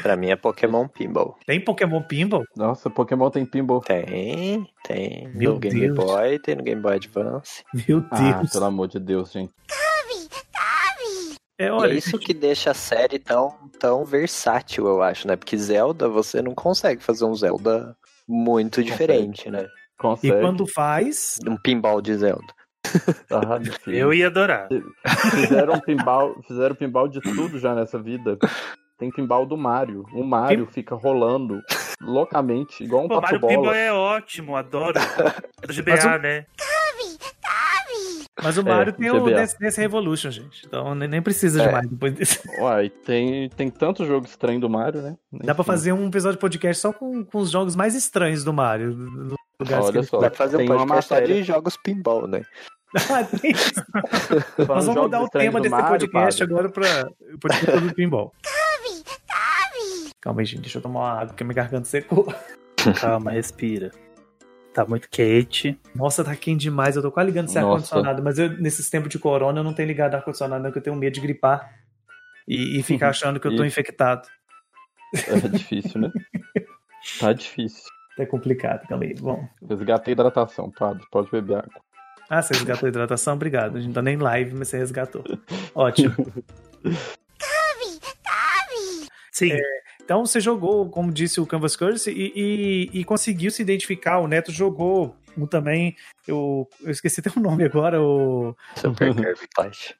[0.00, 1.36] Pra mim é Pokémon Pinball.
[1.44, 2.44] Tem Pokémon Pinball?
[2.56, 3.82] Nossa, Pokémon tem Pinball.
[3.82, 5.28] Tem, tem.
[5.34, 5.96] Meu no Game Deus.
[5.96, 7.62] Boy, tem no Game Boy Advance.
[7.86, 8.48] Meu ah, Deus.
[8.48, 9.52] Ah, pelo amor de Deus, gente.
[11.62, 15.36] É, olha, é isso que deixa a série tão, tão versátil, eu acho, né?
[15.36, 18.90] Porque Zelda, você não consegue fazer um Zelda muito consegue.
[18.90, 19.66] diferente, né?
[19.98, 20.34] Consegue.
[20.34, 21.38] E quando faz.
[21.46, 22.52] Um pinball de Zelda.
[23.30, 24.68] Ah, eu ia adorar.
[25.30, 28.36] Fizeram pinball, fizeram pinball de tudo já nessa vida.
[28.98, 30.04] tem pinball do Mario.
[30.12, 30.72] O Mario Pim...
[30.72, 31.62] fica rolando
[32.02, 34.98] loucamente, igual um Pô, Mario Pinball é ótimo, adoro.
[35.62, 36.46] É do GBA, né?
[38.40, 40.66] Mas o Mario é, tem o Dance, Dance Revolution, gente.
[40.66, 41.66] Então nem precisa é.
[41.66, 42.40] de mais depois disso.
[42.58, 45.16] Uai, tem, tem tanto jogo estranho do Mario, né?
[45.32, 45.46] Enfim.
[45.46, 48.52] Dá pra fazer um episódio de podcast só com, com os jogos mais estranhos do
[48.52, 48.94] Mario.
[48.94, 52.42] No Olha só, dá pra fazer um podcast só de jogos pinball, né?
[52.94, 53.26] Ah,
[54.68, 56.54] Nós vamos mudar o tema desse Mario, podcast padre.
[56.54, 58.34] agora pra o podcast do pinball.
[60.20, 62.34] Calma aí, gente, deixa eu tomar uma água que minha garganta secou.
[63.00, 63.90] Calma, respira.
[64.72, 65.78] Tá muito quente.
[65.94, 66.96] Nossa, tá quente demais.
[66.96, 69.86] Eu tô quase ligando esse ar-condicionado, mas eu, nesses tempos de corona, eu não tenho
[69.86, 71.74] ligado ar-condicionado, não, porque eu tenho medo de gripar
[72.48, 74.26] e, e ficar achando que eu tô infectado.
[75.14, 76.10] É difícil, né?
[77.20, 77.90] tá difícil.
[78.18, 79.14] É complicado, calma aí.
[79.14, 79.46] Bom.
[79.68, 81.04] Resgatei hidratação, padre.
[81.10, 81.82] Pode beber água.
[82.28, 83.34] Ah, você resgatou hidratação?
[83.34, 83.76] Obrigado.
[83.76, 85.22] A gente não tá nem live, mas você resgatou.
[85.74, 86.14] Ótimo.
[86.82, 89.08] Cabe, cabe.
[89.32, 89.52] Sim.
[89.52, 89.60] É,
[90.04, 94.18] então você jogou, como disse o Canvas Curse, e, e, e conseguiu se identificar.
[94.18, 95.96] O Neto jogou um também.
[96.26, 98.00] Eu, eu esqueci até o nome agora.
[98.00, 98.56] O...
[98.76, 99.94] Super Curve Clash.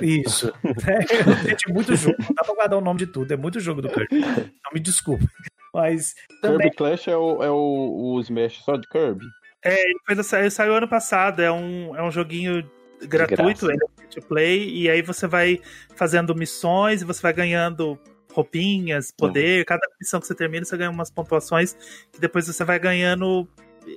[0.00, 0.52] Isso.
[0.88, 2.16] É, gente, muito jogo.
[2.18, 3.32] Não dá pra guardar o nome de tudo.
[3.32, 4.20] É muito jogo do Kirby.
[4.20, 5.26] Não me desculpe.
[5.74, 6.14] Mas.
[6.40, 6.58] Também...
[6.58, 9.24] Kirby Clash é o, é o, o Smash só de Kirby?
[9.64, 9.76] É,
[10.08, 11.42] ele, saiu, saiu ano passado.
[11.42, 12.68] É um, é um joguinho
[13.06, 15.60] gratuito, ele é free to play, e aí você vai
[15.96, 17.98] fazendo missões e você vai ganhando
[18.32, 19.60] roupinhas, poder.
[19.60, 19.64] Uhum.
[19.66, 21.74] Cada missão que você termina, você ganha umas pontuações
[22.12, 23.48] que depois você vai ganhando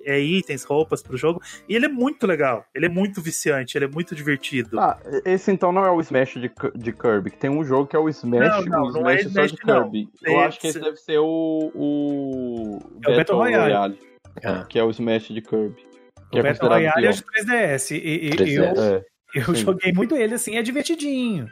[0.03, 1.41] é, itens, roupas pro jogo.
[1.67, 2.65] E ele é muito legal.
[2.73, 4.79] Ele é muito viciante, ele é muito divertido.
[4.79, 7.95] Ah, esse então não é o Smash de, de Kirby, que tem um jogo que
[7.95, 10.09] é o Smash, não, não, o Smash, não é Smash de Kirby.
[10.21, 10.33] Não.
[10.33, 11.71] Eu acho que esse deve ser o.
[11.73, 13.63] o é o Battle Royale.
[13.63, 13.99] Royale
[14.43, 14.65] ah.
[14.67, 15.85] Que é o Smash de Kirby.
[16.33, 17.91] O é Battle Royale é de 3DS.
[17.91, 18.75] E, e 3DS.
[18.75, 19.05] eu, é,
[19.35, 21.49] eu joguei muito ele, assim, é divertidinho.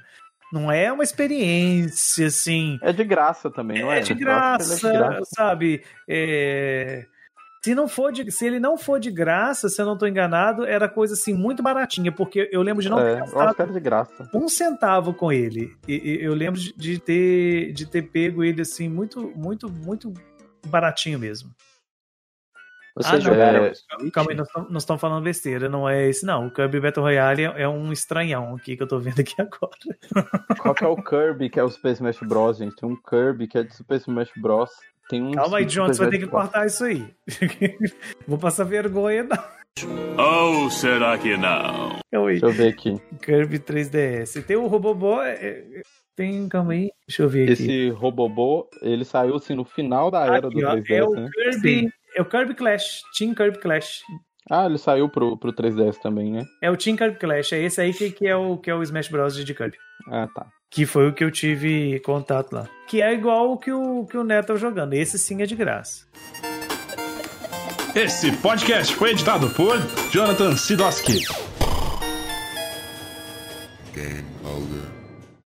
[0.53, 2.77] Não é uma experiência, assim.
[2.83, 3.97] É de graça também, não é?
[3.97, 5.25] É de graça, é de graça.
[5.35, 5.83] sabe?
[6.07, 7.07] É...
[7.63, 10.63] Se, não for de, se ele não for de graça, se eu não estou enganado,
[10.63, 14.29] era coisa assim muito baratinha, porque eu lembro de não é, ter gastado de graça.
[14.31, 15.75] um centavo com ele.
[15.87, 20.13] E, e, eu lembro de ter, de ter pego ele assim muito, muito, muito
[20.67, 21.49] baratinho mesmo.
[22.95, 23.65] Você ah, jogaram.
[23.65, 23.73] É...
[24.11, 26.47] Calma aí, nós estamos falando besteira, não é esse não.
[26.47, 30.29] O Kirby Battle Royale é, um estranhão aqui que eu tô vendo aqui agora.
[30.59, 32.75] Qual que é o Kirby que é o Super Smash Bros, gente?
[32.75, 34.69] Tem um Kirby que é de Super Smash Bros.
[35.09, 37.13] Tem um Calma aí, John, você vai ter que cortar isso aí.
[38.27, 39.63] Vou passar vergonha, não.
[40.17, 41.99] Ou será que não?
[42.11, 43.01] Deixa eu ver aqui.
[43.21, 44.45] Kirby 3DS.
[44.45, 45.23] Tem o Robobó.
[45.23, 45.81] É, é,
[46.15, 46.91] tem, calma aí.
[47.07, 47.63] Deixa eu ver aqui.
[47.63, 50.89] Esse Robobó, ele saiu assim no final da era aqui, do 3DS.
[50.91, 51.29] É o né?
[51.33, 51.79] Kirby.
[51.79, 51.91] Sim.
[52.15, 54.01] É o Kirby Clash, Team Kirby Clash.
[54.51, 56.45] Ah, ele saiu pro, pro 3DS também, né?
[56.61, 58.83] É o Team Kirby Clash, é esse aí que, que, é, o, que é o
[58.83, 59.35] Smash Bros.
[59.35, 59.77] de Kirby.
[60.07, 60.45] Ah, tá.
[60.69, 62.67] Que foi o que eu tive contato lá.
[62.87, 64.93] Que é igual o que o, que o Neto tá jogando.
[64.93, 66.05] Esse sim é de graça.
[67.95, 69.77] Esse podcast foi editado por
[70.11, 71.19] Jonathan Sidoski.
[73.93, 75.02] Game over.